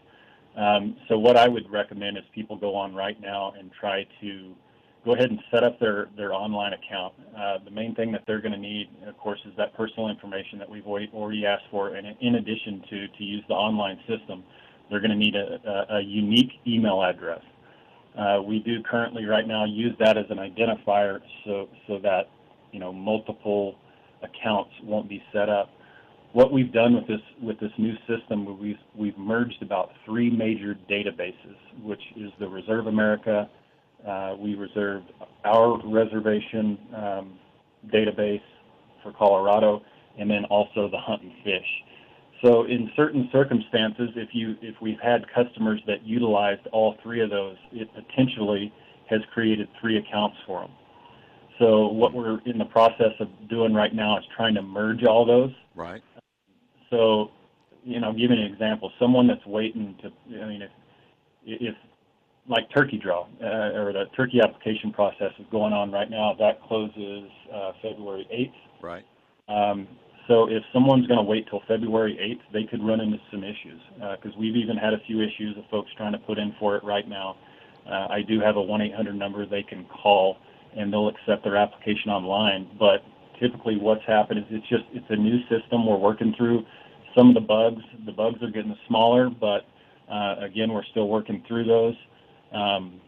Um, 0.55 0.97
so 1.07 1.17
what 1.17 1.37
I 1.37 1.47
would 1.47 1.69
recommend 1.69 2.17
is 2.17 2.23
people 2.35 2.57
go 2.57 2.75
on 2.75 2.93
right 2.93 3.19
now 3.21 3.53
and 3.57 3.71
try 3.79 4.05
to 4.21 4.53
go 5.03 5.13
ahead 5.13 5.29
and 5.29 5.39
set 5.49 5.63
up 5.63 5.79
their, 5.79 6.09
their 6.15 6.33
online 6.33 6.73
account. 6.73 7.13
Uh, 7.35 7.57
the 7.65 7.71
main 7.71 7.95
thing 7.95 8.11
that 8.11 8.21
they're 8.27 8.41
going 8.41 8.51
to 8.51 8.57
need, 8.57 8.87
of 9.07 9.17
course, 9.17 9.39
is 9.45 9.53
that 9.57 9.75
personal 9.75 10.09
information 10.09 10.59
that 10.59 10.69
we've 10.69 10.85
already 10.85 11.45
asked 11.45 11.65
for. 11.71 11.95
And 11.95 12.15
in 12.21 12.35
addition 12.35 12.83
to, 12.89 13.07
to 13.07 13.23
use 13.23 13.43
the 13.47 13.55
online 13.55 13.99
system, 14.07 14.43
they're 14.89 14.99
going 14.99 15.11
to 15.11 15.17
need 15.17 15.35
a, 15.35 15.59
a, 15.65 15.97
a 15.97 16.01
unique 16.01 16.51
email 16.67 17.01
address. 17.01 17.41
Uh, 18.17 18.41
we 18.45 18.59
do 18.59 18.83
currently 18.83 19.25
right 19.25 19.47
now 19.47 19.65
use 19.65 19.95
that 19.99 20.17
as 20.17 20.25
an 20.29 20.37
identifier 20.37 21.19
so, 21.45 21.69
so 21.87 21.97
that 21.99 22.29
you 22.73 22.79
know 22.79 22.91
multiple 22.91 23.75
accounts 24.21 24.71
won't 24.83 25.07
be 25.07 25.23
set 25.31 25.47
up. 25.47 25.69
What 26.33 26.51
we've 26.51 26.71
done 26.71 26.93
with 26.93 27.07
this 27.07 27.21
with 27.41 27.59
this 27.59 27.71
new 27.77 27.95
system, 28.07 28.59
we've 28.59 28.77
we've 28.95 29.17
merged 29.17 29.61
about 29.61 29.91
three 30.05 30.29
major 30.29 30.77
databases, 30.89 31.55
which 31.81 32.01
is 32.17 32.31
the 32.39 32.47
Reserve 32.49 32.87
America, 32.87 33.49
uh, 34.07 34.35
we 34.37 34.55
reserved 34.55 35.11
our 35.45 35.79
reservation 35.87 36.77
um, 36.95 37.39
database 37.93 38.41
for 39.03 39.11
Colorado, 39.13 39.81
and 40.19 40.29
then 40.29 40.45
also 40.45 40.89
the 40.89 40.97
hunt 40.97 41.21
and 41.23 41.31
fish. 41.43 41.67
So 42.43 42.63
in 42.65 42.89
certain 42.95 43.29
circumstances, 43.31 44.09
if 44.15 44.29
you 44.33 44.55
if 44.61 44.75
we've 44.81 44.99
had 44.99 45.25
customers 45.33 45.81
that 45.87 46.03
utilized 46.03 46.65
all 46.71 46.95
three 47.03 47.21
of 47.21 47.29
those, 47.29 47.57
it 47.71 47.87
potentially 47.93 48.73
has 49.09 49.21
created 49.33 49.67
three 49.79 49.97
accounts 49.97 50.37
for 50.47 50.61
them. 50.61 50.71
So 51.59 51.87
what 51.87 52.13
we're 52.13 52.39
in 52.45 52.57
the 52.57 52.65
process 52.65 53.13
of 53.19 53.27
doing 53.49 53.73
right 53.73 53.93
now 53.93 54.17
is 54.17 54.23
trying 54.35 54.55
to 54.55 54.63
merge 54.63 55.03
all 55.03 55.25
those. 55.25 55.51
Right. 55.75 56.01
So, 56.89 57.29
you 57.83 57.99
know, 57.99 58.11
give 58.11 58.31
you 58.31 58.37
an 58.37 58.51
example. 58.51 58.91
Someone 58.99 59.27
that's 59.27 59.45
waiting 59.45 59.95
to, 60.01 60.41
I 60.41 60.47
mean, 60.47 60.63
if 60.63 60.71
if 61.45 61.75
like 62.47 62.69
turkey 62.75 62.97
draw 62.97 63.27
uh, 63.41 63.77
or 63.77 63.93
the 63.93 64.05
turkey 64.15 64.39
application 64.41 64.91
process 64.91 65.31
is 65.39 65.45
going 65.51 65.73
on 65.73 65.91
right 65.91 66.09
now. 66.09 66.35
That 66.37 66.61
closes 66.67 67.29
uh, 67.53 67.71
February 67.81 68.27
8th. 68.33 68.83
Right. 68.83 69.05
Um, 69.47 69.87
so 70.27 70.47
if 70.49 70.63
someone's 70.73 71.07
going 71.07 71.17
to 71.17 71.23
wait 71.23 71.47
till 71.49 71.61
February 71.67 72.17
8th, 72.21 72.53
they 72.53 72.63
could 72.63 72.83
run 72.83 72.99
into 72.99 73.17
some 73.31 73.43
issues 73.43 73.81
because 73.95 74.33
uh, 74.35 74.39
we've 74.39 74.55
even 74.55 74.77
had 74.77 74.93
a 74.93 74.99
few 75.05 75.21
issues 75.21 75.57
of 75.57 75.63
folks 75.69 75.91
trying 75.97 76.13
to 76.13 76.19
put 76.19 76.37
in 76.37 76.55
for 76.59 76.75
it 76.75 76.83
right 76.83 77.07
now. 77.07 77.35
Uh, 77.85 78.07
I 78.09 78.21
do 78.27 78.39
have 78.39 78.57
a 78.57 78.59
1-800 78.59 79.15
number 79.15 79.45
they 79.45 79.63
can 79.63 79.85
call 79.85 80.37
and 80.77 80.91
they'll 80.91 81.09
accept 81.09 81.43
their 81.43 81.57
application 81.57 82.11
online. 82.11 82.69
But 82.79 83.03
typically, 83.39 83.77
what's 83.77 84.05
happened 84.05 84.39
is 84.39 84.45
it's 84.49 84.69
just 84.69 84.83
it's 84.93 85.05
a 85.09 85.15
new 85.15 85.39
system 85.49 85.85
we're 85.85 85.97
working 85.97 86.33
through. 86.37 86.65
Some 87.17 87.29
of 87.29 87.35
the 87.35 87.41
bugs, 87.41 87.81
the 88.05 88.11
bugs 88.11 88.41
are 88.41 88.51
getting 88.51 88.75
smaller, 88.87 89.29
but 89.29 89.65
uh, 90.09 90.35
again, 90.39 90.71
we're 90.71 90.85
still 90.91 91.07
working 91.07 91.43
through 91.47 91.65
those. 91.65 91.95
Um, 92.51 92.99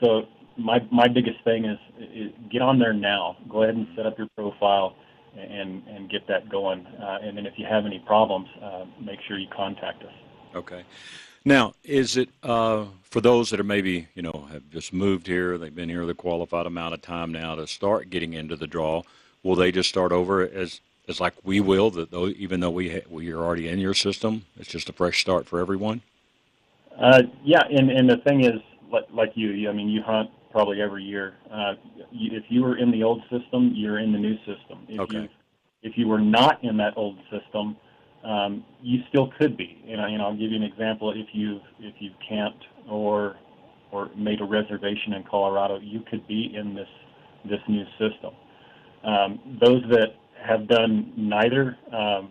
so 0.00 0.26
my 0.56 0.80
my 0.90 1.08
biggest 1.08 1.42
thing 1.44 1.64
is, 1.64 1.78
is, 1.98 2.32
get 2.50 2.62
on 2.62 2.78
there 2.78 2.92
now. 2.92 3.36
Go 3.48 3.62
ahead 3.62 3.76
and 3.76 3.86
set 3.96 4.06
up 4.06 4.18
your 4.18 4.28
profile 4.36 4.96
and 5.36 5.82
and 5.86 6.10
get 6.10 6.26
that 6.28 6.48
going. 6.48 6.86
Uh, 6.86 7.18
and 7.22 7.36
then 7.36 7.46
if 7.46 7.54
you 7.56 7.66
have 7.66 7.86
any 7.86 7.98
problems, 8.00 8.48
uh, 8.62 8.84
make 9.00 9.20
sure 9.26 9.38
you 9.38 9.48
contact 9.54 10.02
us. 10.02 10.12
Okay. 10.54 10.84
Now, 11.44 11.74
is 11.82 12.16
it 12.16 12.28
uh, 12.42 12.84
for 13.02 13.20
those 13.20 13.50
that 13.50 13.58
are 13.58 13.64
maybe 13.64 14.08
you 14.14 14.22
know 14.22 14.48
have 14.52 14.68
just 14.70 14.92
moved 14.92 15.26
here? 15.26 15.58
They've 15.58 15.74
been 15.74 15.88
here 15.88 16.06
the 16.06 16.14
qualified 16.14 16.66
amount 16.66 16.94
of 16.94 17.02
time 17.02 17.32
now 17.32 17.54
to 17.54 17.66
start 17.66 18.10
getting 18.10 18.34
into 18.34 18.56
the 18.56 18.66
draw. 18.66 19.02
Will 19.42 19.56
they 19.56 19.72
just 19.72 19.88
start 19.88 20.12
over 20.12 20.42
as 20.42 20.80
as 21.08 21.20
like 21.20 21.34
we 21.42 21.60
will? 21.60 21.90
That 21.90 22.10
though, 22.10 22.28
even 22.28 22.60
though 22.60 22.70
we 22.70 22.90
ha- 22.90 23.08
we 23.10 23.32
are 23.32 23.40
already 23.40 23.68
in 23.68 23.78
your 23.78 23.94
system, 23.94 24.44
it's 24.56 24.68
just 24.68 24.88
a 24.88 24.92
fresh 24.92 25.20
start 25.20 25.46
for 25.46 25.58
everyone. 25.58 26.02
Uh, 27.00 27.22
yeah, 27.44 27.62
and 27.70 27.90
and 27.90 28.08
the 28.08 28.18
thing 28.18 28.44
is, 28.44 28.60
like, 28.90 29.04
like 29.12 29.32
you, 29.34 29.50
you, 29.50 29.68
I 29.68 29.72
mean, 29.72 29.88
you 29.88 30.02
hunt 30.04 30.30
probably 30.50 30.80
every 30.80 31.02
year. 31.02 31.34
Uh, 31.50 31.74
you, 32.10 32.36
if 32.36 32.44
you 32.48 32.62
were 32.62 32.76
in 32.76 32.90
the 32.90 33.02
old 33.02 33.22
system, 33.30 33.72
you're 33.74 33.98
in 33.98 34.12
the 34.12 34.18
new 34.18 34.36
system. 34.38 34.86
If 34.88 35.00
okay. 35.00 35.16
You, 35.22 35.28
if 35.82 35.92
you 35.96 36.06
were 36.06 36.20
not 36.20 36.62
in 36.62 36.76
that 36.76 36.94
old 36.96 37.18
system, 37.30 37.76
um, 38.24 38.64
you 38.80 39.00
still 39.08 39.30
could 39.38 39.56
be. 39.56 39.82
And 39.88 40.00
I, 40.00 40.08
you 40.08 40.18
know, 40.18 40.26
I'll 40.26 40.36
give 40.36 40.50
you 40.50 40.56
an 40.56 40.62
example. 40.62 41.12
If 41.12 41.26
you've 41.32 41.62
if 41.80 41.94
you've 41.98 42.14
camped 42.28 42.64
or 42.88 43.36
or 43.90 44.10
made 44.16 44.40
a 44.40 44.44
reservation 44.44 45.14
in 45.14 45.24
Colorado, 45.24 45.80
you 45.80 46.00
could 46.08 46.26
be 46.28 46.54
in 46.54 46.74
this 46.74 46.88
this 47.44 47.60
new 47.68 47.84
system. 47.98 48.34
Um, 49.04 49.58
those 49.60 49.82
that 49.90 50.14
have 50.40 50.68
done 50.68 51.12
neither 51.16 51.76
um, 51.92 52.30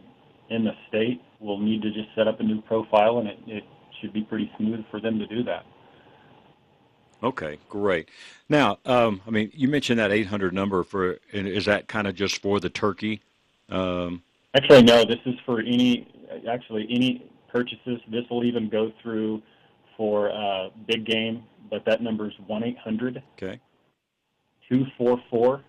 in 0.50 0.64
the 0.64 0.72
state 0.88 1.22
will 1.40 1.60
need 1.60 1.82
to 1.82 1.90
just 1.92 2.08
set 2.16 2.28
up 2.28 2.40
a 2.40 2.44
new 2.44 2.62
profile, 2.62 3.20
and 3.20 3.28
it, 3.28 3.40
it 3.48 3.64
should 4.02 4.14
be 4.14 4.22
pretty 4.24 4.52
smooth 4.58 4.84
for 4.90 5.00
them 5.00 5.20
to 5.20 5.28
do 5.28 5.44
that. 5.44 5.66
Okay, 7.24 7.60
great. 7.70 8.10
Now, 8.50 8.80
um, 8.86 9.22
I 9.28 9.30
mean, 9.30 9.52
you 9.54 9.68
mentioned 9.68 10.00
that 10.00 10.12
800 10.12 10.54
number 10.54 10.84
for, 10.84 11.20
is 11.32 11.66
that 11.66 11.88
kind 11.88 12.08
of 12.08 12.16
just 12.16 12.42
for 12.42 12.60
the 12.60 12.70
turkey? 12.70 13.22
Um, 13.70 14.24
actually, 14.56 14.82
no. 14.82 15.06
This 15.06 15.20
is 15.26 15.36
for 15.46 15.60
any, 15.60 16.08
actually 16.50 16.88
any 16.90 17.30
purchases. 17.48 18.00
This 18.10 18.24
will 18.30 18.44
even 18.44 18.70
go 18.70 18.92
through 19.04 19.44
for 19.96 20.32
uh, 20.32 20.70
big 20.88 21.06
game, 21.06 21.44
but 21.70 21.86
that 21.86 22.02
number 22.02 22.28
is 22.28 22.34
one 22.48 22.64
800 22.64 23.22
Okay. 23.38 23.60
244 24.70 25.62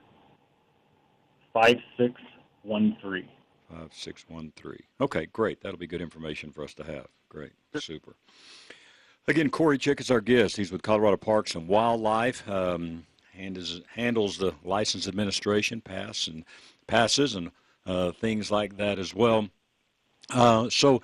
5613. 1.52 3.28
5613. 3.68 4.78
Okay, 5.00 5.26
great. 5.32 5.60
That'll 5.62 5.78
be 5.78 5.86
good 5.86 6.00
information 6.00 6.50
for 6.50 6.64
us 6.64 6.72
to 6.74 6.84
have. 6.84 7.08
Great. 7.32 7.52
Super. 7.76 8.14
Again, 9.26 9.48
Corey 9.48 9.78
Chick 9.78 10.00
is 10.00 10.10
our 10.10 10.20
guest. 10.20 10.54
He's 10.54 10.70
with 10.70 10.82
Colorado 10.82 11.16
Parks 11.16 11.54
and 11.54 11.66
Wildlife. 11.66 12.46
Um, 12.46 13.06
handles, 13.32 13.80
handles 13.94 14.36
the 14.36 14.52
license 14.64 15.08
administration, 15.08 15.80
pass 15.80 16.26
and 16.26 16.44
passes, 16.86 17.34
and 17.34 17.50
uh, 17.86 18.12
things 18.12 18.50
like 18.50 18.76
that 18.76 18.98
as 18.98 19.14
well. 19.14 19.48
Uh, 20.28 20.68
so, 20.68 21.00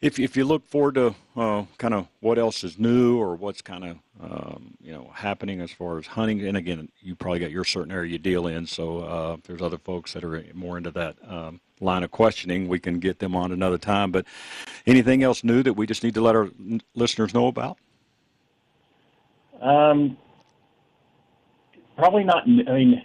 If 0.00 0.18
if 0.18 0.34
you 0.34 0.44
look 0.44 0.66
forward 0.66 0.94
to 0.94 1.14
uh, 1.36 1.64
kind 1.76 1.92
of 1.92 2.08
what 2.20 2.38
else 2.38 2.64
is 2.64 2.78
new 2.78 3.18
or 3.18 3.36
what's 3.36 3.60
kind 3.60 3.84
of 3.84 3.98
um, 4.22 4.74
you 4.80 4.92
know 4.92 5.10
happening 5.14 5.60
as 5.60 5.70
far 5.70 5.98
as 5.98 6.06
hunting, 6.06 6.46
and 6.46 6.56
again, 6.56 6.88
you 7.00 7.14
probably 7.14 7.38
got 7.40 7.50
your 7.50 7.64
certain 7.64 7.92
area 7.92 8.12
you 8.12 8.18
deal 8.18 8.46
in. 8.46 8.66
So 8.66 9.00
uh, 9.00 9.36
if 9.38 9.44
there's 9.44 9.60
other 9.60 9.76
folks 9.76 10.14
that 10.14 10.24
are 10.24 10.42
more 10.54 10.78
into 10.78 10.90
that 10.92 11.16
um, 11.28 11.60
line 11.80 12.02
of 12.02 12.10
questioning, 12.10 12.66
we 12.66 12.78
can 12.78 12.98
get 12.98 13.18
them 13.18 13.36
on 13.36 13.52
another 13.52 13.76
time. 13.76 14.10
But 14.10 14.24
anything 14.86 15.22
else 15.22 15.44
new 15.44 15.62
that 15.62 15.74
we 15.74 15.86
just 15.86 16.02
need 16.02 16.14
to 16.14 16.22
let 16.22 16.34
our 16.34 16.48
listeners 16.94 17.34
know 17.34 17.48
about? 17.48 17.76
Um, 19.60 20.16
probably 21.96 22.24
not. 22.24 22.44
I 22.44 22.72
mean, 22.72 23.02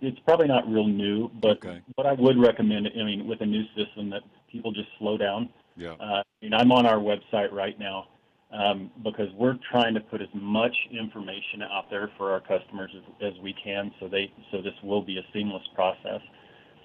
it's 0.00 0.18
probably 0.20 0.46
not 0.46 0.70
real 0.70 0.86
new, 0.86 1.30
but 1.42 1.58
okay. 1.58 1.80
what 1.96 2.06
I 2.06 2.12
would 2.12 2.38
recommend, 2.38 2.88
I 2.88 3.02
mean, 3.02 3.26
with 3.26 3.40
a 3.40 3.46
new 3.46 3.64
system, 3.76 4.10
that 4.10 4.22
people 4.50 4.72
just 4.72 4.88
slow 4.98 5.18
down. 5.18 5.48
Yeah. 5.76 5.92
Uh, 5.92 6.22
I 6.22 6.24
mean, 6.42 6.54
I'm 6.54 6.72
on 6.72 6.86
our 6.86 6.98
website 6.98 7.52
right 7.52 7.78
now 7.78 8.08
um, 8.52 8.90
because 9.02 9.28
we're 9.34 9.58
trying 9.70 9.94
to 9.94 10.00
put 10.00 10.22
as 10.22 10.28
much 10.34 10.74
information 10.90 11.62
out 11.62 11.90
there 11.90 12.10
for 12.16 12.32
our 12.32 12.40
customers 12.40 12.90
as, 12.96 13.32
as 13.32 13.40
we 13.40 13.54
can, 13.54 13.92
so 14.00 14.08
they 14.08 14.32
so 14.52 14.62
this 14.62 14.74
will 14.82 15.02
be 15.02 15.18
a 15.18 15.22
seamless 15.32 15.66
process. 15.74 16.20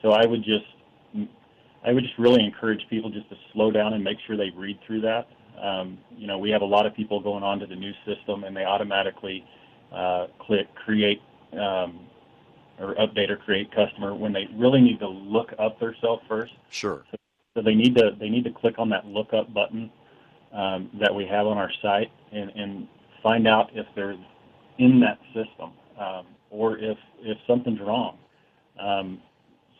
So 0.01 0.11
I 0.11 0.25
would 0.25 0.43
just 0.43 0.65
I 1.85 1.93
would 1.93 2.03
just 2.03 2.17
really 2.17 2.43
encourage 2.43 2.81
people 2.89 3.09
just 3.09 3.29
to 3.29 3.35
slow 3.53 3.71
down 3.71 3.93
and 3.93 4.03
make 4.03 4.17
sure 4.25 4.35
they 4.35 4.49
read 4.55 4.79
through 4.85 5.01
that. 5.01 5.27
Um, 5.61 5.97
you 6.17 6.27
know, 6.27 6.37
we 6.37 6.49
have 6.51 6.61
a 6.61 6.65
lot 6.65 6.85
of 6.85 6.95
people 6.95 7.19
going 7.19 7.43
on 7.43 7.59
to 7.59 7.65
the 7.65 7.75
new 7.75 7.93
system 8.05 8.43
and 8.43 8.55
they 8.55 8.63
automatically 8.63 9.45
uh, 9.93 10.27
click 10.39 10.73
create 10.75 11.21
um, 11.53 11.99
or 12.79 12.95
update 12.95 13.29
or 13.29 13.37
create 13.37 13.73
customer 13.73 14.15
when 14.15 14.33
they 14.33 14.47
really 14.55 14.81
need 14.81 14.99
to 14.99 15.07
look 15.07 15.53
up 15.59 15.79
themselves 15.79 16.23
first. 16.27 16.53
Sure. 16.69 17.03
So, 17.11 17.17
so, 17.59 17.63
they 17.63 17.75
need 17.75 17.95
to 17.95 18.11
they 18.19 18.29
need 18.29 18.43
to 18.45 18.51
click 18.51 18.75
on 18.77 18.89
that 18.89 19.05
look 19.05 19.33
up 19.33 19.53
button 19.53 19.91
um, 20.53 20.89
that 20.99 21.13
we 21.13 21.25
have 21.25 21.45
on 21.45 21.57
our 21.57 21.71
site 21.81 22.11
and, 22.31 22.49
and 22.51 22.87
find 23.21 23.47
out 23.47 23.69
if 23.73 23.85
they're 23.95 24.15
in 24.77 24.99
that 25.01 25.19
system 25.27 25.71
um, 25.99 26.25
or 26.49 26.77
if 26.77 26.97
if 27.21 27.37
something's 27.47 27.79
wrong. 27.81 28.17
Um, 28.79 29.21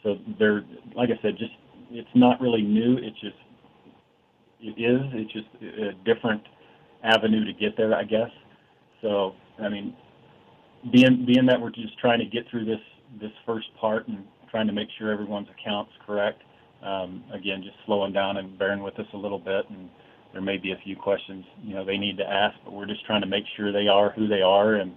so 0.03 0.17
they're 0.37 0.63
like 0.95 1.09
I 1.09 1.21
said, 1.21 1.37
just 1.37 1.53
it's 1.91 2.09
not 2.15 2.39
really 2.41 2.61
new. 2.61 2.97
It's 2.97 3.19
just 3.19 3.35
it 4.61 4.81
is. 4.81 5.01
It's 5.13 5.31
just 5.31 5.47
a 5.63 5.93
different 6.03 6.41
avenue 7.03 7.45
to 7.45 7.53
get 7.53 7.77
there, 7.77 7.95
I 7.95 8.03
guess. 8.03 8.29
So 9.01 9.35
I 9.59 9.69
mean, 9.69 9.95
being 10.91 11.25
being 11.25 11.45
that 11.45 11.59
we're 11.59 11.71
just 11.71 11.97
trying 11.99 12.19
to 12.19 12.25
get 12.25 12.49
through 12.49 12.65
this 12.65 12.81
this 13.21 13.31
first 13.45 13.67
part 13.79 14.07
and 14.07 14.25
trying 14.51 14.67
to 14.67 14.73
make 14.73 14.89
sure 14.97 15.11
everyone's 15.11 15.47
account's 15.49 15.91
correct. 16.05 16.41
Um, 16.83 17.23
again, 17.33 17.61
just 17.63 17.75
slowing 17.85 18.13
down 18.13 18.37
and 18.37 18.57
bearing 18.57 18.81
with 18.81 18.97
us 18.99 19.07
a 19.13 19.17
little 19.17 19.39
bit, 19.39 19.69
and 19.69 19.89
there 20.31 20.41
may 20.41 20.57
be 20.57 20.71
a 20.71 20.77
few 20.83 20.95
questions 20.95 21.45
you 21.61 21.73
know 21.73 21.83
they 21.83 21.97
need 21.97 22.17
to 22.17 22.25
ask, 22.25 22.55
but 22.63 22.73
we're 22.73 22.85
just 22.85 23.05
trying 23.05 23.21
to 23.21 23.27
make 23.27 23.43
sure 23.57 23.71
they 23.71 23.87
are 23.87 24.11
who 24.11 24.27
they 24.27 24.41
are 24.41 24.75
and 24.75 24.93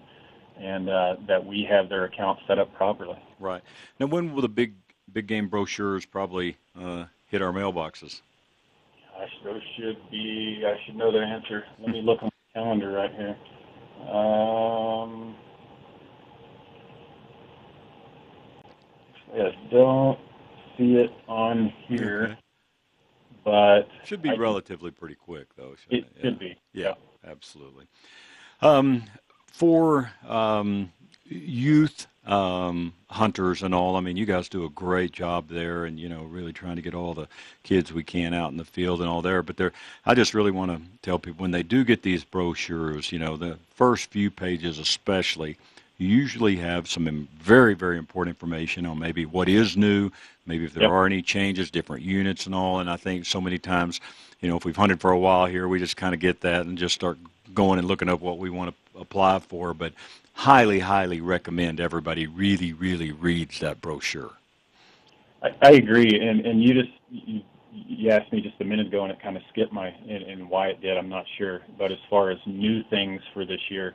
and 0.58 0.88
uh, 0.88 1.16
that 1.26 1.44
we 1.44 1.66
have 1.68 1.88
their 1.88 2.04
account 2.04 2.38
set 2.46 2.58
up 2.58 2.72
properly. 2.74 3.18
Right. 3.40 3.62
Now, 3.98 4.06
when 4.06 4.32
will 4.32 4.42
the 4.42 4.48
big 4.48 4.74
big 5.12 5.26
game 5.26 5.48
brochures 5.48 6.04
probably 6.04 6.56
uh, 6.80 7.06
hit 7.28 7.42
our 7.42 7.52
mailboxes? 7.52 8.20
Gosh, 9.18 9.30
those 9.44 9.62
should 9.76 9.98
be. 10.10 10.62
I 10.64 10.74
should 10.84 10.96
know 10.96 11.10
the 11.10 11.18
answer. 11.18 11.64
Let 11.80 11.90
me 11.90 12.02
look 12.02 12.22
on 12.22 12.30
the 12.30 12.60
calendar 12.60 12.92
right 12.92 13.10
here. 13.12 13.36
Um, 14.08 15.36
I 19.34 19.50
don't 19.70 20.18
see 20.76 20.96
it 20.96 21.10
on 21.28 21.72
here, 21.86 22.22
okay. 22.24 22.38
but 23.44 23.88
should 24.04 24.22
be 24.22 24.30
I, 24.30 24.34
relatively 24.34 24.90
pretty 24.90 25.14
quick, 25.14 25.48
though. 25.56 25.74
It, 25.90 25.98
it 25.98 26.06
should 26.20 26.38
be. 26.38 26.56
Yeah, 26.72 26.94
yeah. 27.24 27.30
absolutely. 27.30 27.86
Um, 28.60 29.04
for 29.46 30.10
um, 30.28 30.92
youth 31.24 32.06
um, 32.26 32.92
hunters 33.10 33.62
and 33.62 33.74
all. 33.74 33.96
I 33.96 34.00
mean, 34.00 34.16
you 34.16 34.26
guys 34.26 34.48
do 34.48 34.64
a 34.64 34.70
great 34.70 35.12
job 35.12 35.48
there, 35.48 35.84
and 35.84 35.98
you 35.98 36.08
know, 36.08 36.22
really 36.24 36.52
trying 36.52 36.76
to 36.76 36.82
get 36.82 36.94
all 36.94 37.14
the 37.14 37.28
kids 37.62 37.92
we 37.92 38.04
can 38.04 38.32
out 38.34 38.52
in 38.52 38.56
the 38.56 38.64
field 38.64 39.00
and 39.00 39.08
all 39.08 39.22
there. 39.22 39.42
But 39.42 39.56
there, 39.56 39.72
I 40.06 40.14
just 40.14 40.34
really 40.34 40.50
want 40.50 40.70
to 40.70 40.80
tell 41.02 41.18
people 41.18 41.42
when 41.42 41.50
they 41.50 41.62
do 41.62 41.84
get 41.84 42.02
these 42.02 42.24
brochures, 42.24 43.10
you 43.10 43.18
know, 43.18 43.36
the 43.36 43.58
first 43.74 44.10
few 44.10 44.30
pages 44.30 44.78
especially, 44.78 45.56
usually 46.02 46.56
have 46.56 46.88
some 46.88 47.28
very, 47.38 47.74
very 47.74 47.98
important 47.98 48.36
information 48.36 48.86
on 48.86 48.98
maybe 48.98 49.26
what 49.26 49.48
is 49.48 49.76
new, 49.76 50.10
maybe 50.46 50.64
if 50.64 50.74
there 50.74 50.82
Yep. 50.82 50.90
are 50.90 51.06
any 51.06 51.22
changes, 51.22 51.70
different 51.70 52.02
units 52.02 52.46
and 52.46 52.54
all. 52.54 52.80
And 52.80 52.90
I 52.90 52.96
think 52.96 53.26
so 53.26 53.40
many 53.40 53.58
times, 53.58 54.00
you 54.40 54.48
know, 54.48 54.56
if 54.56 54.64
we've 54.64 54.76
hunted 54.76 55.00
for 55.00 55.12
a 55.12 55.18
while 55.18 55.46
here, 55.46 55.68
we 55.68 55.78
just 55.78 55.96
kind 55.96 56.14
of 56.14 56.20
get 56.20 56.40
that 56.42 56.66
and 56.66 56.76
just 56.76 56.94
start 56.94 57.18
going 57.54 57.78
and 57.78 57.88
looking 57.88 58.08
up 58.08 58.20
what 58.20 58.38
we 58.38 58.50
want 58.50 58.74
to 58.94 59.00
apply 59.00 59.38
for. 59.38 59.74
But 59.74 59.92
highly, 60.34 60.80
highly 60.80 61.20
recommend 61.20 61.80
everybody 61.80 62.26
really, 62.26 62.72
really 62.72 63.12
reads 63.12 63.60
that 63.60 63.80
brochure. 63.80 64.32
I, 65.42 65.48
I 65.62 65.70
agree, 65.72 66.20
and 66.20 66.44
and 66.46 66.62
you 66.62 66.74
just 66.74 66.90
you, 67.10 67.40
you 67.72 68.10
asked 68.10 68.32
me 68.32 68.40
just 68.40 68.60
a 68.60 68.64
minute 68.64 68.88
ago, 68.88 69.02
and 69.04 69.12
it 69.12 69.20
kind 69.22 69.36
of 69.36 69.42
skipped 69.50 69.72
my 69.72 69.88
and, 69.88 70.22
and 70.24 70.48
why 70.48 70.68
it 70.68 70.80
did. 70.80 70.96
I'm 70.96 71.08
not 71.08 71.24
sure, 71.38 71.62
but 71.78 71.90
as 71.92 71.98
far 72.08 72.30
as 72.30 72.38
new 72.46 72.82
things 72.90 73.20
for 73.34 73.44
this 73.44 73.60
year, 73.70 73.94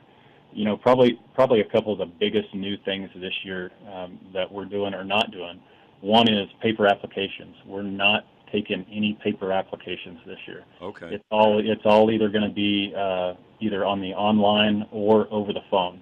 you 0.52 0.64
know, 0.64 0.76
probably 0.76 1.20
probably 1.34 1.60
a 1.60 1.64
couple 1.64 1.92
of 1.92 1.98
the 1.98 2.12
biggest 2.18 2.54
new 2.54 2.76
things 2.84 3.08
this 3.14 3.32
year 3.44 3.70
um, 3.92 4.18
that 4.32 4.50
we're 4.50 4.64
doing 4.64 4.94
or 4.94 5.04
not 5.04 5.30
doing. 5.30 5.60
One 6.00 6.28
is 6.28 6.48
paper 6.62 6.86
applications. 6.86 7.56
We're 7.66 7.82
not 7.82 8.24
taking 8.52 8.86
any 8.90 9.18
paper 9.22 9.52
applications 9.52 10.18
this 10.26 10.38
year. 10.46 10.64
Okay. 10.80 11.14
It's 11.14 11.24
all 11.30 11.60
it's 11.64 11.82
all 11.84 12.10
either 12.10 12.28
going 12.28 12.48
to 12.48 12.54
be 12.54 12.92
uh, 12.96 13.34
either 13.60 13.84
on 13.84 14.00
the 14.00 14.12
online 14.12 14.86
or 14.90 15.26
over 15.30 15.52
the 15.52 15.62
phone. 15.70 16.00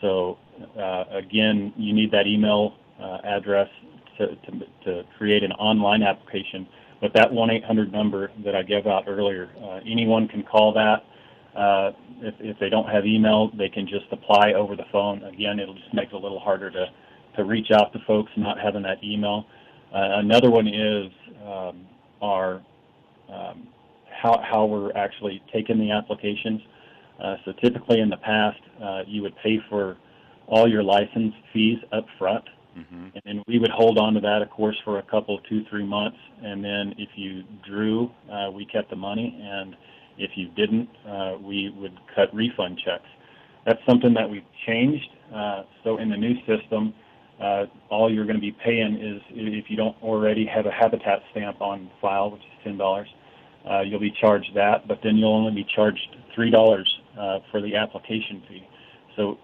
So 0.00 0.38
uh, 0.78 1.04
again, 1.10 1.72
you 1.76 1.92
need 1.92 2.10
that 2.12 2.26
email 2.26 2.74
uh, 3.00 3.18
address 3.24 3.68
to, 4.18 4.28
to, 4.36 4.60
to 4.84 5.02
create 5.16 5.42
an 5.42 5.52
online 5.52 6.02
application. 6.02 6.66
But 7.00 7.12
that 7.14 7.30
1-800 7.30 7.90
number 7.90 8.30
that 8.44 8.54
I 8.54 8.62
gave 8.62 8.86
out 8.86 9.04
earlier, 9.08 9.50
uh, 9.60 9.80
anyone 9.86 10.28
can 10.28 10.44
call 10.44 10.72
that. 10.74 11.04
Uh, 11.56 11.92
if, 12.20 12.34
if 12.40 12.58
they 12.58 12.68
don't 12.68 12.88
have 12.88 13.04
email, 13.04 13.50
they 13.56 13.68
can 13.68 13.86
just 13.86 14.06
apply 14.10 14.52
over 14.52 14.74
the 14.76 14.86
phone. 14.90 15.22
Again, 15.24 15.58
it'll 15.58 15.74
just 15.74 15.92
make 15.92 16.08
it 16.08 16.14
a 16.14 16.18
little 16.18 16.40
harder 16.40 16.70
to, 16.70 16.86
to 17.36 17.44
reach 17.44 17.70
out 17.70 17.92
to 17.92 17.98
folks 18.06 18.30
not 18.36 18.58
having 18.58 18.82
that 18.82 19.02
email. 19.04 19.44
Uh, 19.94 20.20
another 20.20 20.50
one 20.50 20.66
is 20.66 21.12
um, 21.46 21.86
our 22.22 22.62
um, 23.28 23.68
how, 24.10 24.40
how 24.48 24.64
we're 24.64 24.92
actually 24.96 25.42
taking 25.52 25.78
the 25.78 25.90
applications. 25.90 26.60
Uh, 27.22 27.36
so 27.44 27.52
typically 27.62 28.00
in 28.00 28.08
the 28.08 28.16
past, 28.18 28.60
uh, 28.82 29.02
you 29.06 29.22
would 29.22 29.34
pay 29.42 29.58
for 29.68 29.96
all 30.46 30.68
your 30.68 30.82
license 30.82 31.34
fees 31.52 31.78
up 31.92 32.06
front, 32.18 32.44
Mm-hmm. 32.76 33.08
and 33.14 33.22
then 33.24 33.42
we 33.46 33.58
would 33.58 33.70
hold 33.70 33.98
on 33.98 34.14
to 34.14 34.20
that, 34.20 34.40
of 34.40 34.48
course, 34.48 34.76
for 34.84 34.98
a 34.98 35.02
couple, 35.02 35.38
two, 35.40 35.62
three 35.68 35.84
months. 35.84 36.16
And 36.42 36.64
then 36.64 36.94
if 36.96 37.10
you 37.16 37.42
drew, 37.66 38.10
uh, 38.32 38.50
we 38.50 38.64
kept 38.64 38.88
the 38.88 38.96
money, 38.96 39.38
and 39.42 39.76
if 40.18 40.32
you 40.34 40.48
didn't, 40.56 40.88
uh, 41.08 41.36
we 41.40 41.74
would 41.78 41.98
cut 42.14 42.34
refund 42.34 42.78
checks. 42.84 43.08
That's 43.66 43.80
something 43.88 44.14
that 44.14 44.28
we've 44.28 44.44
changed. 44.66 45.08
Uh, 45.34 45.62
so 45.84 45.98
in 45.98 46.10
the 46.10 46.16
new 46.16 46.34
system, 46.46 46.94
uh, 47.40 47.64
all 47.90 48.12
you're 48.12 48.24
going 48.24 48.36
to 48.36 48.40
be 48.40 48.56
paying 48.64 48.96
is 49.00 49.22
if 49.30 49.64
you 49.68 49.76
don't 49.76 49.96
already 50.02 50.46
have 50.46 50.66
a 50.66 50.70
habitat 50.70 51.22
stamp 51.30 51.60
on 51.60 51.90
file, 52.00 52.30
which 52.30 52.40
is 52.42 52.64
ten 52.64 52.76
dollars, 52.76 53.08
uh, 53.68 53.80
you'll 53.80 54.00
be 54.00 54.12
charged 54.20 54.50
that. 54.54 54.86
But 54.86 54.98
then 55.02 55.16
you'll 55.16 55.34
only 55.34 55.52
be 55.52 55.66
charged 55.74 56.16
three 56.34 56.50
dollars 56.50 56.88
uh, 57.18 57.38
for 57.50 57.60
the 57.60 57.74
application 57.76 58.42
fee. 58.48 58.66
So, 59.16 59.38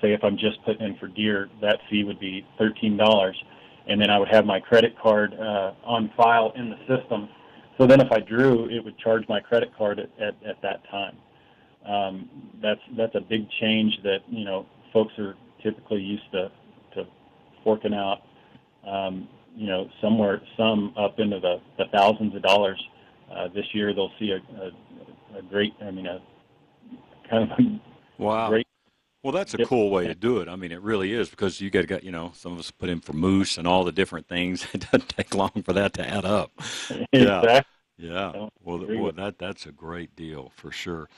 say 0.00 0.12
if 0.12 0.24
I'm 0.24 0.36
just 0.36 0.62
putting 0.64 0.86
in 0.86 0.96
for 0.96 1.08
deer, 1.08 1.48
that 1.60 1.78
fee 1.88 2.04
would 2.04 2.20
be 2.20 2.46
thirteen 2.58 2.96
dollars, 2.96 3.42
and 3.86 4.00
then 4.00 4.10
I 4.10 4.18
would 4.18 4.28
have 4.28 4.44
my 4.44 4.60
credit 4.60 4.98
card 4.98 5.34
uh, 5.34 5.72
on 5.84 6.10
file 6.16 6.52
in 6.56 6.70
the 6.70 6.78
system. 6.86 7.28
So 7.80 7.86
then, 7.86 8.02
if 8.02 8.12
I 8.12 8.20
drew, 8.20 8.68
it 8.68 8.84
would 8.84 8.98
charge 8.98 9.26
my 9.26 9.40
credit 9.40 9.70
card 9.74 10.00
at, 10.00 10.10
at, 10.20 10.34
at 10.46 10.60
that 10.60 10.82
time. 10.90 11.16
Um, 11.86 12.28
that's 12.62 12.80
that's 12.94 13.14
a 13.14 13.22
big 13.22 13.48
change 13.58 13.98
that 14.04 14.18
you 14.28 14.44
know 14.44 14.66
folks 14.92 15.14
are 15.18 15.34
typically 15.62 16.02
used 16.02 16.30
to 16.32 16.50
to 16.94 17.04
forking 17.64 17.94
out. 17.94 18.18
Um, 18.86 19.28
you 19.56 19.66
know, 19.66 19.88
somewhere 20.02 20.42
some 20.58 20.94
up 20.96 21.18
into 21.18 21.40
the, 21.40 21.56
the 21.78 21.84
thousands 21.90 22.36
of 22.36 22.42
dollars. 22.42 22.80
Uh, 23.34 23.48
this 23.48 23.64
year, 23.72 23.94
they'll 23.94 24.12
see 24.18 24.30
a, 24.32 24.36
a, 24.62 25.38
a 25.38 25.42
great, 25.42 25.72
I 25.82 25.90
mean, 25.90 26.06
a 26.06 26.20
kind 27.28 27.50
of 27.50 27.58
a 27.58 28.22
Wow. 28.22 28.48
great 28.48 28.66
Well, 29.22 29.32
that's 29.32 29.52
a 29.54 29.64
cool 29.66 29.90
way 29.90 30.06
to 30.06 30.14
do 30.14 30.38
it. 30.38 30.48
I 30.48 30.56
mean, 30.56 30.72
it 30.72 30.80
really 30.80 31.12
is 31.12 31.28
because 31.28 31.60
you 31.60 31.68
got 31.70 31.82
to 31.82 31.86
got 31.86 32.04
you 32.04 32.10
know 32.10 32.32
some 32.34 32.52
of 32.52 32.58
us 32.58 32.70
put 32.70 32.88
in 32.88 33.00
for 33.00 33.12
moose 33.12 33.58
and 33.58 33.66
all 33.66 33.84
the 33.84 33.92
different 33.92 34.28
things. 34.28 34.66
It 34.74 34.86
doesn't 34.90 35.08
take 35.10 35.34
long 35.34 35.62
for 35.64 35.72
that 35.74 35.92
to 35.94 36.08
add 36.08 36.24
up. 36.24 36.50
Yeah. 37.12 37.40
exact- 37.42 37.68
Yeah. 37.98 38.48
Well, 38.62 38.78
th- 38.78 38.82
agree 38.84 38.96
boy, 38.98 39.04
with- 39.06 39.16
that 39.16 39.38
that's 39.38 39.66
a 39.66 39.72
great 39.72 40.16
deal 40.16 40.52
for 40.56 40.70
sure. 40.72 41.08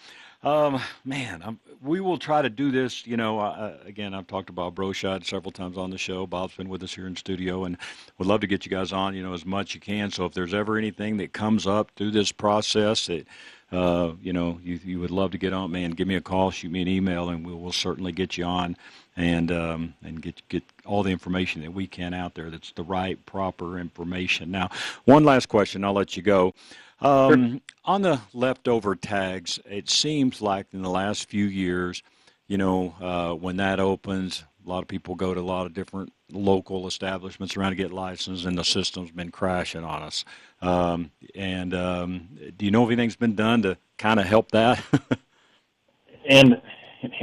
Um, 0.45 0.81
man, 1.05 1.41
I'm, 1.45 1.61
we 1.81 2.01
will 2.01 2.19
try 2.19 2.43
to 2.43 2.51
do 2.51 2.73
this. 2.73 3.07
You 3.07 3.17
know, 3.17 3.39
uh, 3.39 3.77
again, 3.87 4.13
I've 4.13 4.27
talked 4.27 4.51
about 4.51 4.75
Broscheid 4.75 5.25
several 5.25 5.53
times 5.53 5.79
on 5.79 5.91
the 5.91 5.99
show. 5.99 6.27
Bob's 6.27 6.57
been 6.57 6.69
with 6.69 6.83
us 6.83 6.93
here 6.93 7.07
in 7.07 7.15
studio, 7.15 7.63
and 7.65 7.77
would 8.19 8.27
love 8.27 8.41
to 8.41 8.49
get 8.49 8.67
you 8.67 8.71
guys 8.71 8.93
on. 8.93 9.15
You 9.15 9.23
know, 9.23 9.35
as 9.35 9.47
much 9.47 9.71
as 9.71 9.75
you 9.77 9.81
can. 9.81 10.11
So 10.11 10.25
if 10.25 10.35
there's 10.35 10.53
ever 10.53 10.77
anything 10.77 11.19
that 11.19 11.33
comes 11.33 11.65
up 11.65 11.93
through 11.95 12.11
this 12.11 12.33
process 12.33 13.07
that 13.07 13.29
uh, 13.73 14.13
you 14.23 14.33
know 14.33 14.61
you 14.63 14.79
you 14.85 15.01
would 15.01 15.11
love 15.11 15.31
to 15.33 15.39
get 15.39 15.53
on, 15.53 15.73
man, 15.73 15.93
give 15.93 16.07
me 16.07 16.15
a 16.15 16.21
call, 16.21 16.51
shoot 16.51 16.71
me 16.71 16.83
an 16.83 16.89
email, 16.89 17.31
and 17.31 17.45
we'll, 17.45 17.59
we'll 17.59 17.73
certainly 17.73 18.13
get 18.13 18.37
you 18.37 18.45
on 18.45 18.77
and 19.17 19.51
um, 19.51 19.95
and 20.05 20.21
get 20.21 20.47
get 20.49 20.63
all 20.85 21.03
the 21.03 21.11
information 21.11 21.63
that 21.63 21.73
we 21.73 21.87
can 21.87 22.15
out 22.15 22.35
there. 22.35 22.51
That's 22.51 22.73
the 22.73 22.85
right, 22.85 23.25
proper 23.27 23.79
information. 23.79 24.51
Now, 24.51 24.71
one 25.05 25.25
last 25.25 25.47
question. 25.47 25.85
I'll 25.85 25.93
let 25.93 26.17
you 26.17 26.23
go. 26.23 26.55
Um, 27.01 27.51
sure. 27.51 27.61
On 27.85 28.03
the 28.03 28.21
leftover 28.33 28.95
tags, 28.95 29.59
it 29.69 29.91
seems 29.91 30.41
like 30.41 30.67
in 30.73 30.83
the 30.83 30.91
last 30.91 31.29
few 31.29 31.47
years, 31.47 32.03
you 32.47 32.59
know, 32.59 32.95
uh, 33.01 33.35
when 33.35 33.57
that 33.57 33.81
opens, 33.81 34.45
a 34.65 34.69
lot 34.69 34.83
of 34.83 34.89
people 34.89 35.15
go 35.15 35.35
to 35.35 35.41
a 35.41 35.43
lot 35.43 35.67
of 35.67 35.75
different 35.75 36.13
local 36.33 36.87
establishments 36.87 37.57
around 37.57 37.71
to 37.71 37.77
get 37.77 37.93
licensed, 37.93 38.45
and 38.45 38.57
the 38.57 38.65
system's 38.65 39.11
been 39.11 39.31
crashing 39.31 39.85
on 39.85 40.03
us. 40.03 40.25
Um, 40.61 41.11
and 41.35 41.75
um, 41.75 42.29
do 42.57 42.65
you 42.65 42.71
know 42.71 42.85
if 42.85 42.89
anything's 42.89 43.17
been 43.17 43.35
done 43.35 43.63
to 43.63 43.77
kind 43.99 44.19
of 44.19 44.27
help 44.27 44.51
that? 44.53 44.83
and 46.29 46.61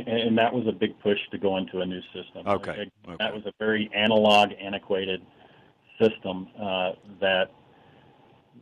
and 0.08 0.38
that 0.38 0.54
was 0.54 0.68
a 0.68 0.72
big 0.72 1.00
push 1.00 1.20
to 1.32 1.38
go 1.38 1.58
into 1.58 1.80
a 1.80 1.86
new 1.86 2.02
system. 2.14 2.46
Okay. 2.46 2.72
okay. 2.72 3.16
That 3.18 3.34
was 3.34 3.46
a 3.46 3.54
very 3.60 3.90
analog, 3.96 4.50
antiquated 4.62 5.22
system 6.00 6.48
uh, 6.62 6.92
that 7.22 7.52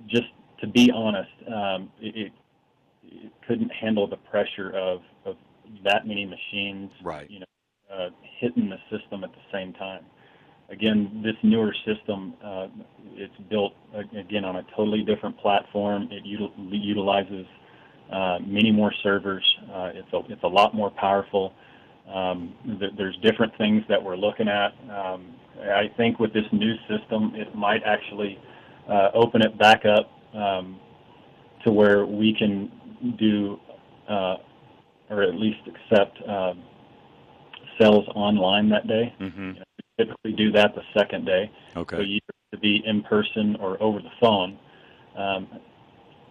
just 0.07 0.27
to 0.59 0.67
be 0.67 0.91
honest, 0.91 1.29
um, 1.53 1.91
it, 1.99 2.15
it, 2.15 2.31
couldn't 3.47 3.71
handle 3.71 4.05
the 4.05 4.17
pressure 4.17 4.71
of, 4.71 5.01
of 5.25 5.37
that 5.83 6.05
many 6.05 6.25
machines, 6.25 6.91
right. 7.01 7.29
you 7.31 7.39
know, 7.39 7.45
uh, 7.93 8.09
hitting 8.39 8.69
the 8.69 8.77
system 8.95 9.23
at 9.23 9.31
the 9.31 9.41
same 9.51 9.71
time. 9.73 10.03
Again, 10.69 11.21
this 11.23 11.35
newer 11.43 11.73
system, 11.85 12.33
uh, 12.43 12.67
it's 13.13 13.33
built 13.49 13.73
again 14.13 14.43
on 14.43 14.57
a 14.57 14.63
totally 14.75 15.01
different 15.01 15.37
platform. 15.37 16.09
It 16.11 16.25
util- 16.25 16.51
utilizes 16.57 17.45
uh, 18.11 18.39
many 18.45 18.71
more 18.71 18.91
servers. 19.01 19.43
Uh, 19.73 19.91
it's 19.93 20.11
a 20.13 20.21
it's 20.29 20.43
a 20.43 20.47
lot 20.47 20.75
more 20.75 20.91
powerful. 20.91 21.53
Um, 22.13 22.53
th- 22.79 22.91
there's 22.97 23.17
different 23.23 23.57
things 23.57 23.83
that 23.87 24.01
we're 24.01 24.17
looking 24.17 24.49
at. 24.49 24.73
Um, 24.89 25.33
I 25.61 25.89
think 25.95 26.19
with 26.19 26.33
this 26.33 26.45
new 26.51 26.75
system, 26.89 27.33
it 27.35 27.55
might 27.55 27.83
actually 27.85 28.37
uh, 28.89 29.09
open 29.13 29.41
it 29.41 29.57
back 29.57 29.83
up 29.85 30.11
um, 30.33 30.79
to 31.63 31.71
where 31.71 32.05
we 32.05 32.33
can 32.33 32.71
do 33.17 33.57
uh, 34.09 34.35
or 35.09 35.23
at 35.23 35.35
least 35.35 35.59
accept 35.67 36.19
sales 37.79 38.05
online 38.15 38.69
that 38.69 38.87
day. 38.87 39.13
Mm-hmm. 39.19 39.51
You 39.55 39.66
typically 39.99 40.33
do 40.33 40.51
that 40.51 40.75
the 40.75 40.81
second 40.97 41.25
day. 41.25 41.51
Okay. 41.75 41.97
So 41.97 42.01
you 42.01 42.19
have 42.27 42.59
to 42.59 42.61
be 42.61 42.83
in 42.85 43.03
person 43.03 43.55
or 43.59 43.81
over 43.81 43.99
the 43.99 44.11
phone. 44.19 44.57
Um, 45.15 45.47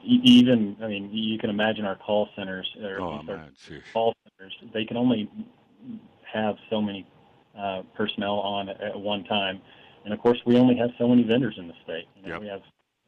even, 0.05 0.77
I 0.81 0.87
mean, 0.87 1.11
you 1.13 1.39
can 1.39 1.51
imagine 1.51 1.85
our 1.85 1.97
call 1.97 2.29
centers 2.37 2.69
or 2.81 3.01
oh, 3.01 3.21
our 3.29 3.49
call 3.93 4.15
centers. 4.39 4.55
They 4.73 4.85
can 4.85 4.97
only 4.97 5.29
have 6.33 6.55
so 6.71 6.81
many 6.81 7.07
uh, 7.59 7.83
personnel 7.97 8.39
on 8.39 8.69
at 8.69 8.99
one 8.99 9.25
time, 9.25 9.61
and 10.05 10.15
of 10.15 10.21
course, 10.21 10.39
we 10.47 10.59
only 10.59 10.77
have 10.77 10.91
so 10.99 11.09
many 11.09 11.25
vendors 11.25 11.57
in 11.59 11.67
the 11.67 11.75
state. 11.83 12.05
You 12.15 12.23
know, 12.23 12.29
yep. 12.35 12.41
We 12.41 12.47
have 12.47 12.61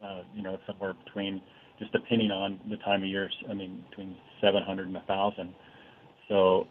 uh, 0.02 0.22
you 0.34 0.42
know, 0.42 0.58
somewhere 0.66 0.94
between, 1.04 1.40
just 1.78 1.92
depending 1.92 2.30
on 2.30 2.60
the 2.70 2.76
time 2.78 3.02
of 3.02 3.08
year, 3.08 3.28
I 3.50 3.54
mean, 3.54 3.84
between 3.90 4.16
700 4.40 4.86
and 4.86 4.94
1,000. 4.94 5.54
So, 6.28 6.66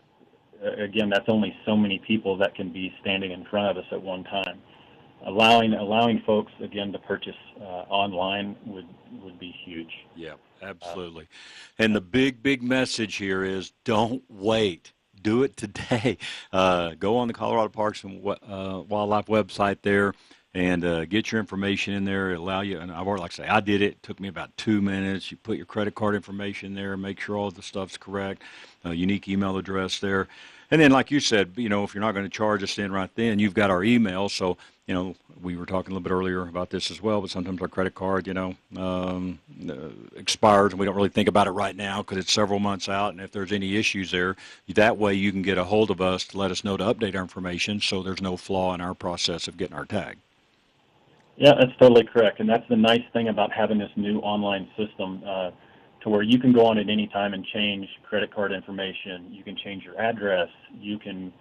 again, 0.61 1.09
that's 1.09 1.27
only 1.27 1.55
so 1.65 1.75
many 1.75 1.99
people 1.99 2.37
that 2.37 2.55
can 2.55 2.71
be 2.71 2.93
standing 3.01 3.31
in 3.31 3.45
front 3.45 3.69
of 3.69 3.83
us 3.83 3.89
at 3.91 4.01
one 4.01 4.23
time. 4.23 4.61
Allowing 5.25 5.73
allowing 5.73 6.21
folks 6.25 6.51
again 6.61 6.91
to 6.91 6.99
purchase 6.99 7.35
uh, 7.59 7.85
online 7.89 8.55
would 8.65 8.87
would 9.23 9.39
be 9.39 9.53
huge. 9.65 9.91
Yeah, 10.15 10.33
absolutely. 10.61 11.23
Uh, 11.23 11.83
and 11.83 11.95
the 11.95 12.01
big 12.01 12.43
big 12.43 12.61
message 12.61 13.15
here 13.15 13.43
is 13.43 13.73
don't 13.83 14.23
wait 14.29 14.93
do 15.21 15.43
it 15.43 15.57
today. 15.57 16.17
Uh, 16.53 16.91
go 16.99 17.17
on 17.17 17.27
the 17.27 17.33
Colorado 17.33 17.69
Parks 17.69 18.03
and 18.03 18.25
uh, 18.27 18.83
Wildlife 18.87 19.25
website 19.25 19.79
there 19.81 20.13
and 20.53 20.83
uh, 20.83 21.05
get 21.05 21.31
your 21.31 21.39
information 21.39 21.93
in 21.93 22.05
there. 22.05 22.33
Allow 22.33 22.61
you, 22.61 22.79
and 22.79 22.91
I've 22.91 23.05
already, 23.07 23.21
like 23.21 23.33
I 23.33 23.43
say, 23.43 23.47
I 23.47 23.59
did 23.59 23.81
it. 23.81 23.93
it. 23.93 24.03
took 24.03 24.19
me 24.19 24.27
about 24.27 24.55
two 24.57 24.81
minutes. 24.81 25.31
You 25.31 25.37
put 25.37 25.57
your 25.57 25.65
credit 25.65 25.95
card 25.95 26.15
information 26.15 26.73
there, 26.73 26.97
make 26.97 27.19
sure 27.19 27.37
all 27.37 27.51
the 27.51 27.61
stuff's 27.61 27.97
correct, 27.97 28.41
uh, 28.85 28.91
unique 28.91 29.27
email 29.27 29.57
address 29.57 29.99
there. 29.99 30.27
And 30.69 30.81
then, 30.81 30.91
like 30.91 31.11
you 31.11 31.19
said, 31.19 31.53
you 31.55 31.69
know, 31.69 31.83
if 31.83 31.93
you're 31.93 32.01
not 32.01 32.11
going 32.11 32.25
to 32.25 32.29
charge 32.29 32.61
us 32.61 32.77
in 32.77 32.91
right 32.91 33.09
then, 33.15 33.39
you've 33.39 33.53
got 33.53 33.71
our 33.71 33.83
email. 33.83 34.27
So, 34.27 34.57
you 34.85 34.93
know, 34.93 35.15
we 35.41 35.55
were 35.55 35.65
talking 35.65 35.91
a 35.91 35.93
little 35.93 36.03
bit 36.03 36.11
earlier 36.11 36.41
about 36.41 36.71
this 36.71 36.91
as 36.91 37.01
well, 37.01 37.21
but 37.21 37.29
sometimes 37.29 37.61
our 37.61 37.67
credit 37.67 37.95
card, 37.95 38.27
you 38.27 38.33
know, 38.33 38.55
um, 38.75 39.39
uh, 39.69 39.89
expires 40.17 40.71
and 40.73 40.79
we 40.79 40.85
don't 40.85 40.95
really 40.95 41.09
think 41.09 41.29
about 41.29 41.47
it 41.47 41.51
right 41.51 41.75
now 41.75 42.01
because 42.01 42.17
it's 42.17 42.33
several 42.33 42.59
months 42.59 42.89
out. 42.89 43.13
And 43.13 43.21
if 43.21 43.31
there's 43.31 43.51
any 43.51 43.77
issues 43.77 44.11
there, 44.11 44.35
that 44.69 44.97
way 44.97 45.13
you 45.13 45.31
can 45.31 45.41
get 45.41 45.57
a 45.57 45.63
hold 45.63 45.91
of 45.91 46.01
us 46.01 46.25
to 46.25 46.37
let 46.37 46.51
us 46.51 46.63
know 46.63 46.75
to 46.77 46.83
update 46.83 47.15
our 47.15 47.21
information 47.21 47.79
so 47.79 48.01
there's 48.01 48.21
no 48.21 48.35
flaw 48.35 48.73
in 48.73 48.81
our 48.81 48.93
process 48.93 49.47
of 49.47 49.57
getting 49.57 49.75
our 49.75 49.85
tag. 49.85 50.17
Yeah, 51.37 51.53
that's 51.59 51.71
totally 51.79 52.03
correct, 52.03 52.39
and 52.39 52.49
that's 52.49 52.67
the 52.67 52.75
nice 52.75 53.03
thing 53.13 53.27
about 53.27 53.51
having 53.51 53.77
this 53.77 53.91
new 53.95 54.19
online 54.19 54.67
system, 54.75 55.21
uh, 55.25 55.51
to 56.01 56.09
where 56.09 56.23
you 56.23 56.39
can 56.39 56.51
go 56.51 56.65
on 56.65 56.79
at 56.79 56.89
any 56.89 57.07
time 57.07 57.33
and 57.33 57.45
change 57.53 57.87
credit 58.09 58.33
card 58.33 58.51
information. 58.51 59.27
You 59.31 59.43
can 59.43 59.55
change 59.55 59.83
your 59.83 59.99
address. 59.99 60.49
You 60.79 60.97
can 60.97 61.31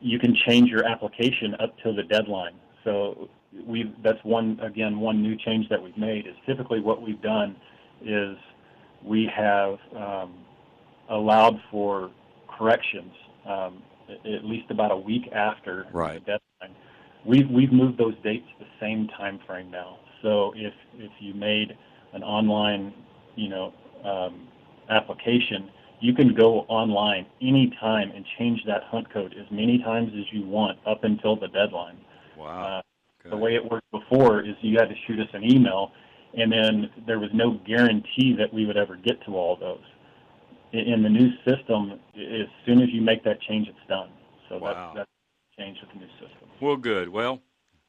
you 0.00 0.18
can 0.18 0.36
change 0.46 0.70
your 0.70 0.84
application 0.86 1.54
up 1.60 1.74
till 1.82 1.94
the 1.94 2.02
deadline. 2.04 2.54
So 2.84 3.28
we 3.66 3.92
that's 4.04 4.22
one 4.24 4.58
again 4.60 5.00
one 5.00 5.22
new 5.22 5.36
change 5.36 5.68
that 5.68 5.82
we've 5.82 5.96
made 5.96 6.26
is 6.26 6.34
typically 6.46 6.80
what 6.80 7.02
we've 7.02 7.20
done 7.22 7.56
is 8.04 8.36
we 9.04 9.28
have 9.34 9.78
um, 9.96 10.34
allowed 11.10 11.60
for 11.70 12.10
corrections 12.56 13.12
um, 13.46 13.82
at 14.08 14.44
least 14.44 14.70
about 14.70 14.90
a 14.90 14.96
week 14.96 15.30
after 15.32 15.86
right. 15.92 16.14
the 16.14 16.20
deadline 16.20 16.47
We've 17.28 17.48
we've 17.50 17.72
moved 17.72 17.98
those 17.98 18.14
dates 18.24 18.46
to 18.58 18.64
the 18.64 18.70
same 18.80 19.06
time 19.08 19.38
frame 19.46 19.70
now. 19.70 19.98
So 20.22 20.52
if 20.56 20.72
if 20.96 21.12
you 21.20 21.34
made 21.34 21.76
an 22.14 22.22
online, 22.22 22.94
you 23.36 23.50
know, 23.50 23.74
um, 24.02 24.48
application, 24.88 25.70
you 26.00 26.14
can 26.14 26.34
go 26.34 26.60
online 26.68 27.26
anytime 27.42 28.10
and 28.12 28.24
change 28.38 28.60
that 28.66 28.84
hunt 28.84 29.12
code 29.12 29.34
as 29.38 29.46
many 29.50 29.78
times 29.78 30.10
as 30.18 30.24
you 30.32 30.46
want 30.46 30.78
up 30.86 31.04
until 31.04 31.36
the 31.36 31.48
deadline. 31.48 31.98
Wow. 32.36 32.78
Uh, 32.78 33.28
the 33.28 33.36
way 33.36 33.54
it 33.54 33.70
worked 33.70 33.90
before 33.90 34.40
is 34.40 34.54
you 34.62 34.78
had 34.78 34.88
to 34.88 34.94
shoot 35.06 35.20
us 35.20 35.28
an 35.34 35.44
email, 35.44 35.92
and 36.34 36.50
then 36.50 36.90
there 37.06 37.18
was 37.18 37.28
no 37.34 37.60
guarantee 37.66 38.34
that 38.38 38.52
we 38.54 38.64
would 38.64 38.78
ever 38.78 38.96
get 38.96 39.22
to 39.26 39.36
all 39.36 39.56
those. 39.56 39.84
In, 40.72 41.02
the 41.02 41.08
new 41.08 41.30
system, 41.46 41.98
as 42.14 42.48
soon 42.64 42.80
as 42.80 42.88
you 42.90 43.02
make 43.02 43.24
that 43.24 43.40
change, 43.42 43.68
it's 43.68 43.88
done. 43.88 44.10
So 44.48 44.58
wow. 44.58 44.92
that's, 44.94 45.08
that's 45.08 45.10
change 45.58 45.78
with 45.80 45.90
the 45.92 45.98
new 45.98 46.12
system. 46.12 46.37
Well, 46.60 46.76
good. 46.76 47.08
Well, 47.08 47.40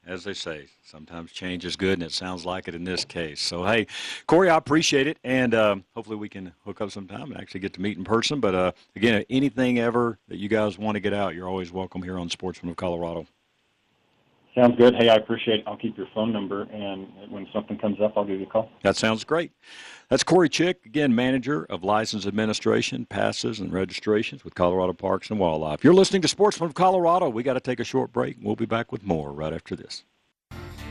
as 0.06 0.22
they 0.22 0.32
say, 0.32 0.68
sometimes 0.84 1.32
change 1.32 1.64
is 1.64 1.74
good, 1.74 1.94
and 1.94 2.02
it 2.04 2.12
sounds 2.12 2.46
like 2.46 2.68
it 2.68 2.74
in 2.74 2.84
this 2.84 3.04
case. 3.04 3.40
So, 3.40 3.64
hey, 3.64 3.88
Corey, 4.28 4.48
I 4.48 4.56
appreciate 4.56 5.08
it, 5.08 5.18
and 5.24 5.54
um, 5.54 5.84
hopefully 5.94 6.16
we 6.16 6.28
can 6.28 6.52
hook 6.64 6.80
up 6.80 6.92
sometime 6.92 7.32
and 7.32 7.36
actually 7.36 7.60
get 7.60 7.72
to 7.74 7.80
meet 7.80 7.98
in 7.98 8.04
person. 8.04 8.38
But 8.38 8.54
uh, 8.54 8.72
again, 8.94 9.24
anything 9.28 9.80
ever 9.80 10.18
that 10.28 10.38
you 10.38 10.48
guys 10.48 10.78
want 10.78 10.94
to 10.94 11.00
get 11.00 11.12
out, 11.12 11.34
you're 11.34 11.48
always 11.48 11.72
welcome 11.72 12.02
here 12.02 12.16
on 12.16 12.30
Sportsman 12.30 12.70
of 12.70 12.76
Colorado. 12.76 13.26
Sounds 14.54 14.76
good. 14.76 14.96
Hey, 14.96 15.08
I 15.08 15.14
appreciate 15.14 15.60
it. 15.60 15.64
I'll 15.66 15.76
keep 15.76 15.96
your 15.96 16.08
phone 16.12 16.32
number, 16.32 16.62
and 16.72 17.06
when 17.30 17.46
something 17.52 17.78
comes 17.78 18.00
up, 18.00 18.14
I'll 18.16 18.24
give 18.24 18.40
you 18.40 18.46
a 18.46 18.50
call. 18.50 18.68
That 18.82 18.96
sounds 18.96 19.22
great. 19.22 19.52
That's 20.08 20.24
Corey 20.24 20.48
Chick, 20.48 20.84
again, 20.84 21.14
manager 21.14 21.64
of 21.70 21.84
license 21.84 22.26
administration, 22.26 23.06
passes, 23.06 23.60
and 23.60 23.72
registrations 23.72 24.44
with 24.44 24.56
Colorado 24.56 24.92
Parks 24.92 25.30
and 25.30 25.38
Wildlife. 25.38 25.84
You're 25.84 25.94
listening 25.94 26.22
to 26.22 26.28
Sportsman 26.28 26.68
of 26.68 26.74
Colorado. 26.74 27.28
We 27.28 27.44
got 27.44 27.54
to 27.54 27.60
take 27.60 27.78
a 27.78 27.84
short 27.84 28.12
break. 28.12 28.38
We'll 28.42 28.56
be 28.56 28.66
back 28.66 28.90
with 28.90 29.04
more 29.04 29.32
right 29.32 29.52
after 29.52 29.76
this. 29.76 30.04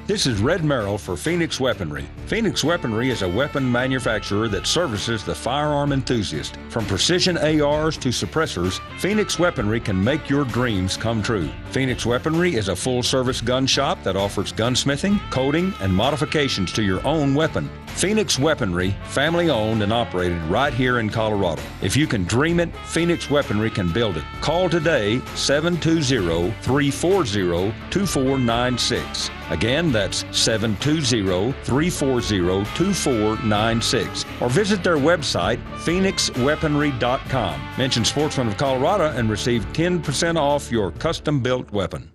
This 0.09 0.25
is 0.25 0.41
Red 0.41 0.63
Merrill 0.65 0.97
for 0.97 1.15
Phoenix 1.15 1.59
Weaponry. 1.59 2.03
Phoenix 2.25 2.63
Weaponry 2.63 3.11
is 3.11 3.21
a 3.21 3.29
weapon 3.29 3.71
manufacturer 3.71 4.47
that 4.47 4.65
services 4.65 5.23
the 5.23 5.35
firearm 5.35 5.93
enthusiast. 5.93 6.57
From 6.69 6.87
precision 6.87 7.37
ARs 7.37 7.95
to 7.97 8.09
suppressors, 8.09 8.79
Phoenix 8.97 9.37
Weaponry 9.37 9.79
can 9.79 10.03
make 10.03 10.27
your 10.27 10.45
dreams 10.45 10.97
come 10.97 11.21
true. 11.21 11.47
Phoenix 11.69 12.07
Weaponry 12.07 12.55
is 12.55 12.69
a 12.69 12.75
full 12.75 13.03
service 13.03 13.39
gun 13.39 13.67
shop 13.67 14.01
that 14.01 14.15
offers 14.15 14.51
gunsmithing, 14.51 15.19
coating, 15.29 15.75
and 15.79 15.93
modifications 15.93 16.73
to 16.73 16.81
your 16.81 17.05
own 17.05 17.35
weapon. 17.35 17.69
Phoenix 17.89 18.39
Weaponry, 18.39 18.95
family 19.09 19.51
owned 19.51 19.83
and 19.83 19.93
operated 19.93 20.41
right 20.45 20.73
here 20.73 20.97
in 20.97 21.11
Colorado. 21.11 21.61
If 21.83 21.95
you 21.95 22.07
can 22.07 22.23
dream 22.23 22.59
it, 22.59 22.75
Phoenix 22.77 23.29
Weaponry 23.29 23.69
can 23.69 23.93
build 23.93 24.17
it. 24.17 24.23
Call 24.41 24.69
today 24.69 25.19
720 25.35 26.51
340 26.61 27.73
2496. 27.91 29.29
Again, 29.49 29.91
That's 29.99 30.23
720 30.31 31.51
340 31.51 32.63
2496. 32.73 34.25
Or 34.39 34.49
visit 34.49 34.81
their 34.81 34.95
website, 34.95 35.59
phoenixweaponry.com. 35.79 37.61
Mention 37.77 38.05
Sportsman 38.05 38.47
of 38.47 38.55
Colorado 38.55 39.07
and 39.07 39.29
receive 39.29 39.65
10% 39.73 40.37
off 40.37 40.71
your 40.71 40.91
custom 40.91 41.41
built 41.41 41.69
weapon. 41.73 42.09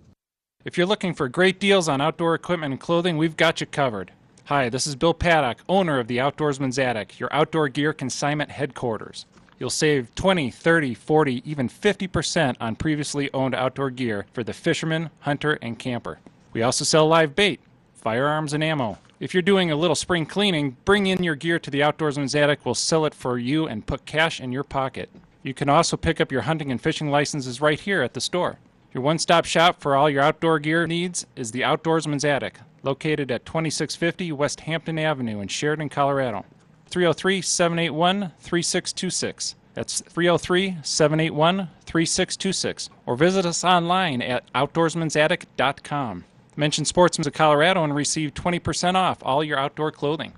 If 0.65 0.79
you're 0.79 0.87
looking 0.87 1.13
for 1.13 1.29
great 1.29 1.61
deals 1.61 1.87
on 1.87 2.01
outdoor 2.01 2.35
equipment 2.35 2.73
and 2.73 2.81
clothing, 2.81 3.19
we've 3.19 3.37
got 3.37 3.61
you 3.61 3.67
covered. 3.67 4.13
Hi, 4.47 4.71
this 4.71 4.87
is 4.87 4.97
Bill 4.97 5.13
Paddock, 5.13 5.59
owner 5.69 5.99
of 5.99 6.07
the 6.07 6.17
Outdoorsman's 6.17 6.79
Attic, 6.79 7.21
your 7.21 7.31
outdoor 7.35 7.69
gear 7.69 7.93
consignment 7.93 8.51
headquarters. 8.51 9.27
You'll 9.59 9.69
save 9.69 10.15
20, 10.15 10.51
30, 10.51 10.95
40, 10.95 11.43
even 11.45 11.69
50% 11.69 12.57
on 12.61 12.77
previously 12.77 13.31
owned 13.35 13.55
outdoor 13.55 13.91
gear 13.91 14.25
for 14.33 14.43
the 14.43 14.55
fisherman, 14.55 15.11
hunter, 15.21 15.59
and 15.61 15.79
camper. 15.79 16.21
We 16.55 16.63
also 16.63 16.87
sell 16.87 17.07
live 17.09 17.35
bait, 17.35 17.61
firearms, 18.05 18.53
and 18.53 18.63
ammo. 18.63 18.99
If 19.19 19.33
you're 19.33 19.43
doing 19.43 19.71
a 19.71 19.77
little 19.77 19.97
spring 19.97 20.27
cleaning, 20.27 20.77
bring 20.85 21.07
in 21.07 21.25
your 21.25 21.35
gear 21.35 21.59
to 21.59 21.71
the 21.71 21.81
Outdoorsman's 21.81 22.35
Attic. 22.35 22.61
We'll 22.65 22.75
sell 22.75 23.07
it 23.07 23.15
for 23.15 23.39
you 23.39 23.67
and 23.67 23.87
put 23.87 24.05
cash 24.05 24.41
in 24.41 24.53
your 24.53 24.63
pocket. 24.63 25.09
You 25.43 25.55
can 25.55 25.71
also 25.71 25.97
pick 25.97 26.21
up 26.21 26.31
your 26.31 26.43
hunting 26.43 26.71
and 26.71 26.81
fishing 26.81 27.11
licenses 27.11 27.61
right 27.61 27.81
here 27.81 28.03
at 28.03 28.13
the 28.13 28.21
store. 28.21 28.59
Your 28.93 29.03
one 29.03 29.19
stop 29.19 29.47
shop 29.47 29.81
for 29.81 29.97
all 29.97 30.11
your 30.11 30.23
outdoor 30.23 30.59
gear 30.59 30.87
needs 30.87 31.27
is 31.35 31.51
the 31.51 31.63
Outdoorsman's 31.63 32.25
Attic, 32.25 32.61
located 32.83 33.31
at 33.31 33.47
2650 33.47 34.31
West 34.33 34.61
Hampton 34.61 34.99
Avenue 34.99 35.41
in 35.41 35.49
Sheridan, 35.49 35.89
Colorado. 35.89 36.45
303 36.87 37.41
781 37.41 38.33
3626. 38.39 39.55
That's 39.73 40.01
303 40.03 40.77
781 40.83 41.71
3626. 41.87 42.91
Or 43.07 43.17
visit 43.17 43.47
us 43.47 43.65
online 43.65 44.21
at 44.23 44.53
outdoorsmansattic.com. 44.53 46.25
Mention 46.57 46.85
Sportsman's 46.85 47.27
of 47.27 47.33
Colorado 47.33 47.83
and 47.83 47.95
receive 47.95 48.35
20% 48.35 48.95
off 48.95 49.19
all 49.23 49.43
your 49.43 49.59
outdoor 49.59 49.91
clothing. 49.91 50.35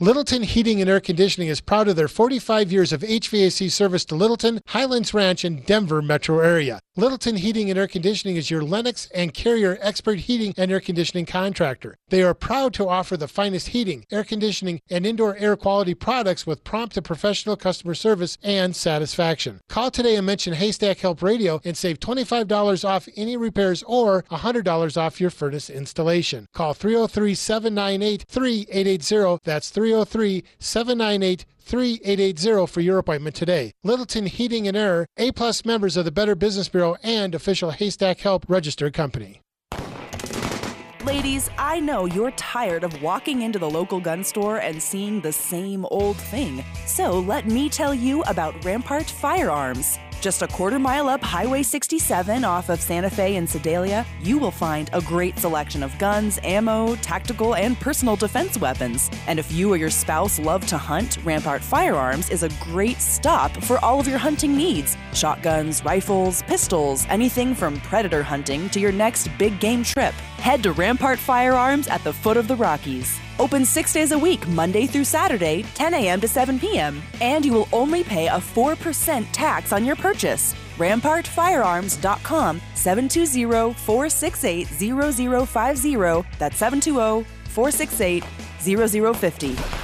Littleton 0.00 0.42
Heating 0.42 0.80
and 0.80 0.90
Air 0.90 0.98
Conditioning 0.98 1.46
is 1.46 1.60
proud 1.60 1.86
of 1.86 1.94
their 1.94 2.08
45 2.08 2.72
years 2.72 2.92
of 2.92 3.02
HVAC 3.02 3.70
service 3.70 4.04
to 4.06 4.16
Littleton, 4.16 4.60
Highlands 4.66 5.14
Ranch, 5.14 5.44
and 5.44 5.64
Denver 5.64 6.02
metro 6.02 6.40
area. 6.40 6.80
Littleton 6.96 7.36
Heating 7.36 7.70
and 7.70 7.78
Air 7.78 7.86
Conditioning 7.86 8.34
is 8.34 8.50
your 8.50 8.62
Lennox 8.62 9.08
and 9.14 9.32
Carrier 9.32 9.78
expert 9.80 10.18
heating 10.18 10.52
and 10.56 10.72
air 10.72 10.80
conditioning 10.80 11.26
contractor. 11.26 11.96
They 12.08 12.24
are 12.24 12.34
proud 12.34 12.74
to 12.74 12.88
offer 12.88 13.16
the 13.16 13.28
finest 13.28 13.68
heating, 13.68 14.04
air 14.10 14.24
conditioning, 14.24 14.80
and 14.90 15.06
indoor 15.06 15.36
air 15.36 15.56
quality 15.56 15.94
products 15.94 16.44
with 16.44 16.64
prompt 16.64 16.96
and 16.96 17.06
professional 17.06 17.56
customer 17.56 17.94
service 17.94 18.36
and 18.42 18.74
satisfaction. 18.74 19.60
Call 19.68 19.92
today 19.92 20.16
and 20.16 20.26
mention 20.26 20.54
Haystack 20.54 20.98
Help 20.98 21.22
Radio 21.22 21.60
and 21.64 21.76
save 21.76 22.00
$25 22.00 22.84
off 22.84 23.08
any 23.16 23.36
repairs 23.36 23.84
or 23.84 24.24
$100 24.24 24.96
off 24.96 25.20
your 25.20 25.30
furnace 25.30 25.70
installation. 25.70 26.46
Call 26.52 26.74
303 26.74 27.34
798 27.36 28.24
3880. 28.28 29.40
That's 29.44 29.70
oh 29.83 29.83
303 29.84 30.44
798 30.58 31.44
3880 31.60 32.66
for 32.66 32.80
your 32.80 32.98
appointment 32.98 33.34
today. 33.34 33.72
Littleton 33.82 34.26
Heating 34.26 34.66
and 34.68 34.76
Air, 34.76 35.06
A 35.16 35.32
plus 35.32 35.64
members 35.64 35.96
of 35.96 36.04
the 36.04 36.12
Better 36.12 36.34
Business 36.34 36.68
Bureau 36.68 36.96
and 37.02 37.34
official 37.34 37.70
Haystack 37.70 38.20
Help 38.20 38.44
registered 38.48 38.94
company. 38.94 39.40
Ladies, 41.04 41.50
I 41.58 41.80
know 41.80 42.06
you're 42.06 42.30
tired 42.30 42.82
of 42.82 43.02
walking 43.02 43.42
into 43.42 43.58
the 43.58 43.68
local 43.68 44.00
gun 44.00 44.24
store 44.24 44.58
and 44.58 44.82
seeing 44.82 45.20
the 45.20 45.32
same 45.32 45.84
old 45.90 46.16
thing. 46.16 46.64
So 46.86 47.20
let 47.20 47.46
me 47.46 47.68
tell 47.68 47.94
you 47.94 48.22
about 48.22 48.64
Rampart 48.64 49.10
Firearms. 49.10 49.98
Just 50.24 50.40
a 50.40 50.48
quarter 50.48 50.78
mile 50.78 51.10
up 51.10 51.22
Highway 51.22 51.62
67 51.62 52.44
off 52.44 52.70
of 52.70 52.80
Santa 52.80 53.10
Fe 53.10 53.36
and 53.36 53.46
Sedalia, 53.46 54.06
you 54.22 54.38
will 54.38 54.50
find 54.50 54.88
a 54.94 55.02
great 55.02 55.38
selection 55.38 55.82
of 55.82 55.98
guns, 55.98 56.40
ammo, 56.42 56.96
tactical, 57.02 57.54
and 57.56 57.78
personal 57.78 58.16
defense 58.16 58.56
weapons. 58.56 59.10
And 59.26 59.38
if 59.38 59.52
you 59.52 59.70
or 59.70 59.76
your 59.76 59.90
spouse 59.90 60.38
love 60.38 60.66
to 60.68 60.78
hunt, 60.78 61.18
Rampart 61.24 61.60
Firearms 61.60 62.30
is 62.30 62.42
a 62.42 62.48
great 62.58 63.02
stop 63.02 63.54
for 63.64 63.76
all 63.84 64.00
of 64.00 64.08
your 64.08 64.16
hunting 64.16 64.56
needs 64.56 64.96
shotguns, 65.12 65.84
rifles, 65.84 66.40
pistols, 66.44 67.04
anything 67.10 67.54
from 67.54 67.78
predator 67.82 68.22
hunting 68.22 68.70
to 68.70 68.80
your 68.80 68.92
next 68.92 69.28
big 69.36 69.60
game 69.60 69.84
trip. 69.84 70.14
Head 70.38 70.62
to 70.64 70.72
Rampart 70.72 71.18
Firearms 71.18 71.88
at 71.88 72.04
the 72.04 72.12
foot 72.12 72.36
of 72.36 72.48
the 72.48 72.56
Rockies. 72.56 73.18
Open 73.38 73.64
six 73.64 73.92
days 73.92 74.12
a 74.12 74.18
week, 74.18 74.46
Monday 74.48 74.86
through 74.86 75.04
Saturday, 75.04 75.64
10 75.74 75.94
a.m. 75.94 76.20
to 76.20 76.28
7 76.28 76.58
p.m. 76.58 77.02
And 77.20 77.44
you 77.44 77.52
will 77.52 77.68
only 77.72 78.04
pay 78.04 78.26
a 78.28 78.38
4% 78.38 79.26
tax 79.32 79.72
on 79.72 79.84
your 79.84 79.96
purchase. 79.96 80.54
RampartFirearms.com 80.76 82.60
720 82.74 83.74
468 83.74 84.66
0050. 85.46 86.28
That's 86.38 86.56
720 86.58 87.24
468 87.48 88.24
0050. 88.60 89.83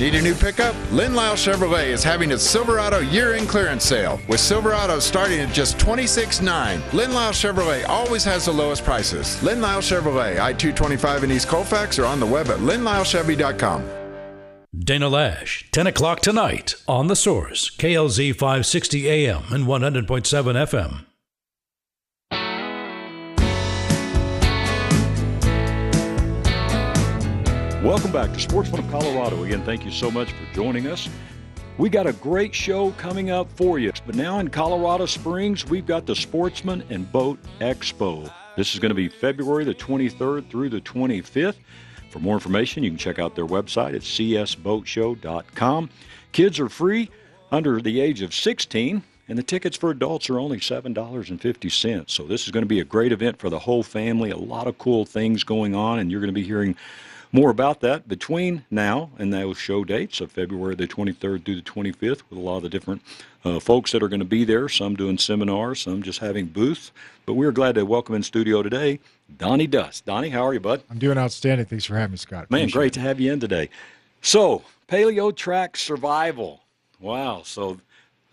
Need 0.00 0.16
a 0.16 0.22
new 0.22 0.34
pickup? 0.34 0.74
Len 0.90 1.12
Lyall 1.12 1.36
Chevrolet 1.36 1.86
is 1.86 2.02
having 2.02 2.32
its 2.32 2.42
Silverado 2.42 2.98
year-end 2.98 3.48
clearance 3.48 3.84
sale 3.84 4.20
with 4.28 4.40
Silverado 4.40 4.98
starting 4.98 5.38
at 5.38 5.54
just 5.54 5.78
$26,900. 5.78 6.92
Len 6.92 7.10
Lyall 7.10 7.32
Chevrolet 7.32 7.88
always 7.88 8.24
has 8.24 8.46
the 8.46 8.52
lowest 8.52 8.82
prices. 8.82 9.40
Len 9.44 9.60
Lyall 9.60 9.78
Chevrolet, 9.78 10.40
I-225 10.40 11.22
in 11.22 11.30
East 11.30 11.46
Colfax 11.46 12.00
or 12.00 12.06
on 12.06 12.18
the 12.18 12.26
web 12.26 12.48
at 12.48 12.58
lenlyallchevy.com. 12.58 13.88
Dana 14.76 15.08
Lash, 15.08 15.70
10 15.70 15.86
o'clock 15.86 16.18
tonight 16.18 16.74
on 16.88 17.06
The 17.06 17.14
Source, 17.14 17.70
KLZ 17.70 18.34
560 18.34 19.08
AM 19.08 19.44
and 19.52 19.66
100.7 19.66 20.06
FM. 20.08 21.04
Welcome 27.84 28.12
back 28.12 28.32
to 28.32 28.40
Sportsman 28.40 28.82
of 28.82 28.90
Colorado. 28.90 29.44
Again, 29.44 29.62
thank 29.62 29.84
you 29.84 29.90
so 29.90 30.10
much 30.10 30.32
for 30.32 30.54
joining 30.54 30.86
us. 30.86 31.06
We 31.76 31.90
got 31.90 32.06
a 32.06 32.14
great 32.14 32.54
show 32.54 32.92
coming 32.92 33.28
up 33.28 33.46
for 33.58 33.78
you. 33.78 33.92
But 34.06 34.14
now 34.14 34.38
in 34.38 34.48
Colorado 34.48 35.04
Springs, 35.04 35.66
we've 35.66 35.84
got 35.84 36.06
the 36.06 36.16
Sportsman 36.16 36.82
and 36.88 37.12
Boat 37.12 37.38
Expo. 37.60 38.32
This 38.56 38.72
is 38.72 38.80
going 38.80 38.88
to 38.88 38.94
be 38.94 39.10
February 39.10 39.66
the 39.66 39.74
23rd 39.74 40.48
through 40.48 40.70
the 40.70 40.80
25th. 40.80 41.56
For 42.08 42.20
more 42.20 42.32
information, 42.32 42.84
you 42.84 42.88
can 42.88 42.96
check 42.96 43.18
out 43.18 43.34
their 43.34 43.44
website 43.44 43.94
at 43.94 44.00
csboatshow.com. 44.00 45.90
Kids 46.32 46.58
are 46.58 46.70
free 46.70 47.10
under 47.52 47.82
the 47.82 48.00
age 48.00 48.22
of 48.22 48.32
16, 48.32 49.02
and 49.28 49.36
the 49.36 49.42
tickets 49.42 49.76
for 49.76 49.90
adults 49.90 50.30
are 50.30 50.38
only 50.38 50.56
$7.50. 50.56 52.08
So 52.08 52.24
this 52.24 52.46
is 52.46 52.50
going 52.50 52.62
to 52.62 52.66
be 52.66 52.80
a 52.80 52.84
great 52.84 53.12
event 53.12 53.38
for 53.38 53.50
the 53.50 53.58
whole 53.58 53.82
family. 53.82 54.30
A 54.30 54.38
lot 54.38 54.68
of 54.68 54.78
cool 54.78 55.04
things 55.04 55.44
going 55.44 55.74
on, 55.74 55.98
and 55.98 56.10
you're 56.10 56.20
going 56.22 56.28
to 56.28 56.32
be 56.32 56.44
hearing 56.44 56.76
more 57.34 57.50
about 57.50 57.80
that 57.80 58.06
between 58.06 58.64
now 58.70 59.10
and 59.18 59.32
those 59.34 59.58
show 59.58 59.82
dates 59.82 60.20
of 60.20 60.30
February 60.30 60.76
the 60.76 60.86
23rd 60.86 61.44
through 61.44 61.56
the 61.56 61.62
25th 61.62 62.22
with 62.30 62.38
a 62.38 62.40
lot 62.40 62.58
of 62.58 62.62
the 62.62 62.68
different 62.68 63.02
uh, 63.44 63.58
folks 63.58 63.90
that 63.90 64.04
are 64.04 64.08
going 64.08 64.20
to 64.20 64.24
be 64.24 64.44
there, 64.44 64.68
some 64.68 64.94
doing 64.94 65.18
seminars, 65.18 65.80
some 65.80 66.00
just 66.00 66.20
having 66.20 66.46
booths. 66.46 66.92
But 67.26 67.34
we're 67.34 67.50
glad 67.50 67.74
to 67.74 67.84
welcome 67.84 68.14
in 68.14 68.22
studio 68.22 68.62
today 68.62 69.00
Donnie 69.36 69.66
Dust. 69.66 70.06
Donnie, 70.06 70.28
how 70.28 70.46
are 70.46 70.54
you, 70.54 70.60
bud? 70.60 70.84
I'm 70.88 70.98
doing 70.98 71.18
outstanding. 71.18 71.66
Thanks 71.66 71.84
for 71.84 71.96
having 71.96 72.12
me, 72.12 72.18
Scott. 72.18 72.48
Man, 72.52 72.60
Appreciate 72.60 72.72
great 72.78 72.92
it. 72.92 72.94
to 72.94 73.00
have 73.00 73.20
you 73.20 73.32
in 73.32 73.40
today. 73.40 73.68
So, 74.22 74.62
paleo 74.88 75.34
track 75.34 75.76
survival. 75.76 76.60
Wow. 77.00 77.42
So, 77.44 77.80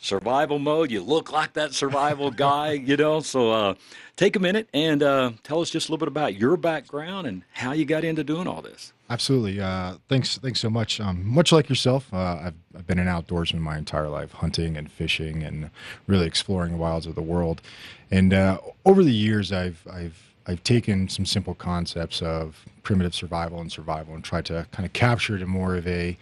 survival 0.02 0.60
mode. 0.60 0.92
You 0.92 1.02
look 1.02 1.32
like 1.32 1.54
that 1.54 1.74
survival 1.74 2.32
guy, 2.48 2.74
you 2.74 2.98
know. 2.98 3.22
So, 3.22 3.52
uh, 3.52 3.76
take 4.18 4.36
a 4.36 4.40
minute 4.40 4.68
and 4.74 5.02
uh, 5.02 5.32
tell 5.44 5.62
us 5.62 5.70
just 5.70 5.88
a 5.88 5.92
little 5.92 6.06
bit 6.06 6.12
about 6.12 6.36
your 6.36 6.58
background 6.58 7.28
and 7.28 7.44
how 7.54 7.72
you 7.72 7.86
got 7.86 8.04
into 8.04 8.24
doing 8.24 8.48
all 8.48 8.62
this. 8.62 8.92
Absolutely. 9.10 9.60
Uh, 9.60 9.96
thanks. 10.10 10.38
Thanks 10.38 10.60
so 10.60 10.70
much. 10.70 11.00
Um, 11.00 11.26
much 11.26 11.52
like 11.52 11.70
yourself, 11.70 12.14
uh, 12.14 12.40
I've, 12.44 12.54
I've 12.78 12.88
been 12.88 13.00
an 13.00 13.08
outdoorsman 13.08 13.60
my 13.60 13.78
entire 13.78 14.10
life, 14.10 14.32
hunting 14.34 14.78
and 14.78 14.92
fishing, 14.92 15.44
and 15.44 15.70
really 16.08 16.26
exploring 16.26 16.72
the 16.74 16.78
wilds 16.78 17.06
of 17.06 17.16
the 17.16 17.22
world. 17.22 17.62
And 18.10 18.34
uh, 18.34 18.60
over 18.86 19.04
the 19.04 19.14
years, 19.14 19.52
I've 19.52 19.86
I've 19.92 20.32
I've 20.48 20.64
taken 20.64 21.08
some 21.08 21.26
simple 21.26 21.54
concepts 21.54 22.22
of 22.22 22.66
primitive 22.84 23.14
survival 23.14 23.62
and 23.62 23.72
survival 23.72 24.16
and 24.16 24.24
tried 24.24 24.46
to 24.46 24.66
kind 24.72 24.86
of 24.86 24.94
capture 24.94 25.36
it 25.36 25.42
in 25.42 25.50
more 25.50 25.76
of 25.76 25.88
a 25.88 26.18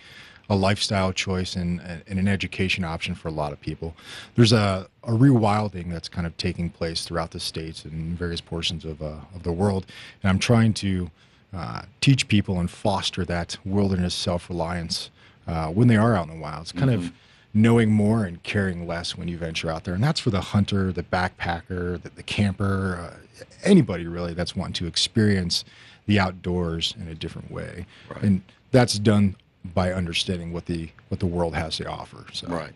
a 0.49 0.55
lifestyle 0.55 1.13
choice 1.13 1.55
and, 1.55 1.79
and 2.07 2.19
an 2.19 2.27
education 2.27 2.83
option 2.83 3.13
for 3.15 3.27
a 3.27 3.31
lot 3.31 3.51
of 3.53 3.61
people. 3.61 3.95
There's 4.35 4.51
a, 4.51 4.87
a 5.03 5.11
rewilding 5.11 5.91
that's 5.91 6.09
kind 6.09 6.25
of 6.25 6.35
taking 6.37 6.69
place 6.69 7.05
throughout 7.05 7.31
the 7.31 7.39
states 7.39 7.85
and 7.85 8.17
various 8.17 8.41
portions 8.41 8.83
of, 8.83 9.01
uh, 9.01 9.17
of 9.35 9.43
the 9.43 9.51
world. 9.51 9.85
And 10.23 10.29
I'm 10.29 10.39
trying 10.39 10.73
to 10.75 11.11
uh, 11.53 11.81
teach 12.01 12.27
people 12.27 12.59
and 12.59 12.69
foster 12.69 13.25
that 13.25 13.57
wilderness 13.63 14.15
self-reliance 14.15 15.11
uh, 15.47 15.67
when 15.67 15.87
they 15.87 15.97
are 15.97 16.15
out 16.15 16.27
in 16.27 16.35
the 16.35 16.41
wild. 16.41 16.63
It's 16.63 16.71
kind 16.71 16.91
Mm-hmm. 16.91 17.07
of 17.07 17.13
knowing 17.51 17.89
more 17.89 18.25
and 18.25 18.43
caring 18.43 18.85
less 18.85 19.17
when 19.17 19.27
you 19.27 19.35
venture 19.35 19.71
out 19.71 19.83
there. 19.83 19.95
And 19.95 20.03
that's 20.03 20.19
for 20.19 20.29
the 20.29 20.41
hunter, 20.41 20.91
the 20.91 21.01
backpacker, 21.01 21.99
the, 21.99 22.09
the 22.09 22.21
camper, 22.21 23.11
uh, 23.11 23.43
anybody 23.63 24.05
really 24.05 24.35
that's 24.35 24.55
wanting 24.55 24.73
to 24.73 24.85
experience 24.85 25.65
the 26.05 26.19
outdoors 26.19 26.93
in 26.99 27.07
a 27.07 27.15
different 27.15 27.49
way. 27.49 27.87
Right. 28.07 28.23
And 28.23 28.41
that's 28.71 28.99
done 28.99 29.35
by 29.63 29.93
understanding 29.93 30.53
what 30.53 30.65
the 30.65 30.89
what 31.09 31.19
the 31.19 31.25
world 31.25 31.55
has 31.55 31.77
to 31.77 31.85
offer. 31.85 32.25
So 32.33 32.47
Right. 32.47 32.73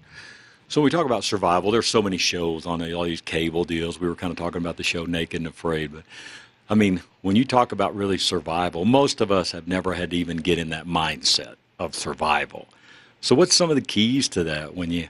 So 0.67 0.81
we 0.81 0.89
talk 0.89 1.05
about 1.05 1.23
survival, 1.23 1.69
there's 1.69 1.87
so 1.87 2.01
many 2.01 2.17
shows 2.17 2.65
on 2.65 2.81
all 2.93 3.03
these 3.03 3.21
cable 3.21 3.63
deals. 3.63 3.99
We 3.99 4.07
were 4.07 4.15
kind 4.15 4.31
of 4.31 4.37
talking 4.37 4.59
about 4.59 4.77
the 4.77 4.83
show 4.83 5.05
Naked 5.05 5.39
and 5.41 5.47
Afraid, 5.47 5.93
but 5.93 6.03
I 6.69 6.75
mean, 6.75 7.01
when 7.21 7.35
you 7.35 7.45
talk 7.45 7.71
about 7.71 7.95
really 7.95 8.17
survival, 8.17 8.85
most 8.85 9.21
of 9.21 9.31
us 9.31 9.51
have 9.51 9.67
never 9.67 9.93
had 9.93 10.11
to 10.11 10.17
even 10.17 10.37
get 10.37 10.57
in 10.57 10.69
that 10.69 10.87
mindset 10.87 11.55
of 11.77 11.93
survival. 11.93 12.67
So, 13.21 13.35
what's 13.35 13.55
some 13.55 13.69
of 13.69 13.75
the 13.75 13.81
keys 13.81 14.27
to 14.29 14.43
that 14.45 14.75
when 14.75 14.89
you 14.89 15.09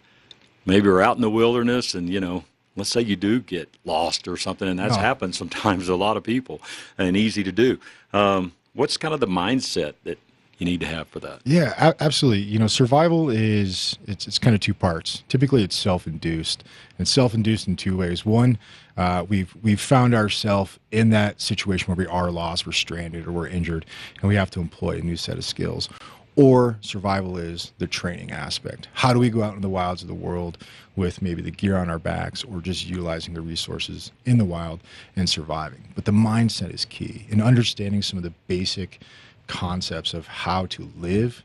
maybe 0.65 0.87
are 0.89 1.01
out 1.01 1.15
in 1.15 1.21
the 1.21 1.29
wilderness 1.29 1.93
and, 1.93 2.09
you 2.09 2.19
know, 2.19 2.43
let's 2.75 2.89
say 2.89 3.01
you 3.01 3.15
do 3.15 3.39
get 3.39 3.69
lost 3.85 4.27
or 4.27 4.37
something, 4.37 4.67
and 4.67 4.79
that's 4.79 4.95
No. 4.95 5.01
happened 5.01 5.35
sometimes 5.35 5.87
to 5.87 5.93
a 5.93 5.95
lot 5.95 6.17
of 6.17 6.23
people 6.23 6.61
and 6.97 7.15
easy 7.15 7.43
to 7.43 7.51
do. 7.51 7.79
Um, 8.13 8.53
what's 8.73 8.97
kind 8.97 9.13
of 9.13 9.19
the 9.19 9.27
mindset 9.27 9.93
that 10.03 10.17
you 10.57 10.65
need 10.65 10.79
to 10.79 10.85
have 10.85 11.07
for 11.07 11.19
that? 11.19 11.41
Yeah, 11.45 11.93
absolutely. 11.99 12.41
You 12.41 12.59
know, 12.59 12.67
survival 12.67 13.29
is 13.29 13.97
it's 14.07 14.27
it's 14.27 14.39
kind 14.39 14.53
of 14.53 14.61
two 14.61 14.73
parts. 14.73 15.23
Typically, 15.27 15.63
it's 15.63 15.75
self-induced, 15.75 16.63
and 16.97 17.07
self-induced 17.07 17.67
in 17.67 17.75
two 17.75 17.97
ways. 17.97 18.25
One, 18.25 18.57
uh, 18.95 19.25
we've 19.27 19.53
we've 19.61 19.81
found 19.81 20.13
ourselves 20.13 20.79
in 20.91 21.09
that 21.09 21.41
situation 21.41 21.87
where 21.87 22.05
we 22.05 22.11
are 22.11 22.31
lost, 22.31 22.65
we're 22.65 22.73
stranded, 22.73 23.27
or 23.27 23.31
we're 23.31 23.47
injured, 23.47 23.85
and 24.21 24.29
we 24.29 24.35
have 24.35 24.51
to 24.51 24.61
employ 24.61 24.97
a 24.97 25.01
new 25.01 25.17
set 25.17 25.37
of 25.37 25.45
skills. 25.45 25.89
Or 26.35 26.77
survival 26.81 27.37
is 27.37 27.73
the 27.77 27.85
training 27.85 28.31
aspect. 28.31 28.87
How 28.93 29.13
do 29.13 29.19
we 29.19 29.29
go 29.29 29.43
out 29.43 29.53
in 29.53 29.61
the 29.61 29.69
wilds 29.69 30.01
of 30.01 30.07
the 30.07 30.15
world 30.15 30.57
with 30.95 31.21
maybe 31.21 31.43
the 31.43 31.51
gear 31.51 31.77
on 31.77 31.91
our 31.91 31.99
backs, 31.99 32.43
or 32.43 32.59
just 32.59 32.87
utilizing 32.87 33.35
the 33.35 33.41
resources 33.41 34.11
in 34.25 34.39
the 34.39 34.45
wild 34.45 34.79
and 35.15 35.29
surviving? 35.29 35.89
But 35.93 36.05
the 36.05 36.11
mindset 36.11 36.73
is 36.73 36.85
key 36.85 37.27
in 37.29 37.39
understanding 37.39 38.01
some 38.01 38.17
of 38.17 38.23
the 38.23 38.33
basic 38.47 38.99
concepts 39.47 40.13
of 40.13 40.27
how 40.27 40.65
to 40.67 40.89
live 40.97 41.43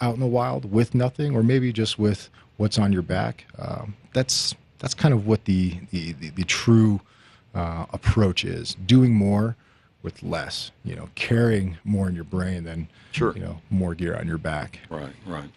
out 0.00 0.14
in 0.14 0.20
the 0.20 0.26
wild 0.26 0.70
with 0.70 0.94
nothing, 0.94 1.34
or 1.34 1.42
maybe 1.42 1.72
just 1.72 1.98
with 1.98 2.28
what's 2.56 2.78
on 2.78 2.92
your 2.92 3.02
back. 3.02 3.44
Um, 3.58 3.94
that's 4.12 4.54
that's 4.78 4.94
kind 4.94 5.12
of 5.14 5.26
what 5.26 5.44
the 5.44 5.78
the, 5.90 6.12
the, 6.12 6.30
the 6.30 6.44
true 6.44 7.00
uh, 7.54 7.86
approach 7.92 8.44
is: 8.44 8.74
doing 8.86 9.14
more 9.14 9.56
with 10.02 10.22
less. 10.22 10.70
You 10.84 10.94
know, 10.96 11.08
carrying 11.14 11.78
more 11.84 12.08
in 12.08 12.14
your 12.14 12.24
brain 12.24 12.64
than 12.64 12.88
Sure. 13.12 13.32
you 13.34 13.40
know 13.42 13.60
more 13.70 13.94
gear 13.94 14.16
on 14.16 14.26
your 14.28 14.38
back. 14.38 14.78
Right, 14.90 15.12
right. 15.26 15.50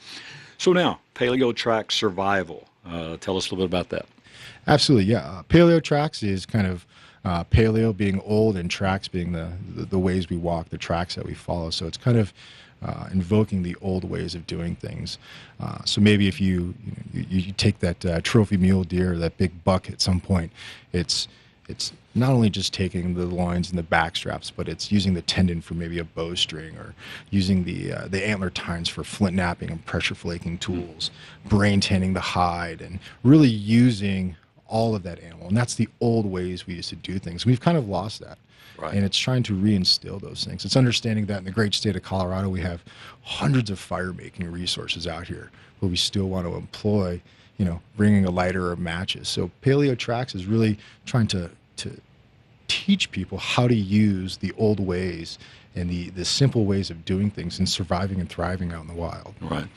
So 0.58 0.74
now, 0.74 1.00
Paleo 1.16 1.56
Track 1.56 1.92
Survival. 1.92 2.68
Uh, 2.86 3.18
tell 3.18 3.38
us 3.38 3.52
a 3.52 3.54
little 3.56 3.58
bit 3.58 3.66
about 3.66 3.90
that. 3.90 4.06
Absolutely, 4.68 5.06
yeah. 5.12 5.20
Uh, 5.20 5.44
paleo 5.44 5.82
tracks 5.84 6.24
is 6.24 6.46
kind 6.46 6.66
of 6.68 6.86
uh, 7.24 7.44
paleo 7.46 7.96
being 7.96 8.20
old 8.22 8.58
and 8.58 8.70
tracks 8.70 9.08
being 9.08 9.32
the, 9.32 9.52
the 9.76 9.86
the 9.86 10.00
ways 10.00 10.30
we 10.30 10.38
walk, 10.38 10.70
the 10.70 10.78
tracks 10.78 11.16
that 11.16 11.26
we 11.26 11.34
follow. 11.34 11.70
So 11.70 11.86
it's 11.86 11.98
kind 11.98 12.18
of 12.18 12.34
uh, 12.84 13.10
invoking 13.12 13.64
the 13.64 13.76
old 13.82 14.04
ways 14.04 14.34
of 14.34 14.48
doing 14.48 14.76
things. 14.76 15.18
Uh, 15.60 15.84
so 15.86 16.02
maybe 16.02 16.28
if 16.28 16.42
you 16.42 16.74
you, 17.14 17.26
you 17.30 17.54
take 17.54 17.80
that 17.80 18.06
uh, 18.06 18.22
trophy 18.22 18.58
mule 18.58 18.84
deer, 18.84 19.18
that 19.18 19.38
big 19.38 19.64
buck 19.64 19.90
at 19.90 20.02
some 20.02 20.20
point, 20.20 20.52
it's 20.92 21.28
it's 21.68 21.94
not 22.14 22.32
only 22.32 22.50
just 22.50 22.74
taking 22.74 23.14
the 23.14 23.26
loins 23.26 23.70
and 23.70 23.80
the 23.80 23.84
back 23.84 24.16
straps, 24.16 24.52
but 24.52 24.68
it's 24.68 24.92
using 24.92 25.14
the 25.14 25.22
tendon 25.22 25.62
for 25.62 25.76
maybe 25.76 25.98
a 25.98 26.04
bowstring 26.04 26.76
or 26.76 26.94
using 27.30 27.64
the 27.64 27.94
uh, 27.94 28.08
the 28.08 28.28
antler 28.28 28.50
tines 28.50 28.90
for 28.90 29.04
flint 29.04 29.36
knapping 29.36 29.70
and 29.70 29.86
pressure 29.86 30.16
flaking 30.16 30.58
tools, 30.58 31.12
brain 31.46 31.80
tanning 31.80 32.14
the 32.14 32.20
hide, 32.20 32.82
and 32.82 33.00
really 33.24 33.48
using 33.50 34.36
all 34.72 34.96
of 34.96 35.04
that 35.04 35.20
animal. 35.22 35.48
And 35.48 35.56
that's 35.56 35.76
the 35.76 35.90
old 36.00 36.26
ways 36.26 36.66
we 36.66 36.76
used 36.76 36.90
to 36.90 36.96
do 36.96 37.20
things. 37.20 37.46
We've 37.46 37.60
kind 37.60 37.78
of 37.78 37.88
lost 37.88 38.22
that. 38.22 38.40
Right. 38.78 38.96
And 38.96 39.06
it's 39.06 39.18
trying 39.18 39.44
to 39.44 39.54
reinstill 39.54 40.20
those 40.20 40.44
things. 40.44 40.66
It's 40.66 40.76
understanding 40.76 41.28
that 41.28 41.40
in 41.40 41.44
the 41.44 41.52
great 41.52 41.76
state 41.76 41.96
of 41.96 42.02
Colorado, 42.02 42.50
we 42.50 42.62
have 42.62 42.84
hundreds 43.22 43.70
of 43.70 43.78
fire 43.78 44.14
making 44.14 44.52
resources 44.52 45.06
out 45.06 45.28
here, 45.28 45.52
but 45.80 45.88
we 45.88 45.98
still 45.98 46.30
want 46.30 46.48
to 46.48 46.56
employ, 46.56 47.22
you 47.58 47.66
know, 47.66 47.82
bringing 47.96 48.26
a 48.26 48.32
lighter 48.32 48.72
or 48.72 48.76
matches. 48.78 49.28
So 49.28 49.52
Paleo 49.62 49.96
Tracks 49.96 50.34
is 50.34 50.46
really 50.48 50.80
trying 51.06 51.28
to 51.28 51.52
to 51.78 52.00
teach 52.68 53.12
people 53.12 53.38
how 53.38 53.68
to 53.68 53.76
use 53.76 54.38
the 54.38 54.54
old 54.58 54.80
ways 54.80 55.38
and 55.76 55.90
the 55.90 56.10
the 56.12 56.26
simple 56.26 56.66
ways 56.66 56.90
of 56.90 57.06
doing 57.06 57.30
things 57.30 57.60
and 57.60 57.68
surviving 57.70 58.20
and 58.20 58.30
thriving 58.30 58.72
out 58.72 58.82
in 58.82 58.88
the 58.88 58.94
wild. 58.94 59.36
Right. 59.42 59.68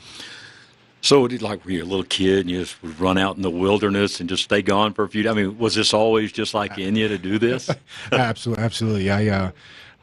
So, 1.05 1.27
did 1.27 1.43
like 1.43 1.63
were 1.63 1.71
you 1.71 1.83
a 1.83 1.85
little 1.85 2.03
kid 2.03 2.39
and 2.39 2.49
you 2.49 2.61
just 2.61 2.81
would 2.81 2.99
run 2.99 3.19
out 3.19 3.35
in 3.35 3.43
the 3.43 3.51
wilderness 3.51 4.19
and 4.19 4.27
just 4.27 4.43
stay 4.45 4.63
gone 4.63 4.91
for 4.91 5.03
a 5.03 5.07
few? 5.07 5.21
Days? 5.21 5.31
I 5.31 5.35
mean, 5.35 5.59
was 5.59 5.75
this 5.75 5.93
always 5.93 6.31
just 6.31 6.55
like 6.55 6.79
in 6.79 6.95
you 6.95 7.07
to 7.07 7.19
do 7.19 7.37
this? 7.37 7.69
absolutely, 8.11 8.63
absolutely. 8.63 9.11
I, 9.11 9.27
uh, 9.27 9.51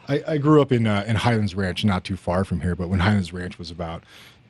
I 0.07 0.23
I 0.29 0.39
grew 0.39 0.63
up 0.63 0.71
in 0.71 0.87
uh, 0.87 1.03
in 1.09 1.17
Highlands 1.17 1.57
Ranch, 1.57 1.85
not 1.85 2.05
too 2.05 2.17
far 2.17 2.45
from 2.45 2.61
here, 2.61 2.77
but 2.77 2.89
when 2.89 3.01
Highlands 3.01 3.33
Ranch 3.33 3.59
was 3.59 3.69
about 3.73 4.05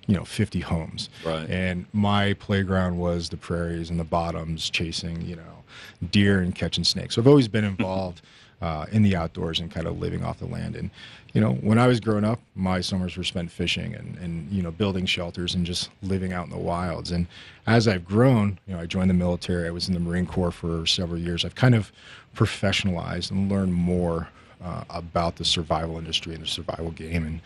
you 0.06 0.14
know 0.14 0.26
50 0.26 0.60
homes, 0.60 1.08
Right. 1.24 1.48
And 1.48 1.86
my 1.94 2.34
playground 2.34 2.98
was 2.98 3.30
the 3.30 3.38
prairies 3.38 3.88
and 3.88 3.98
the 3.98 4.04
bottoms, 4.04 4.68
chasing 4.68 5.22
you 5.22 5.36
know 5.36 5.64
deer 6.10 6.40
and 6.40 6.54
catching 6.54 6.84
snakes. 6.84 7.14
So 7.14 7.22
I've 7.22 7.28
always 7.28 7.48
been 7.48 7.64
involved 7.76 8.20
uh, 8.62 8.86
in 8.92 9.02
the 9.02 9.16
outdoors 9.16 9.58
and 9.60 9.70
kind 9.70 9.86
of 9.86 9.98
living 9.98 10.24
off 10.24 10.38
the 10.38 10.46
land. 10.46 10.76
And 10.76 10.90
you 11.34 11.40
know, 11.40 11.54
when 11.54 11.78
I 11.78 11.88
was 11.88 11.98
growing 11.98 12.24
up, 12.24 12.40
my 12.54 12.80
summers 12.80 13.16
were 13.16 13.24
spent 13.24 13.50
fishing 13.50 13.94
and 13.94 14.16
and 14.18 14.50
you 14.50 14.62
know 14.62 14.70
building 14.70 15.04
shelters 15.04 15.54
and 15.54 15.66
just 15.66 15.90
living 16.02 16.32
out 16.32 16.44
in 16.44 16.50
the 16.50 16.58
wilds. 16.58 17.10
And 17.10 17.26
as 17.66 17.88
I've 17.88 18.04
grown, 18.06 18.58
you 18.66 18.74
know, 18.74 18.80
I 18.80 18.86
joined 18.86 19.10
the 19.10 19.14
military. 19.14 19.66
I 19.66 19.72
was 19.72 19.88
in 19.88 19.94
the 19.94 20.00
Marine 20.00 20.26
Corps 20.26 20.52
for 20.52 20.86
several 20.86 21.18
years. 21.18 21.44
I've 21.44 21.56
kind 21.56 21.74
of 21.74 21.90
professionalized 22.36 23.30
and 23.32 23.50
learned 23.50 23.74
more 23.74 24.28
uh, 24.62 24.84
about 24.90 25.36
the 25.36 25.44
survival 25.44 25.98
industry 25.98 26.34
and 26.34 26.42
the 26.42 26.48
survival 26.48 26.92
game. 26.92 27.26
And 27.26 27.40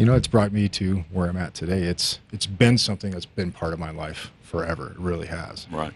you 0.00 0.06
know, 0.06 0.14
it's 0.14 0.26
brought 0.26 0.50
me 0.50 0.66
to 0.66 1.04
where 1.12 1.28
I'm 1.28 1.36
at 1.36 1.52
today. 1.52 1.82
It's 1.82 2.20
it's 2.32 2.46
been 2.46 2.78
something 2.78 3.10
that's 3.10 3.26
been 3.26 3.52
part 3.52 3.74
of 3.74 3.78
my 3.78 3.90
life 3.90 4.32
forever. 4.40 4.92
It 4.92 4.98
really 4.98 5.26
has. 5.26 5.66
Right. 5.70 5.92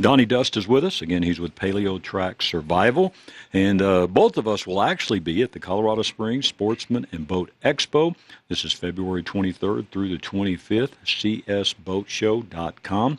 Donnie 0.00 0.24
Dust 0.24 0.56
is 0.56 0.66
with 0.66 0.82
us. 0.82 1.02
Again, 1.02 1.22
he's 1.22 1.38
with 1.38 1.54
Paleo 1.54 2.00
Track 2.00 2.40
Survival. 2.40 3.12
And 3.52 3.82
uh, 3.82 4.06
both 4.06 4.38
of 4.38 4.48
us 4.48 4.66
will 4.66 4.80
actually 4.80 5.20
be 5.20 5.42
at 5.42 5.52
the 5.52 5.60
Colorado 5.60 6.00
Springs 6.00 6.46
Sportsman 6.46 7.06
and 7.12 7.28
Boat 7.28 7.50
Expo. 7.62 8.16
This 8.48 8.64
is 8.64 8.72
February 8.72 9.22
23rd 9.22 9.88
through 9.88 10.08
the 10.08 10.16
25th, 10.16 10.92
csboatshow.com. 11.04 13.18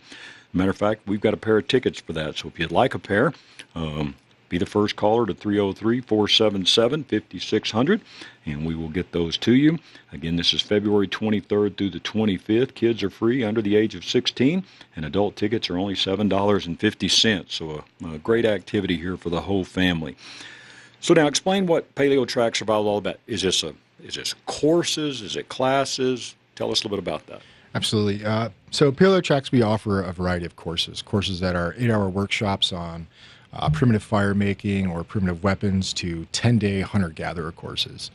Matter 0.54 0.72
of 0.72 0.78
fact, 0.78 1.08
we've 1.08 1.22
got 1.22 1.36
a 1.36 1.38
pair 1.38 1.60
of 1.60 1.68
tickets 1.68 2.02
for 2.02 2.14
that. 2.14 2.40
So 2.40 2.48
if 2.48 2.60
you'd 2.60 2.72
like 2.72 2.96
a 2.96 3.00
pair, 3.00 3.32
um, 3.76 4.16
be 4.56 4.60
the 4.60 4.66
first 4.66 4.96
caller 4.96 5.26
to 5.26 5.34
303 5.34 6.00
477 6.00 7.04
5600, 7.04 8.02
and 8.46 8.66
we 8.66 8.74
will 8.74 8.88
get 8.88 9.12
those 9.12 9.38
to 9.40 9.54
you. 9.54 9.78
Again, 10.14 10.38
this 10.38 10.54
is 10.54 10.62
February 10.62 11.10
23rd 11.10 11.76
through 11.76 11.90
the 11.90 12.00
25th. 12.00 12.74
Kids 12.74 13.04
are 13.04 13.10
free 13.10 13.44
under 13.44 13.62
the 13.62 13.76
age 13.76 13.96
of 13.96 14.06
16, 14.06 14.64
and 14.96 15.06
adult 15.06 15.36
tickets 15.36 15.70
are 15.70 15.78
only 15.78 15.94
$7.50. 15.94 17.52
So, 17.52 17.84
a, 18.02 18.08
a 18.08 18.18
great 18.20 18.46
activity 18.46 18.96
here 18.96 19.18
for 19.18 19.30
the 19.30 19.42
whole 19.42 19.66
family. 19.66 20.16
So, 21.02 21.14
now 21.14 21.28
explain 21.28 21.66
what 21.66 21.94
Paleo 21.96 22.26
Track 22.26 22.56
Survival 22.56 22.84
is 22.84 22.88
all 22.88 22.98
about. 23.00 23.20
Is 23.28 23.42
this, 23.42 23.62
a, 23.62 23.74
is 24.02 24.16
this 24.16 24.36
courses? 24.46 25.22
Is 25.22 25.36
it 25.36 25.50
classes? 25.50 26.34
Tell 26.56 26.72
us 26.72 26.82
a 26.82 26.88
little 26.88 26.96
bit 26.96 27.00
about 27.00 27.28
that. 27.28 27.42
Absolutely. 27.74 28.26
Uh, 28.26 28.50
so 28.72 28.90
Paleo 28.94 29.22
Tracks, 29.22 29.52
we 29.52 29.62
offer 29.62 30.02
a 30.02 30.14
variety 30.14 30.46
of 30.46 30.56
courses. 30.56 31.02
Courses 31.02 31.42
that 31.42 31.58
are 31.58 31.76
eight-hour 31.78 32.08
workshops 32.08 32.72
on 32.72 33.08
uh, 33.56 33.70
primitive 33.70 34.04
fire 34.04 34.34
making 34.34 34.88
or 34.88 35.04
primitive 35.04 35.44
weapons 35.44 35.94
to 35.94 36.28
10-day 36.34 36.82
hunter-gatherer 36.82 37.52
courses. 37.54 38.12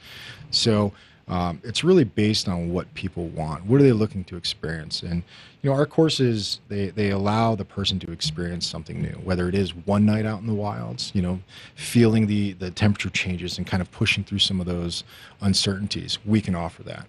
So 0.50 0.92
um, 1.30 1.60
it's 1.62 1.84
really 1.84 2.02
based 2.02 2.48
on 2.48 2.72
what 2.72 2.92
people 2.94 3.28
want. 3.28 3.64
What 3.64 3.80
are 3.80 3.84
they 3.84 3.92
looking 3.92 4.24
to 4.24 4.36
experience? 4.36 5.02
And 5.02 5.22
you 5.62 5.70
know, 5.70 5.76
our 5.76 5.86
courses 5.86 6.58
they 6.68 6.88
they 6.88 7.10
allow 7.10 7.54
the 7.54 7.64
person 7.64 8.00
to 8.00 8.10
experience 8.10 8.66
something 8.66 9.00
new. 9.00 9.16
Whether 9.22 9.48
it 9.48 9.54
is 9.54 9.74
one 9.74 10.04
night 10.04 10.26
out 10.26 10.40
in 10.40 10.48
the 10.48 10.54
wilds, 10.54 11.12
you 11.14 11.22
know, 11.22 11.40
feeling 11.76 12.26
the 12.26 12.54
the 12.54 12.72
temperature 12.72 13.10
changes 13.10 13.58
and 13.58 13.66
kind 13.66 13.80
of 13.80 13.90
pushing 13.92 14.24
through 14.24 14.40
some 14.40 14.60
of 14.60 14.66
those 14.66 15.04
uncertainties, 15.40 16.18
we 16.26 16.40
can 16.40 16.56
offer 16.56 16.82
that. 16.82 17.06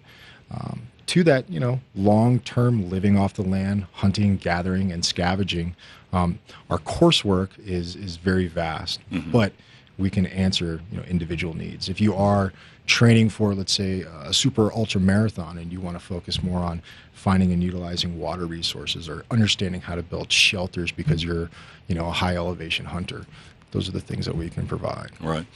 Um, 0.52 0.82
to 1.06 1.22
that, 1.24 1.48
you 1.50 1.60
know, 1.60 1.80
long-term 1.94 2.90
living 2.90 3.18
off 3.18 3.34
the 3.34 3.42
land, 3.42 3.86
hunting, 3.92 4.36
gathering, 4.36 4.92
and 4.92 5.04
scavenging. 5.04 5.76
Um, 6.12 6.38
our 6.68 6.78
coursework 6.78 7.50
is 7.64 7.96
is 7.96 8.16
very 8.16 8.46
vast, 8.46 9.00
but 9.32 9.52
we 9.98 10.10
can 10.10 10.26
answer 10.26 10.80
you 10.90 10.98
know 10.98 11.04
individual 11.04 11.54
needs. 11.54 11.88
If 11.88 12.00
you 12.00 12.14
are 12.14 12.52
training 12.86 13.28
for, 13.28 13.54
let's 13.54 13.72
say, 13.72 14.00
a 14.24 14.32
super 14.32 14.72
ultra 14.72 15.00
marathon, 15.00 15.58
and 15.58 15.72
you 15.72 15.80
want 15.80 15.98
to 15.98 16.04
focus 16.04 16.42
more 16.42 16.60
on 16.60 16.82
finding 17.12 17.52
and 17.52 17.62
utilizing 17.62 18.18
water 18.18 18.46
resources 18.46 19.08
or 19.08 19.24
understanding 19.30 19.80
how 19.80 19.94
to 19.94 20.02
build 20.02 20.32
shelters 20.32 20.90
because 20.90 21.22
you're, 21.22 21.48
you 21.86 21.94
know, 21.94 22.08
a 22.08 22.12
high 22.12 22.34
elevation 22.34 22.84
hunter, 22.84 23.24
those 23.70 23.88
are 23.88 23.92
the 23.92 24.00
things 24.00 24.26
that 24.26 24.36
we 24.36 24.50
can 24.50 24.66
provide. 24.66 25.10
Right. 25.20 25.46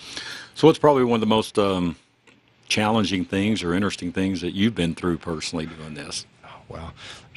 So, 0.55 0.67
what's 0.67 0.79
probably 0.79 1.05
one 1.05 1.17
of 1.17 1.21
the 1.21 1.27
most 1.27 1.59
um, 1.59 1.97
challenging 2.69 3.25
things 3.25 3.63
or 3.63 3.75
interesting 3.75 4.13
things 4.13 4.41
that 4.41 4.53
you've 4.53 4.75
been 4.75 4.95
through 4.95 5.19
personally 5.19 5.67
doing 5.67 5.95
this? 5.95 6.27
Oh, 6.45 6.49
Wow, 6.69 6.93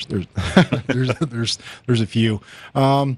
there's 0.07 0.27
there's 0.87 1.15
there's 1.19 1.59
there's 1.85 2.01
a 2.01 2.07
few. 2.07 2.41
Um, 2.75 3.17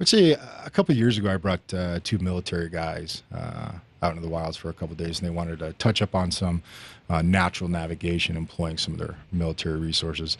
I'd 0.00 0.08
say 0.08 0.32
a 0.32 0.70
couple 0.70 0.94
years 0.96 1.16
ago, 1.18 1.30
I 1.30 1.36
brought 1.36 1.60
uh, 1.72 2.00
two 2.02 2.18
military 2.18 2.68
guys 2.68 3.22
uh, 3.32 3.70
out 4.02 4.10
into 4.10 4.22
the 4.22 4.28
wilds 4.28 4.56
for 4.56 4.68
a 4.68 4.72
couple 4.72 4.96
days, 4.96 5.20
and 5.20 5.28
they 5.28 5.32
wanted 5.32 5.60
to 5.60 5.72
touch 5.74 6.02
up 6.02 6.14
on 6.14 6.30
some 6.32 6.62
uh, 7.08 7.22
natural 7.22 7.70
navigation, 7.70 8.36
employing 8.36 8.78
some 8.78 8.94
of 8.94 8.98
their 8.98 9.14
military 9.30 9.78
resources. 9.78 10.36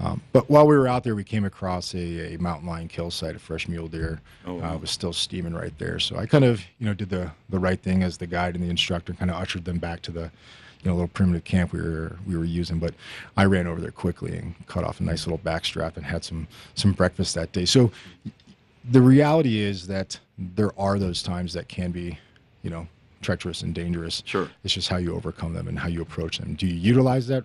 Um, 0.00 0.20
but 0.32 0.50
while 0.50 0.66
we 0.66 0.76
were 0.76 0.88
out 0.88 1.04
there, 1.04 1.14
we 1.14 1.24
came 1.24 1.44
across 1.44 1.94
a, 1.94 2.34
a 2.34 2.38
mountain 2.38 2.68
lion 2.68 2.88
kill 2.88 3.10
site, 3.10 3.36
a 3.36 3.38
fresh 3.38 3.68
mule 3.68 3.88
deer. 3.88 4.20
Oh, 4.46 4.58
uh, 4.58 4.60
wow. 4.60 4.76
was 4.76 4.90
still 4.90 5.12
steaming 5.12 5.54
right 5.54 5.76
there. 5.78 5.98
So 5.98 6.16
I 6.16 6.26
kind 6.26 6.44
of, 6.44 6.62
you 6.78 6.86
know, 6.86 6.94
did 6.94 7.10
the, 7.10 7.30
the 7.48 7.58
right 7.58 7.80
thing 7.80 8.02
as 8.02 8.18
the 8.18 8.26
guide 8.26 8.54
and 8.54 8.64
the 8.64 8.68
instructor, 8.68 9.14
kind 9.14 9.30
of 9.30 9.36
ushered 9.36 9.64
them 9.64 9.78
back 9.78 10.02
to 10.02 10.10
the, 10.10 10.30
you 10.82 10.90
know, 10.90 10.94
little 10.94 11.08
primitive 11.08 11.44
camp 11.44 11.72
we 11.72 11.80
were 11.80 12.16
we 12.26 12.36
were 12.36 12.44
using. 12.44 12.78
But 12.78 12.94
I 13.36 13.44
ran 13.44 13.66
over 13.66 13.80
there 13.80 13.90
quickly 13.90 14.36
and 14.36 14.54
cut 14.66 14.84
off 14.84 15.00
a 15.00 15.04
nice 15.04 15.26
little 15.26 15.38
backstrap 15.38 15.96
and 15.96 16.04
had 16.04 16.24
some 16.24 16.46
some 16.74 16.92
breakfast 16.92 17.34
that 17.36 17.52
day. 17.52 17.64
So 17.64 17.90
the 18.90 19.00
reality 19.00 19.60
is 19.60 19.86
that 19.86 20.18
there 20.36 20.78
are 20.78 20.98
those 20.98 21.22
times 21.22 21.54
that 21.54 21.68
can 21.68 21.90
be, 21.90 22.18
you 22.62 22.70
know, 22.70 22.86
treacherous 23.22 23.62
and 23.62 23.74
dangerous. 23.74 24.22
Sure. 24.26 24.50
It's 24.62 24.74
just 24.74 24.88
how 24.88 24.98
you 24.98 25.14
overcome 25.14 25.54
them 25.54 25.68
and 25.68 25.78
how 25.78 25.88
you 25.88 26.02
approach 26.02 26.38
them. 26.38 26.54
Do 26.54 26.66
you 26.66 26.74
utilize 26.74 27.26
that 27.28 27.44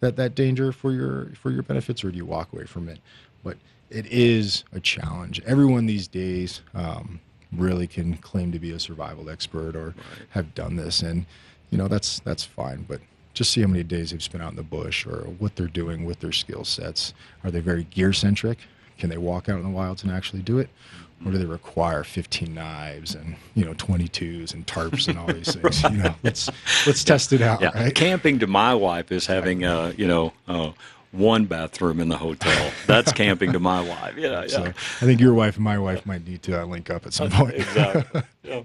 that 0.00 0.16
that 0.16 0.34
danger 0.34 0.72
for 0.72 0.92
your 0.92 1.30
for 1.34 1.50
your 1.50 1.62
benefits, 1.62 2.04
or 2.04 2.10
do 2.10 2.16
you 2.16 2.26
walk 2.26 2.52
away 2.52 2.64
from 2.64 2.88
it? 2.88 2.98
But 3.42 3.56
it 3.90 4.06
is 4.06 4.64
a 4.72 4.80
challenge. 4.80 5.40
Everyone 5.46 5.86
these 5.86 6.08
days 6.08 6.62
um, 6.74 7.20
really 7.52 7.86
can 7.86 8.16
claim 8.18 8.52
to 8.52 8.58
be 8.58 8.72
a 8.72 8.78
survival 8.78 9.30
expert 9.30 9.74
or 9.74 9.94
have 10.30 10.54
done 10.54 10.76
this, 10.76 11.02
and 11.02 11.26
you 11.70 11.78
know 11.78 11.88
that's 11.88 12.20
that's 12.20 12.44
fine. 12.44 12.84
But 12.88 13.00
just 13.34 13.52
see 13.52 13.60
how 13.60 13.68
many 13.68 13.84
days 13.84 14.10
they've 14.10 14.22
spent 14.22 14.42
out 14.42 14.50
in 14.50 14.56
the 14.56 14.62
bush, 14.62 15.06
or 15.06 15.22
what 15.38 15.56
they're 15.56 15.66
doing 15.66 16.04
with 16.04 16.20
their 16.20 16.32
skill 16.32 16.64
sets. 16.64 17.14
Are 17.44 17.50
they 17.50 17.60
very 17.60 17.84
gear 17.84 18.12
centric? 18.12 18.58
Can 18.98 19.10
they 19.10 19.18
walk 19.18 19.48
out 19.48 19.58
in 19.58 19.62
the 19.62 19.70
wilds 19.70 20.02
and 20.02 20.10
actually 20.10 20.42
do 20.42 20.58
it? 20.58 20.68
Or 21.26 21.32
do 21.32 21.38
they 21.38 21.46
require 21.46 22.04
15 22.04 22.54
knives 22.54 23.14
and 23.14 23.34
you 23.54 23.64
know 23.64 23.74
22s 23.74 24.54
and 24.54 24.66
tarps 24.66 25.08
and 25.08 25.18
all 25.18 25.26
these 25.26 25.52
things? 25.60 25.82
You 25.82 25.90
know, 26.02 26.14
let's 26.22 26.48
let's 26.86 27.02
test 27.02 27.32
it 27.32 27.40
out. 27.42 27.60
Yeah, 27.60 27.70
Right? 27.74 27.94
camping 27.94 28.38
to 28.38 28.46
my 28.46 28.74
wife 28.74 29.10
is 29.10 29.26
having 29.26 29.64
uh, 29.64 29.92
you 29.96 30.06
know 30.06 30.32
uh, 30.46 30.70
one 31.10 31.46
bathroom 31.46 31.98
in 32.00 32.08
the 32.08 32.16
hotel. 32.18 32.70
That's 32.86 33.12
camping 33.12 33.52
to 33.52 33.58
my 33.58 33.80
wife. 33.80 34.14
Yeah, 34.16 34.46
So 34.48 34.62
yeah. 34.64 34.68
I 34.68 35.04
think 35.06 35.20
your 35.20 35.34
wife 35.34 35.56
and 35.56 35.64
my 35.64 35.78
wife 35.78 36.06
might 36.06 36.24
need 36.26 36.42
to 36.44 36.62
uh, 36.62 36.64
link 36.66 36.88
up 36.90 37.04
at 37.06 37.12
some 37.12 37.30
point. 37.32 37.54
exactly. 37.54 38.22
Yeah. 38.44 38.62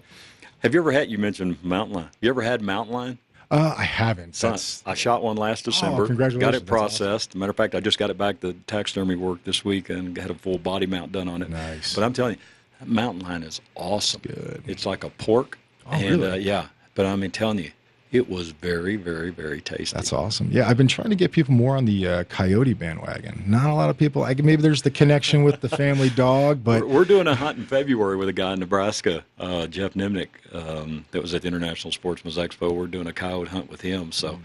Have 0.59 0.73
you 0.73 0.79
ever 0.79 0.91
had? 0.91 1.09
You 1.09 1.17
mentioned 1.17 1.57
mountain 1.63 1.95
lion. 1.95 2.09
You 2.21 2.29
ever 2.29 2.41
had 2.43 2.61
mountain 2.61 2.93
lion? 2.93 3.17
Uh, 3.53 3.75
I 3.77 3.83
haven't. 3.83 4.33
That's 4.33 4.81
I 4.83 4.95
shot 4.95 5.21
one 5.21 5.37
last 5.37 5.65
December. 5.65 5.99
Got 5.99 6.07
congratulations. 6.07 6.41
Got 6.41 6.55
it 6.55 6.65
That's 6.65 6.71
awesome. 6.71 7.05
processed. 7.07 7.35
Matter 7.35 7.51
of 7.51 7.55
fact, 7.55 7.75
I 7.75 7.79
just 7.81 7.99
got 7.99 8.09
it 8.09 8.17
back 8.17 8.39
The 8.39 8.53
taxidermy 8.65 9.15
work 9.15 9.43
this 9.43 9.63
week 9.63 9.91
and 9.91 10.17
had 10.17 10.31
a 10.31 10.33
full 10.33 10.57
body 10.57 10.87
mount 10.87 11.11
done 11.11 11.27
on 11.27 11.43
it. 11.43 11.51
Nice. 11.51 11.93
But 11.93 12.03
I'm 12.03 12.13
telling 12.13 12.33
you, 12.33 12.39
that 12.79 12.89
mountain 12.89 13.21
lion 13.21 13.43
is 13.43 13.61
awesome. 13.75 14.21
Good. 14.23 14.63
It's 14.65 14.87
like 14.87 15.03
a 15.03 15.09
pork. 15.11 15.59
Oh, 15.85 15.91
and 15.91 16.21
really? 16.21 16.31
uh, 16.31 16.35
yeah, 16.35 16.67
but 16.95 17.05
I 17.05 17.15
mean, 17.15 17.29
telling 17.29 17.59
you, 17.59 17.71
it 18.13 18.29
was 18.29 18.51
very, 18.51 18.95
very, 18.95 19.31
very 19.31 19.59
tasty. 19.59 19.95
That's 19.95 20.13
awesome. 20.13 20.49
Yeah, 20.51 20.69
I've 20.69 20.77
been 20.77 20.87
trying 20.87 21.09
to 21.09 21.15
get 21.15 21.31
people 21.31 21.53
more 21.53 21.75
on 21.75 21.85
the 21.85 22.07
uh, 22.07 22.23
coyote 22.25 22.73
bandwagon. 22.73 23.43
Not 23.47 23.69
a 23.69 23.73
lot 23.73 23.89
of 23.89 23.97
people. 23.97 24.23
I, 24.23 24.35
maybe 24.35 24.61
there's 24.61 24.83
the 24.83 24.91
connection 24.91 25.43
with 25.43 25.61
the 25.61 25.69
family 25.69 26.09
dog, 26.15 26.63
but 26.63 26.83
we're, 26.83 26.87
we're 26.87 27.05
doing 27.05 27.25
a 27.27 27.33
hunt 27.33 27.57
in 27.57 27.65
February 27.65 28.15
with 28.15 28.29
a 28.29 28.33
guy 28.33 28.53
in 28.53 28.59
Nebraska, 28.59 29.25
uh, 29.39 29.65
Jeff 29.65 29.95
Nimnick, 29.95 30.29
um, 30.53 31.05
that 31.11 31.23
was 31.23 31.33
at 31.33 31.41
the 31.41 31.47
International 31.47 31.91
Sportsman's 31.91 32.37
Expo. 32.37 32.71
We're 32.71 32.85
doing 32.85 33.07
a 33.07 33.13
coyote 33.13 33.49
hunt 33.49 33.71
with 33.71 33.81
him. 33.81 34.11
So, 34.11 34.39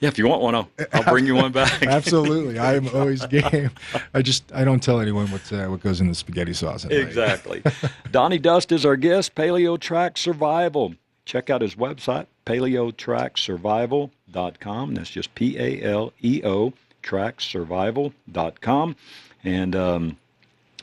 yeah, 0.00 0.08
if 0.08 0.16
you 0.16 0.26
want 0.26 0.40
one, 0.40 0.54
I'll, 0.54 0.70
I'll 0.94 1.04
bring 1.04 1.26
you 1.26 1.34
one 1.34 1.52
back. 1.52 1.82
absolutely, 1.86 2.58
I 2.58 2.76
am 2.76 2.88
always 2.94 3.26
game. 3.26 3.70
I 4.14 4.22
just 4.22 4.50
I 4.54 4.64
don't 4.64 4.82
tell 4.82 4.98
anyone 4.98 5.26
what 5.30 5.52
uh, 5.52 5.66
what 5.66 5.80
goes 5.80 6.00
in 6.00 6.08
the 6.08 6.14
spaghetti 6.14 6.54
sauce. 6.54 6.86
Exactly. 6.86 7.62
Donnie 8.10 8.38
Dust 8.38 8.72
is 8.72 8.86
our 8.86 8.96
guest, 8.96 9.34
Paleo 9.34 9.78
Track 9.78 10.16
Survival. 10.16 10.94
Check 11.30 11.48
out 11.48 11.62
his 11.62 11.76
website, 11.76 12.26
paleotracksurvival.com. 12.44 14.94
That's 14.94 15.10
just 15.10 15.32
P 15.36 15.56
A 15.60 15.80
L 15.80 16.12
E 16.20 16.42
O, 16.42 16.72
tracksurvival.com. 17.04 18.96
And 19.44 19.76
um, 19.76 20.16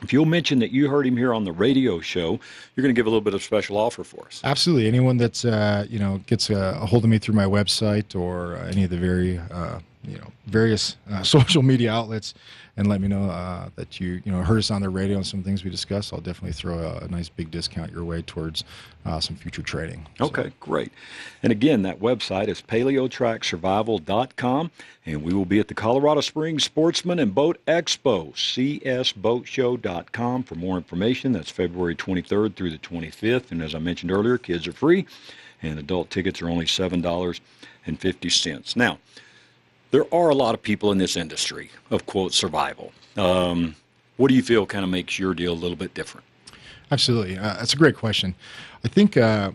if 0.00 0.10
you'll 0.10 0.24
mention 0.24 0.60
that 0.60 0.70
you 0.70 0.88
heard 0.88 1.06
him 1.06 1.18
here 1.18 1.34
on 1.34 1.44
the 1.44 1.52
radio 1.52 2.00
show, 2.00 2.40
you're 2.74 2.82
going 2.82 2.94
to 2.94 2.98
give 2.98 3.04
a 3.04 3.10
little 3.10 3.20
bit 3.20 3.34
of 3.34 3.42
special 3.42 3.76
offer 3.76 4.02
for 4.02 4.24
us. 4.24 4.40
Absolutely. 4.42 4.88
Anyone 4.88 5.18
that's 5.18 5.44
uh, 5.44 5.84
you 5.86 5.98
know 5.98 6.22
gets 6.26 6.48
a, 6.48 6.78
a 6.80 6.86
hold 6.86 7.04
of 7.04 7.10
me 7.10 7.18
through 7.18 7.34
my 7.34 7.44
website 7.44 8.18
or 8.18 8.56
uh, 8.56 8.68
any 8.68 8.84
of 8.84 8.90
the 8.90 8.96
very 8.96 9.36
uh, 9.50 9.80
you 10.02 10.16
know 10.16 10.32
various 10.46 10.96
uh, 11.10 11.22
social 11.34 11.62
media 11.62 11.92
outlets, 11.92 12.32
and 12.78 12.88
let 12.88 13.00
me 13.00 13.08
know 13.08 13.28
uh, 13.28 13.68
that 13.74 13.98
you 14.00 14.22
you 14.24 14.32
know 14.32 14.40
heard 14.40 14.58
us 14.58 14.70
on 14.70 14.80
the 14.80 14.88
radio 14.88 15.16
and 15.16 15.26
some 15.26 15.42
things 15.42 15.64
we 15.64 15.70
discussed, 15.70 16.12
I'll 16.12 16.20
definitely 16.20 16.52
throw 16.52 16.78
a, 16.78 16.98
a 16.98 17.08
nice 17.08 17.28
big 17.28 17.50
discount 17.50 17.90
your 17.90 18.04
way 18.04 18.22
towards 18.22 18.62
uh, 19.04 19.18
some 19.18 19.34
future 19.36 19.62
trading. 19.62 20.06
Okay, 20.20 20.52
great. 20.60 20.92
And 21.42 21.50
again, 21.50 21.82
that 21.82 21.98
website 21.98 22.46
is 22.46 22.62
paleotracksurvival.com, 22.62 24.70
and 25.06 25.24
we 25.24 25.34
will 25.34 25.44
be 25.44 25.58
at 25.58 25.66
the 25.66 25.74
Colorado 25.74 26.20
Springs 26.20 26.62
Sportsman 26.64 27.18
and 27.18 27.34
Boat 27.34 27.58
Expo, 27.66 28.32
csboatshow.com 28.32 30.44
for 30.44 30.54
more 30.54 30.76
information. 30.76 31.32
That's 31.32 31.50
February 31.50 31.96
23rd 31.96 32.54
through 32.54 32.70
the 32.70 32.78
25th. 32.78 33.50
And 33.50 33.60
as 33.60 33.74
I 33.74 33.80
mentioned 33.80 34.12
earlier, 34.12 34.38
kids 34.38 34.68
are 34.68 34.72
free, 34.72 35.04
and 35.62 35.80
adult 35.80 36.10
tickets 36.10 36.40
are 36.40 36.48
only 36.48 36.66
$7.50. 36.66 38.76
Now, 38.76 39.00
there 39.90 40.12
are 40.12 40.28
a 40.28 40.34
lot 40.34 40.54
of 40.54 40.62
people 40.62 40.92
in 40.92 40.98
this 40.98 41.16
industry 41.16 41.70
of 41.90 42.06
quote 42.06 42.32
survival. 42.32 42.92
Um, 43.16 43.74
what 44.16 44.28
do 44.28 44.34
you 44.34 44.42
feel 44.42 44.66
kind 44.66 44.84
of 44.84 44.90
makes 44.90 45.18
your 45.18 45.34
deal 45.34 45.52
a 45.52 45.54
little 45.54 45.76
bit 45.76 45.94
different? 45.94 46.26
Absolutely, 46.90 47.38
uh, 47.38 47.54
that's 47.54 47.74
a 47.74 47.76
great 47.76 47.96
question. 47.96 48.34
I 48.84 48.88
think 48.88 49.16
uh, 49.16 49.52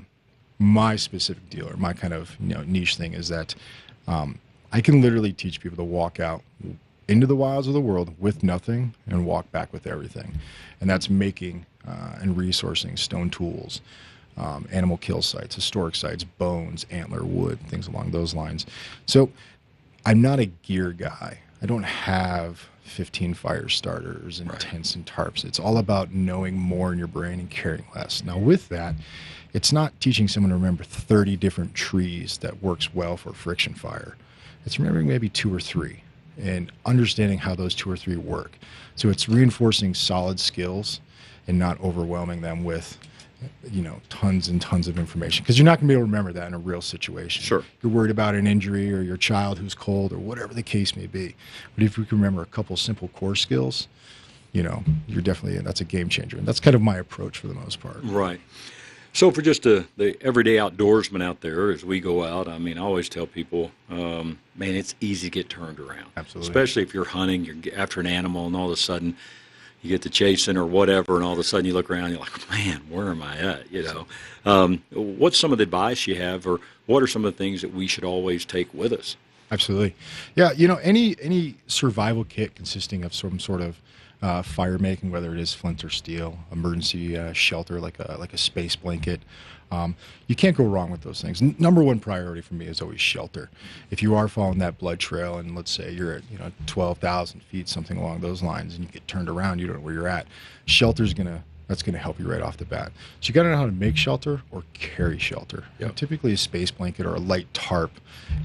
my 0.59 0.95
specific 0.95 1.49
deal 1.49 1.69
or 1.69 1.77
my 1.77 1.93
kind 1.93 2.13
of 2.13 2.35
you 2.39 2.53
know 2.55 2.63
niche 2.63 2.95
thing 2.95 3.13
is 3.13 3.27
that 3.29 3.55
um, 4.07 4.39
I 4.71 4.81
can 4.81 5.01
literally 5.01 5.33
teach 5.33 5.59
people 5.59 5.77
to 5.77 5.83
walk 5.83 6.19
out 6.19 6.41
into 7.07 7.27
the 7.27 7.35
wilds 7.35 7.67
of 7.67 7.73
the 7.73 7.81
world 7.81 8.15
with 8.19 8.43
nothing 8.43 8.93
and 9.07 9.25
walk 9.25 9.51
back 9.51 9.73
with 9.73 9.85
everything, 9.87 10.39
and 10.79 10.89
that's 10.89 11.09
making 11.09 11.65
uh, 11.87 12.15
and 12.21 12.35
resourcing 12.35 12.97
stone 12.97 13.29
tools. 13.29 13.81
Um, 14.35 14.67
animal 14.71 14.97
kill 14.97 15.21
sites, 15.21 15.53
historic 15.53 15.95
sites, 15.95 16.23
bones, 16.23 16.87
antler, 16.89 17.23
wood, 17.23 17.59
things 17.67 17.87
along 17.87 18.09
those 18.09 18.33
lines. 18.33 18.65
So, 19.05 19.29
I'm 20.05 20.21
not 20.21 20.39
a 20.39 20.45
gear 20.47 20.91
guy. 20.91 21.39
I 21.61 21.65
don't 21.65 21.83
have 21.83 22.67
15 22.83 23.33
fire 23.35 23.69
starters 23.69 24.41
and 24.41 24.51
tents 24.59 24.95
and 24.95 25.05
tarps. 25.05 25.45
It's 25.45 25.59
all 25.59 25.77
about 25.77 26.11
knowing 26.11 26.57
more 26.57 26.91
in 26.91 26.99
your 26.99 27.07
brain 27.07 27.39
and 27.39 27.49
caring 27.49 27.85
less. 27.95 28.21
Now, 28.21 28.37
with 28.37 28.67
that, 28.67 28.95
it's 29.53 29.71
not 29.71 29.97
teaching 30.01 30.27
someone 30.27 30.49
to 30.49 30.55
remember 30.55 30.83
30 30.83 31.37
different 31.37 31.73
trees 31.73 32.37
that 32.39 32.61
works 32.61 32.93
well 32.93 33.15
for 33.15 33.31
friction 33.31 33.73
fire. 33.75 34.17
It's 34.65 34.77
remembering 34.77 35.07
maybe 35.07 35.29
two 35.29 35.53
or 35.53 35.61
three 35.61 36.03
and 36.37 36.69
understanding 36.85 37.37
how 37.37 37.55
those 37.55 37.73
two 37.73 37.89
or 37.89 37.95
three 37.95 38.17
work. 38.17 38.57
So 38.95 39.09
it's 39.09 39.29
reinforcing 39.29 39.93
solid 39.93 40.39
skills 40.39 40.99
and 41.47 41.57
not 41.57 41.79
overwhelming 41.81 42.41
them 42.41 42.65
with 42.65 42.97
you 43.71 43.81
know 43.81 43.99
tons 44.09 44.47
and 44.47 44.61
tons 44.61 44.87
of 44.87 44.97
information 44.99 45.43
because 45.43 45.57
you're 45.57 45.65
not 45.65 45.79
going 45.79 45.87
to 45.87 45.91
be 45.91 45.93
able 45.93 46.01
to 46.07 46.11
remember 46.11 46.31
that 46.33 46.47
in 46.47 46.53
a 46.53 46.57
real 46.59 46.81
situation 46.81 47.41
Sure. 47.43 47.63
you're 47.81 47.91
worried 47.91 48.11
about 48.11 48.35
an 48.35 48.47
injury 48.47 48.93
or 48.93 49.01
your 49.01 49.17
child 49.17 49.59
who's 49.59 49.75
cold 49.75 50.11
or 50.13 50.17
whatever 50.17 50.53
the 50.53 50.63
case 50.63 50.95
may 50.95 51.07
be 51.07 51.35
but 51.75 51.83
if 51.83 51.97
you 51.97 52.05
can 52.05 52.17
remember 52.17 52.41
a 52.41 52.45
couple 52.47 52.75
simple 52.77 53.07
core 53.09 53.35
skills 53.35 53.87
you 54.51 54.61
know 54.63 54.83
you're 55.07 55.21
definitely 55.21 55.59
that's 55.59 55.81
a 55.81 55.85
game 55.85 56.09
changer 56.09 56.37
and 56.37 56.47
that's 56.47 56.59
kind 56.59 56.75
of 56.75 56.81
my 56.81 56.97
approach 56.97 57.37
for 57.39 57.47
the 57.47 57.53
most 57.55 57.79
part 57.79 57.97
Right. 58.03 58.39
So 59.15 59.29
for 59.29 59.43
just 59.43 59.67
a, 59.67 59.85
the 59.95 60.17
everyday 60.21 60.55
outdoorsman 60.55 61.21
out 61.21 61.41
there, 61.41 61.69
as 61.69 61.85
we 61.85 61.99
go 61.99 62.23
out, 62.23 62.47
I 62.47 62.57
mean, 62.57 62.79
I 62.79 62.81
always 62.81 63.07
tell 63.07 63.27
people, 63.27 63.69
um, 63.91 64.39
man, 64.55 64.73
it's 64.73 64.95
easy 65.01 65.29
to 65.29 65.31
get 65.31 65.49
turned 65.49 65.79
around. 65.79 66.07
Absolutely. 66.17 66.49
Especially 66.49 66.81
if 66.81 66.95
you're 66.95 67.05
hunting, 67.05 67.45
you're 67.45 67.55
after 67.77 67.99
an 67.99 68.07
animal, 68.07 68.47
and 68.47 68.55
all 68.55 68.65
of 68.65 68.71
a 68.71 68.75
sudden 68.75 69.15
you 69.83 69.89
get 69.89 70.01
to 70.03 70.09
chasing 70.09 70.57
or 70.57 70.65
whatever, 70.65 71.17
and 71.17 71.25
all 71.25 71.33
of 71.33 71.39
a 71.39 71.43
sudden 71.43 71.65
you 71.65 71.73
look 71.73 71.91
around, 71.91 72.09
you're 72.09 72.19
like, 72.19 72.49
man, 72.49 72.81
where 72.89 73.09
am 73.09 73.21
I 73.21 73.37
at? 73.37 73.71
You 73.71 73.83
know, 73.83 74.07
um, 74.45 74.83
what's 74.91 75.37
some 75.37 75.51
of 75.51 75.57
the 75.57 75.63
advice 75.63 76.07
you 76.07 76.15
have, 76.15 76.47
or 76.47 76.61
what 76.85 77.03
are 77.03 77.07
some 77.07 77.25
of 77.25 77.33
the 77.33 77.37
things 77.37 77.61
that 77.61 77.73
we 77.73 77.85
should 77.85 78.05
always 78.05 78.45
take 78.45 78.73
with 78.73 78.93
us? 78.93 79.17
Absolutely. 79.53 79.95
Yeah, 80.35 80.51
you 80.53 80.67
know, 80.67 80.77
any 80.77 81.15
any 81.21 81.55
survival 81.67 82.23
kit 82.23 82.55
consisting 82.55 83.05
of 83.05 83.13
some 83.13 83.37
sort 83.39 83.61
of 83.61 83.79
uh, 84.23 84.41
fire 84.41 84.79
making, 84.79 85.11
whether 85.11 85.31
it 85.31 85.39
is 85.39 85.53
flint 85.53 85.83
or 85.85 85.91
steel, 85.91 86.39
emergency 86.51 87.15
uh, 87.15 87.33
shelter 87.33 87.79
like 87.79 87.99
a 87.99 88.17
like 88.19 88.33
a 88.33 88.37
space 88.37 88.75
blanket, 88.75 89.21
um, 89.71 89.95
you 90.25 90.35
can't 90.35 90.57
go 90.57 90.63
wrong 90.65 90.89
with 90.89 91.01
those 91.01 91.21
things. 91.21 91.39
N- 91.39 91.55
number 91.59 91.83
one 91.83 91.99
priority 91.99 92.41
for 92.41 92.55
me 92.55 92.65
is 92.65 92.81
always 92.81 92.99
shelter. 92.99 93.51
If 93.91 94.01
you 94.01 94.15
are 94.15 94.27
following 94.27 94.57
that 94.57 94.79
blood 94.79 94.97
trail, 94.99 95.37
and 95.37 95.55
let's 95.55 95.69
say 95.69 95.91
you're 95.91 96.13
at 96.13 96.23
you 96.31 96.39
know 96.39 96.51
twelve 96.65 96.97
thousand 96.97 97.43
feet, 97.43 97.69
something 97.69 97.97
along 97.97 98.21
those 98.21 98.41
lines, 98.41 98.73
and 98.73 98.83
you 98.83 98.89
get 98.89 99.07
turned 99.07 99.29
around, 99.29 99.59
you 99.59 99.67
don't 99.67 99.75
know 99.75 99.83
where 99.83 99.93
you're 99.93 100.07
at. 100.07 100.25
Shelter's 100.65 101.13
gonna 101.13 101.43
that's 101.67 101.81
going 101.81 101.93
to 101.93 101.99
help 101.99 102.19
you 102.19 102.29
right 102.29 102.41
off 102.41 102.57
the 102.57 102.65
bat. 102.65 102.91
So 103.21 103.29
you 103.29 103.33
got 103.33 103.43
to 103.43 103.49
know 103.49 103.57
how 103.57 103.65
to 103.65 103.71
make 103.71 103.97
shelter 103.97 104.41
or 104.51 104.63
carry 104.73 105.17
shelter. 105.17 105.63
And 105.79 105.95
typically, 105.95 106.33
a 106.33 106.37
space 106.37 106.71
blanket 106.71 107.05
or 107.05 107.15
a 107.15 107.19
light 107.19 107.51
tarp 107.53 107.91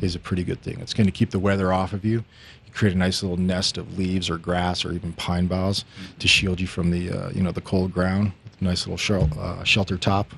is 0.00 0.14
a 0.14 0.18
pretty 0.18 0.44
good 0.44 0.62
thing. 0.62 0.80
It's 0.80 0.94
going 0.94 1.06
to 1.06 1.12
keep 1.12 1.30
the 1.30 1.38
weather 1.38 1.72
off 1.72 1.92
of 1.92 2.04
you. 2.04 2.24
You 2.66 2.72
create 2.72 2.94
a 2.94 2.98
nice 2.98 3.22
little 3.22 3.36
nest 3.36 3.78
of 3.78 3.98
leaves 3.98 4.30
or 4.30 4.38
grass 4.38 4.84
or 4.84 4.92
even 4.92 5.12
pine 5.14 5.46
boughs 5.46 5.84
to 6.18 6.28
shield 6.28 6.60
you 6.60 6.66
from 6.66 6.90
the 6.90 7.10
uh, 7.10 7.30
you 7.30 7.42
know 7.42 7.52
the 7.52 7.60
cold 7.60 7.92
ground. 7.92 8.32
With 8.44 8.60
a 8.60 8.64
nice 8.64 8.86
little 8.86 8.98
shel- 8.98 9.30
uh, 9.38 9.64
shelter 9.64 9.96
top. 9.96 10.32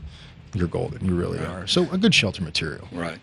You're 0.54 0.68
golden. 0.68 1.04
You 1.06 1.14
really 1.14 1.38
are. 1.38 1.66
So 1.66 1.88
a 1.92 1.98
good 1.98 2.14
shelter 2.14 2.42
material. 2.42 2.88
Right. 2.92 3.18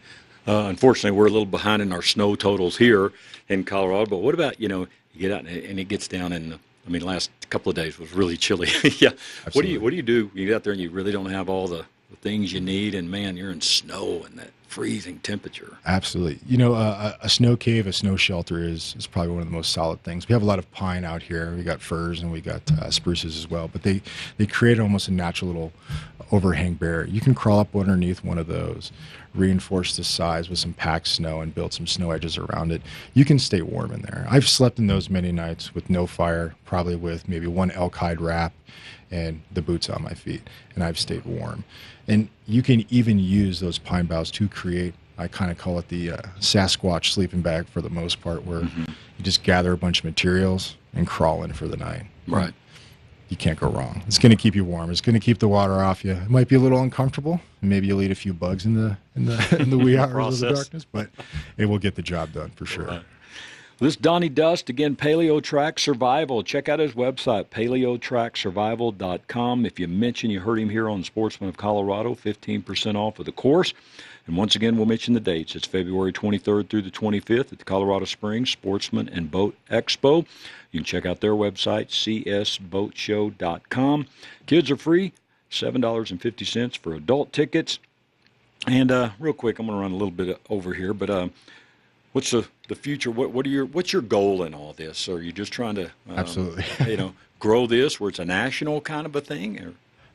Uh, 0.47 0.68
unfortunately, 0.70 1.12
we're 1.18 1.28
a 1.28 1.30
little 1.30 1.45
behind 1.45 1.82
in 1.82 1.91
our 1.91 2.01
snow 2.01 2.36
totals 2.36 2.78
here 2.78 3.12
in 3.49 3.66
Colorado. 3.66 4.10
But 4.10 4.18
what 4.20 4.34
about 4.34 4.62
you 4.62 4.70
know 4.70 4.88
you 5.14 5.22
get 5.22 5.32
out 5.32 5.45
and 5.45 5.80
it 5.80 5.88
gets 5.89 6.08
down 6.08 6.32
in 6.32 6.49
the 6.51 6.60
I 6.88 6.90
mean, 6.90 7.02
last 7.02 7.30
couple 7.50 7.70
of 7.70 7.76
days 7.76 8.00
was 8.00 8.14
really 8.14 8.38
chilly. 8.38 8.70
yeah. 9.00 9.10
Absolutely. 9.46 9.52
What 9.54 9.62
do 9.62 9.68
you 9.68 9.80
What 9.82 9.90
do 9.92 9.96
you 9.98 10.02
do? 10.02 10.32
You 10.34 10.48
get 10.48 10.56
out 10.56 10.64
there 10.64 10.74
and 10.74 10.82
you 10.82 10.90
really 10.90 11.12
don't 11.12 11.30
have 11.30 11.50
all 11.50 11.68
the, 11.68 11.86
the 12.10 12.18
things 12.18 12.54
you 12.54 12.62
need, 12.62 12.96
and 12.96 13.12
man, 13.12 13.36
you're 13.36 13.52
in 13.52 13.62
snow 13.62 14.24
and 14.26 14.40
that 14.40 14.52
freezing 14.68 15.20
temperature. 15.20 15.78
Absolutely. 15.86 16.40
You 16.46 16.58
know, 16.58 16.74
uh, 16.74 17.16
a 17.22 17.30
snow 17.30 17.56
cave, 17.58 17.88
a 17.88 17.94
snow 17.94 18.16
shelter 18.16 18.64
is 18.64 18.96
is 18.98 19.08
probably 19.08 19.32
one 19.32 19.42
of 19.42 19.48
the 19.48 19.54
most 19.54 19.72
solid 19.72 20.04
things. 20.04 20.28
We 20.28 20.34
have 20.34 20.42
a 20.42 20.46
lot 20.46 20.60
of 20.60 20.70
pine 20.72 21.04
out 21.04 21.24
here. 21.24 21.54
We 21.56 21.64
got 21.64 21.82
firs 21.82 22.22
and 22.22 22.32
we 22.32 22.42
got 22.42 22.62
uh, 22.72 22.92
spruces 22.92 23.38
as 23.38 23.50
well, 23.50 23.68
but 23.68 23.84
they 23.84 24.02
they 24.38 24.46
create 24.46 24.80
almost 24.80 25.08
a 25.08 25.14
natural 25.14 25.48
little 25.52 25.74
overhang 26.32 26.76
barrier. 26.76 27.08
You 27.08 27.22
can 27.22 27.34
crawl 27.34 27.60
up 27.60 27.76
underneath 27.76 28.24
one 28.24 28.38
of 28.38 28.48
those, 28.48 28.92
reinforce 29.38 29.96
the 29.96 30.04
size 30.04 30.50
with 30.50 30.60
some 30.60 30.74
packed 30.74 31.08
snow, 31.08 31.42
and 31.42 31.54
build 31.54 31.74
some 31.74 31.88
snow 31.88 32.12
edges 32.12 32.38
around 32.38 32.72
it. 32.72 32.82
You 33.14 33.26
can 33.26 33.40
stay 33.40 33.62
warm 33.62 33.92
in 33.92 34.02
there. 34.02 34.26
I've 34.30 34.48
slept 34.48 34.80
in 34.80 34.88
those 34.88 35.10
many 35.10 35.32
nights 35.32 35.74
with 35.74 35.90
no 35.90 36.08
fire, 36.08 36.56
probably 36.66 36.96
with 36.96 37.28
maybe 37.30 37.48
one 37.48 37.72
elk 37.72 37.96
hide 37.96 38.22
wrap 38.22 38.54
and 39.10 39.42
the 39.52 39.62
boots 39.62 39.90
on 39.90 40.04
my 40.04 40.14
feet, 40.14 40.42
and 40.76 40.84
I've 40.84 41.00
stayed 41.00 41.26
warm. 41.26 41.64
And 42.08 42.30
you 42.46 42.62
can 42.62 42.86
even 42.90 43.20
use 43.20 43.60
those 43.60 43.78
pine 43.78 44.06
boughs 44.06 44.32
to 44.32 44.48
create. 44.48 44.94
I 45.18 45.28
kind 45.28 45.50
of 45.50 45.58
call 45.58 45.80
it 45.80 45.88
the 45.88 46.12
uh, 46.12 46.22
Sasquatch 46.40 47.12
sleeping 47.12 47.42
bag 47.42 47.68
for 47.68 47.82
the 47.82 47.90
most 47.90 48.22
part, 48.22 48.46
where 48.46 48.62
mm-hmm. 48.62 48.84
you 49.18 49.24
just 49.24 49.44
gather 49.44 49.72
a 49.72 49.78
bunch 49.78 50.00
of 50.00 50.06
materials 50.06 50.76
and 50.94 51.08
crawl 51.08 51.44
in 51.44 51.54
for 51.54 51.68
the 51.68 51.78
night. 51.78 52.04
Right 52.28 52.54
you 53.30 53.38
can't 53.38 53.59
go 53.59 53.69
wrong. 53.69 54.01
It's 54.07 54.17
going 54.17 54.32
to 54.32 54.36
keep 54.36 54.55
you 54.55 54.63
warm. 54.63 54.89
It's 54.89 55.01
going 55.01 55.13
to 55.13 55.19
keep 55.19 55.38
the 55.39 55.47
water 55.47 55.82
off 55.82 56.05
you. 56.05 56.13
It 56.13 56.30
might 56.30 56.47
be 56.47 56.55
a 56.55 56.59
little 56.59 56.82
uncomfortable. 56.82 57.41
Maybe 57.61 57.88
you'll 57.88 58.01
eat 58.01 58.11
a 58.11 58.15
few 58.15 58.34
bugs 58.34 58.65
in 58.65 58.75
the 58.75 58.97
in 59.15 59.25
the 59.25 59.57
in 59.59 59.69
the 59.69 59.78
wee 59.78 59.97
hours 59.97 60.41
of 60.41 60.49
the 60.49 60.55
darkness, 60.55 60.86
but 60.86 61.09
it 61.57 61.65
will 61.65 61.80
get 61.80 61.95
the 61.95 62.01
job 62.01 62.32
done 62.34 62.51
for 62.51 62.65
sure. 62.65 62.86
Right. 62.86 63.03
This 63.80 63.93
is 63.93 63.97
Donnie 63.97 64.30
Dust 64.30 64.69
again. 64.69 64.95
Paleo 64.95 65.39
Track 65.39 65.78
Survival. 65.78 66.41
Check 66.41 66.67
out 66.67 66.80
his 66.80 66.93
website, 66.93 67.45
paleotracksurvival.com. 67.49 69.65
If 69.67 69.80
you 69.80 69.88
mention 69.88 70.32
you 70.32 70.39
heard 70.39 70.57
him 70.57 70.69
here 70.69 70.89
on 70.89 71.03
Sportsman 71.03 71.47
of 71.47 71.57
Colorado, 71.57 72.15
15% 72.15 72.95
off 72.95 73.19
of 73.19 73.25
the 73.25 73.32
course. 73.32 73.75
And 74.25 74.36
once 74.36 74.55
again, 74.55 74.78
we'll 74.78 74.88
mention 74.88 75.13
the 75.13 75.19
dates. 75.19 75.55
It's 75.55 75.67
February 75.67 76.11
23rd 76.11 76.69
through 76.69 76.82
the 76.82 76.89
25th 76.89 77.53
at 77.53 77.59
the 77.59 77.65
Colorado 77.65 78.05
Springs 78.05 78.49
Sportsman 78.49 79.09
and 79.09 79.30
Boat 79.30 79.55
Expo. 79.69 80.25
You 80.78 80.82
can 80.82 80.86
check 80.86 81.07
out 81.07 81.21
their 81.21 81.32
website, 81.32 81.88
csboatshow.com. 81.88 84.05
Kids 84.45 84.69
are 84.69 84.78
free, 84.78 85.11
$7.50 85.49 86.78
for 86.78 86.93
adult 86.93 87.34
tickets. 87.34 87.80
And 88.67 88.91
uh, 88.91 89.09
real 89.17 89.34
quick, 89.34 89.57
I'm 89.57 89.65
going 89.65 89.75
to 89.75 89.82
run 89.82 89.89
a 89.89 89.95
little 89.95 90.11
bit 90.11 90.39
over 90.51 90.75
here, 90.75 90.93
but 90.93 91.09
uh, 91.09 91.30
what's 92.11 92.30
the, 92.30 92.47
the 92.67 92.75
future? 92.75 93.09
What, 93.09 93.32
what 93.32 93.47
are 93.47 93.49
your 93.49 93.65
what's 93.65 93.91
your 93.91 94.03
goal 94.03 94.43
in 94.43 94.53
all 94.53 94.73
this? 94.73 95.09
Are 95.09 95.19
you 95.19 95.32
just 95.32 95.51
trying 95.51 95.73
to 95.75 95.86
um, 95.86 96.15
absolutely 96.15 96.63
you 96.91 96.97
know 96.97 97.15
grow 97.39 97.65
this 97.65 97.99
where 97.99 98.09
it's 98.09 98.19
a 98.19 98.25
national 98.25 98.80
kind 98.82 99.07
of 99.07 99.15
a 99.15 99.21
thing? 99.21 99.59
Or? 99.59 99.73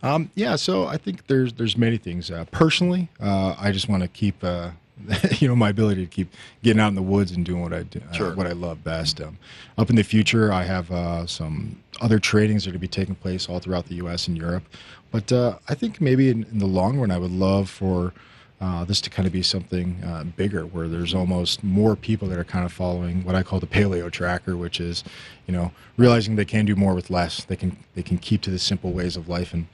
Um, 0.08 0.30
yeah, 0.36 0.54
so 0.54 0.86
I 0.86 0.96
think 0.96 1.26
there's 1.26 1.54
there's 1.54 1.76
many 1.76 1.96
things. 1.96 2.30
Uh, 2.30 2.44
personally, 2.52 3.08
uh, 3.20 3.56
I 3.58 3.72
just 3.72 3.88
want 3.88 4.04
to 4.04 4.08
keep 4.08 4.44
uh, 4.44 4.70
you 5.38 5.48
know 5.48 5.56
my 5.56 5.70
ability 5.70 6.04
to 6.04 6.10
keep 6.10 6.28
getting 6.62 6.80
out 6.80 6.88
in 6.88 6.94
the 6.94 7.02
woods 7.02 7.32
and 7.32 7.44
doing 7.44 7.62
what 7.62 7.72
I 7.72 7.82
do, 7.84 8.00
uh, 8.10 8.12
sure. 8.12 8.32
uh, 8.32 8.34
what 8.34 8.46
I 8.46 8.52
love 8.52 8.82
best. 8.84 9.20
Um, 9.20 9.38
up 9.78 9.90
in 9.90 9.96
the 9.96 10.02
future, 10.02 10.52
I 10.52 10.64
have 10.64 10.90
uh, 10.90 11.26
some 11.26 11.80
other 12.00 12.18
tradings 12.18 12.60
that 12.60 12.68
are 12.68 12.70
going 12.70 12.74
to 12.74 12.78
be 12.80 12.88
taking 12.88 13.14
place 13.14 13.48
all 13.48 13.58
throughout 13.58 13.86
the 13.86 13.96
U.S. 13.96 14.28
and 14.28 14.36
Europe. 14.36 14.64
But 15.10 15.30
uh, 15.30 15.58
I 15.68 15.74
think 15.74 16.00
maybe 16.00 16.30
in, 16.30 16.44
in, 16.44 16.58
the 16.58 16.66
long 16.66 16.98
run, 16.98 17.10
I 17.10 17.18
would 17.18 17.30
love 17.30 17.68
for 17.68 18.12
uh, 18.60 18.84
this 18.84 19.00
to 19.02 19.10
kind 19.10 19.26
of 19.26 19.32
be 19.32 19.42
something 19.42 20.02
uh, 20.04 20.24
bigger, 20.24 20.64
where 20.64 20.88
there's 20.88 21.14
almost 21.14 21.64
more 21.64 21.96
people 21.96 22.28
that 22.28 22.38
are 22.38 22.44
kind 22.44 22.64
of 22.64 22.72
following 22.72 23.24
what 23.24 23.34
I 23.34 23.42
call 23.42 23.60
the 23.60 23.66
paleo 23.66 24.10
tracker, 24.10 24.56
which 24.56 24.80
is, 24.80 25.04
you 25.46 25.52
know, 25.52 25.72
realizing 25.96 26.36
they 26.36 26.44
can 26.44 26.64
do 26.64 26.76
more 26.76 26.94
with 26.94 27.10
less. 27.10 27.44
They 27.44 27.56
can 27.56 27.76
they 27.94 28.02
can 28.02 28.18
keep 28.18 28.40
to 28.42 28.50
the 28.50 28.58
simple 28.58 28.92
ways 28.92 29.16
of 29.16 29.28
life 29.28 29.52
and 29.52 29.66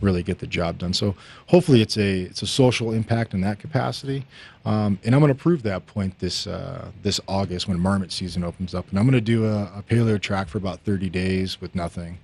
really 0.00 0.22
get 0.22 0.38
the 0.38 0.46
job 0.46 0.78
done. 0.78 0.92
So 0.92 1.14
hopefully 1.46 1.82
it's 1.82 1.96
a 1.96 2.22
it's 2.22 2.42
a 2.42 2.46
social 2.46 2.92
impact 2.92 3.34
in 3.34 3.40
that 3.42 3.58
capacity, 3.58 4.26
um, 4.64 4.98
and 5.04 5.14
I'm 5.14 5.20
going 5.20 5.32
to 5.32 5.38
prove 5.38 5.62
that 5.62 5.86
point 5.86 6.18
this 6.18 6.46
uh, 6.46 6.90
this 7.02 7.20
August 7.28 7.68
when 7.68 7.78
marmot 7.80 8.12
season 8.12 8.44
opens 8.44 8.74
up, 8.74 8.88
and 8.90 8.98
I'm 8.98 9.04
going 9.04 9.14
to 9.14 9.20
do 9.20 9.46
a, 9.46 9.64
a, 9.76 9.84
paleo 9.88 10.20
track 10.20 10.48
for 10.48 10.58
about 10.58 10.80
30 10.80 11.10
days 11.10 11.60
with 11.60 11.74
nothing, 11.74 12.18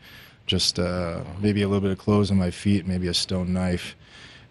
just 0.46 0.78
uh, 0.78 1.22
maybe 1.40 1.62
a 1.62 1.68
little 1.68 1.80
bit 1.80 1.90
of 1.90 1.98
clothes 1.98 2.30
on 2.30 2.36
my 2.36 2.50
feet, 2.50 2.86
maybe 2.86 3.08
a 3.08 3.14
stone 3.14 3.52
knife. 3.52 3.96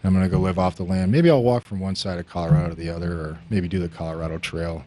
I'm 0.01 0.13
going 0.13 0.23
to 0.23 0.29
go 0.29 0.39
live 0.39 0.57
off 0.57 0.77
the 0.77 0.83
land. 0.83 1.11
Maybe 1.11 1.29
I'll 1.29 1.43
walk 1.43 1.65
from 1.65 1.81
one 1.81 1.93
side 1.93 2.19
of 2.19 2.27
Colorado 2.29 2.69
to 2.69 2.75
the 2.75 2.89
other, 2.89 3.11
or 3.11 3.39
maybe 3.49 3.67
do 3.67 3.79
the 3.79 3.89
Colorado 3.89 4.37
Trail, 4.37 4.85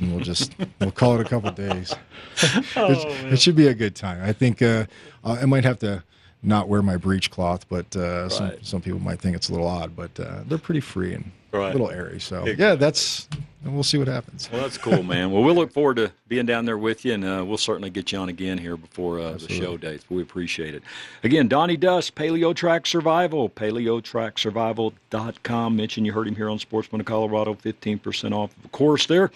and 0.00 0.14
we'll 0.14 0.24
just 0.24 0.54
we'll 0.80 0.90
call 0.90 1.14
it 1.16 1.20
a 1.20 1.28
couple 1.28 1.50
days. 1.50 1.94
oh, 2.76 2.90
it, 2.90 3.34
it, 3.34 3.40
should 3.40 3.54
be 3.54 3.66
a 3.66 3.74
good 3.74 3.94
time. 3.94 4.22
I 4.24 4.32
think 4.32 4.62
uh, 4.62 4.86
I 5.22 5.44
might 5.44 5.64
have 5.64 5.78
to 5.80 6.02
not 6.46 6.68
wear 6.68 6.80
my 6.80 6.96
breech 6.96 7.30
cloth, 7.30 7.68
but 7.68 7.84
uh, 7.96 8.22
right. 8.22 8.32
some 8.32 8.52
some 8.62 8.80
people 8.80 9.00
might 9.00 9.20
think 9.20 9.34
it's 9.36 9.48
a 9.48 9.52
little 9.52 9.66
odd, 9.66 9.96
but 9.96 10.18
uh, 10.18 10.42
they're 10.46 10.58
pretty 10.58 10.80
free 10.80 11.14
and 11.14 11.32
right. 11.52 11.70
a 11.70 11.72
little 11.72 11.90
airy. 11.90 12.20
So 12.20 12.46
yeah, 12.46 12.76
that's 12.76 13.28
and 13.64 13.74
we'll 13.74 13.82
see 13.82 13.98
what 13.98 14.06
happens. 14.06 14.48
Well, 14.50 14.62
that's 14.62 14.78
cool, 14.78 15.02
man. 15.02 15.32
well, 15.32 15.42
we'll 15.42 15.56
look 15.56 15.72
forward 15.72 15.96
to 15.96 16.12
being 16.28 16.46
down 16.46 16.66
there 16.66 16.78
with 16.78 17.04
you, 17.04 17.14
and 17.14 17.24
uh, 17.24 17.44
we'll 17.44 17.58
certainly 17.58 17.90
get 17.90 18.12
you 18.12 18.18
on 18.18 18.28
again 18.28 18.58
here 18.58 18.76
before 18.76 19.18
uh, 19.18 19.32
the 19.32 19.48
show 19.48 19.76
dates. 19.76 20.04
But 20.08 20.14
We 20.14 20.22
appreciate 20.22 20.72
it. 20.74 20.84
Again, 21.24 21.48
Donnie 21.48 21.76
Dust, 21.76 22.14
Paleo 22.14 22.54
Track 22.54 22.86
Survival, 22.86 23.50
paleotracksurvival.com. 23.50 25.76
Mention 25.76 26.04
you 26.04 26.12
heard 26.12 26.28
him 26.28 26.36
here 26.36 26.48
on 26.48 26.60
Sportsman 26.60 27.00
of 27.00 27.06
Colorado, 27.06 27.54
15% 27.54 28.32
off 28.32 28.54
of 28.64 28.70
course 28.70 29.06
there, 29.06 29.32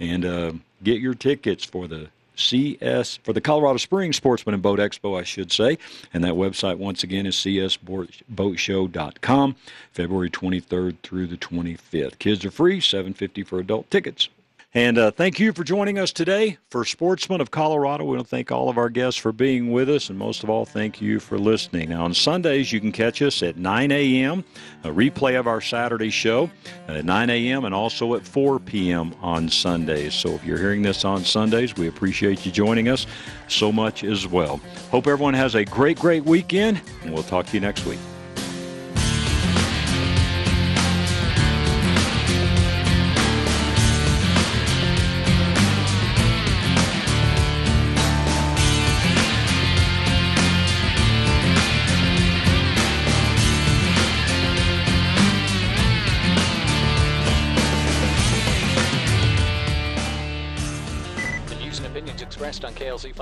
and 0.00 0.24
uh, 0.24 0.50
get 0.82 1.00
your 1.00 1.14
tickets 1.14 1.64
for 1.64 1.86
the 1.86 2.08
CS 2.34 3.18
for 3.22 3.32
the 3.32 3.40
Colorado 3.40 3.78
Springs 3.78 4.16
Sportsman 4.16 4.54
and 4.54 4.62
Boat 4.62 4.78
Expo, 4.78 5.18
I 5.18 5.24
should 5.24 5.50
say. 5.52 5.78
And 6.12 6.22
that 6.24 6.34
website, 6.34 6.76
once 6.78 7.02
again, 7.02 7.26
is 7.26 7.36
csboatshow.com, 7.36 9.56
February 9.92 10.30
23rd 10.30 10.96
through 11.02 11.26
the 11.26 11.36
25th. 11.36 12.18
Kids 12.18 12.44
are 12.44 12.50
free, 12.50 12.80
750 12.80 13.44
for 13.44 13.58
adult 13.58 13.90
tickets. 13.90 14.28
And 14.72 14.98
uh, 14.98 15.10
thank 15.10 15.40
you 15.40 15.52
for 15.52 15.64
joining 15.64 15.98
us 15.98 16.12
today 16.12 16.58
for 16.68 16.84
Sportsman 16.84 17.40
of 17.40 17.50
Colorado. 17.50 18.04
We 18.04 18.14
want 18.14 18.22
to 18.22 18.30
thank 18.30 18.52
all 18.52 18.68
of 18.68 18.78
our 18.78 18.88
guests 18.88 19.18
for 19.18 19.32
being 19.32 19.72
with 19.72 19.90
us, 19.90 20.10
and 20.10 20.16
most 20.16 20.44
of 20.44 20.50
all, 20.50 20.64
thank 20.64 21.00
you 21.00 21.18
for 21.18 21.40
listening. 21.40 21.88
Now, 21.88 22.04
on 22.04 22.14
Sundays, 22.14 22.72
you 22.72 22.80
can 22.80 22.92
catch 22.92 23.20
us 23.20 23.42
at 23.42 23.56
9 23.56 23.90
a.m., 23.90 24.44
a 24.84 24.88
replay 24.88 25.36
of 25.36 25.48
our 25.48 25.60
Saturday 25.60 26.10
show 26.10 26.48
at 26.86 27.04
9 27.04 27.30
a.m., 27.30 27.64
and 27.64 27.74
also 27.74 28.14
at 28.14 28.24
4 28.24 28.60
p.m. 28.60 29.12
on 29.20 29.48
Sundays. 29.48 30.14
So 30.14 30.34
if 30.34 30.44
you're 30.44 30.58
hearing 30.58 30.82
this 30.82 31.04
on 31.04 31.24
Sundays, 31.24 31.74
we 31.76 31.88
appreciate 31.88 32.46
you 32.46 32.52
joining 32.52 32.88
us 32.88 33.08
so 33.48 33.72
much 33.72 34.04
as 34.04 34.28
well. 34.28 34.60
Hope 34.92 35.08
everyone 35.08 35.34
has 35.34 35.56
a 35.56 35.64
great, 35.64 35.98
great 35.98 36.24
weekend, 36.24 36.80
and 37.02 37.12
we'll 37.12 37.24
talk 37.24 37.46
to 37.46 37.54
you 37.54 37.60
next 37.60 37.84
week. 37.86 37.98